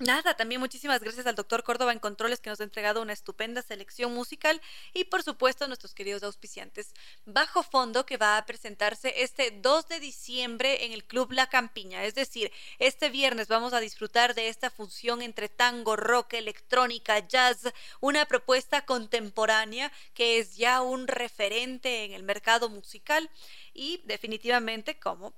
Nada, 0.00 0.34
también 0.34 0.60
muchísimas 0.60 1.00
gracias 1.00 1.26
al 1.26 1.34
doctor 1.34 1.64
Córdoba 1.64 1.92
en 1.92 1.98
Controles 1.98 2.38
que 2.38 2.50
nos 2.50 2.60
ha 2.60 2.64
entregado 2.64 3.02
una 3.02 3.12
estupenda 3.12 3.62
selección 3.62 4.14
musical 4.14 4.60
y 4.94 5.02
por 5.04 5.24
supuesto 5.24 5.64
a 5.64 5.66
nuestros 5.66 5.92
queridos 5.92 6.22
auspiciantes. 6.22 6.94
Bajo 7.24 7.64
Fondo 7.64 8.06
que 8.06 8.16
va 8.16 8.36
a 8.36 8.46
presentarse 8.46 9.12
este 9.24 9.50
2 9.50 9.88
de 9.88 9.98
diciembre 9.98 10.84
en 10.84 10.92
el 10.92 11.04
Club 11.04 11.32
La 11.32 11.48
Campiña, 11.48 12.04
es 12.04 12.14
decir, 12.14 12.52
este 12.78 13.10
viernes 13.10 13.48
vamos 13.48 13.72
a 13.72 13.80
disfrutar 13.80 14.36
de 14.36 14.46
esta 14.48 14.70
función 14.70 15.20
entre 15.20 15.48
tango, 15.48 15.96
rock, 15.96 16.34
electrónica, 16.34 17.18
jazz, 17.26 17.72
una 17.98 18.24
propuesta 18.24 18.86
contemporánea 18.86 19.90
que 20.14 20.38
es 20.38 20.56
ya 20.56 20.80
un 20.80 21.08
referente 21.08 22.04
en 22.04 22.12
el 22.12 22.22
mercado 22.22 22.68
musical 22.68 23.28
y 23.74 24.00
definitivamente 24.04 24.96
como 25.00 25.34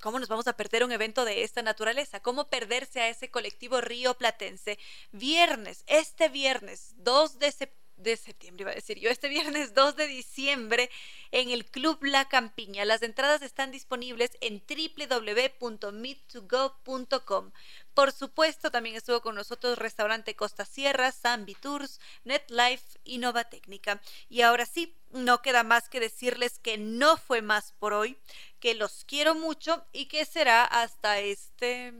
¿Cómo 0.00 0.18
nos 0.18 0.28
vamos 0.28 0.46
a 0.46 0.56
perder 0.56 0.84
un 0.84 0.92
evento 0.92 1.24
de 1.24 1.42
esta 1.42 1.62
naturaleza? 1.62 2.20
¿Cómo 2.20 2.48
perderse 2.48 3.00
a 3.00 3.08
ese 3.08 3.30
colectivo 3.30 3.80
río 3.80 4.14
platense? 4.14 4.78
Viernes, 5.12 5.84
este 5.86 6.28
viernes 6.28 6.94
2 6.96 7.38
de 7.38 7.52
septiembre 7.52 7.86
de 7.96 8.16
septiembre, 8.16 8.62
iba 8.62 8.70
a 8.72 8.74
decir 8.74 8.98
yo, 8.98 9.10
este 9.10 9.28
viernes 9.28 9.74
2 9.74 9.96
de 9.96 10.06
diciembre 10.06 10.90
en 11.30 11.50
el 11.50 11.64
Club 11.64 12.04
La 12.04 12.28
Campiña. 12.28 12.84
Las 12.84 13.02
entradas 13.02 13.40
están 13.42 13.70
disponibles 13.70 14.32
en 14.40 14.62
www.meet2go.com. 14.68 17.52
Por 17.96 18.12
supuesto, 18.12 18.70
también 18.70 18.94
estuvo 18.94 19.22
con 19.22 19.34
nosotros 19.34 19.78
Restaurante 19.78 20.36
Costa 20.36 20.66
Sierra, 20.66 21.10
Zambi 21.12 21.54
Tours, 21.54 21.98
NetLife 22.24 23.00
y 23.04 23.16
Nova 23.16 23.44
Técnica. 23.44 24.02
Y 24.28 24.42
ahora 24.42 24.66
sí, 24.66 24.94
no 25.12 25.40
queda 25.40 25.62
más 25.62 25.88
que 25.88 25.98
decirles 25.98 26.58
que 26.58 26.76
no 26.76 27.16
fue 27.16 27.40
más 27.40 27.72
por 27.78 27.94
hoy, 27.94 28.18
que 28.60 28.74
los 28.74 29.06
quiero 29.06 29.34
mucho 29.34 29.82
y 29.94 30.08
que 30.08 30.26
será 30.26 30.66
hasta 30.66 31.20
este 31.20 31.94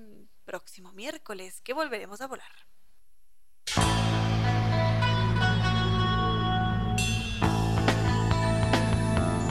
próximo 0.45 0.93
miércoles 0.93 1.63
que 1.63 1.73
volveremos 1.73 2.21
a 2.21 2.27
volar. 2.27 2.53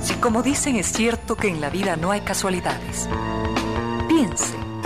Si 0.04 0.14
como 0.22 0.44
dicen 0.44 0.76
es 0.76 0.92
cierto 0.92 1.36
que 1.36 1.48
en 1.48 1.60
la 1.60 1.72
vida 1.72 1.96
no 1.96 2.12
hay 2.12 2.22
casualidades, 2.22 3.10
piense, 4.08 4.56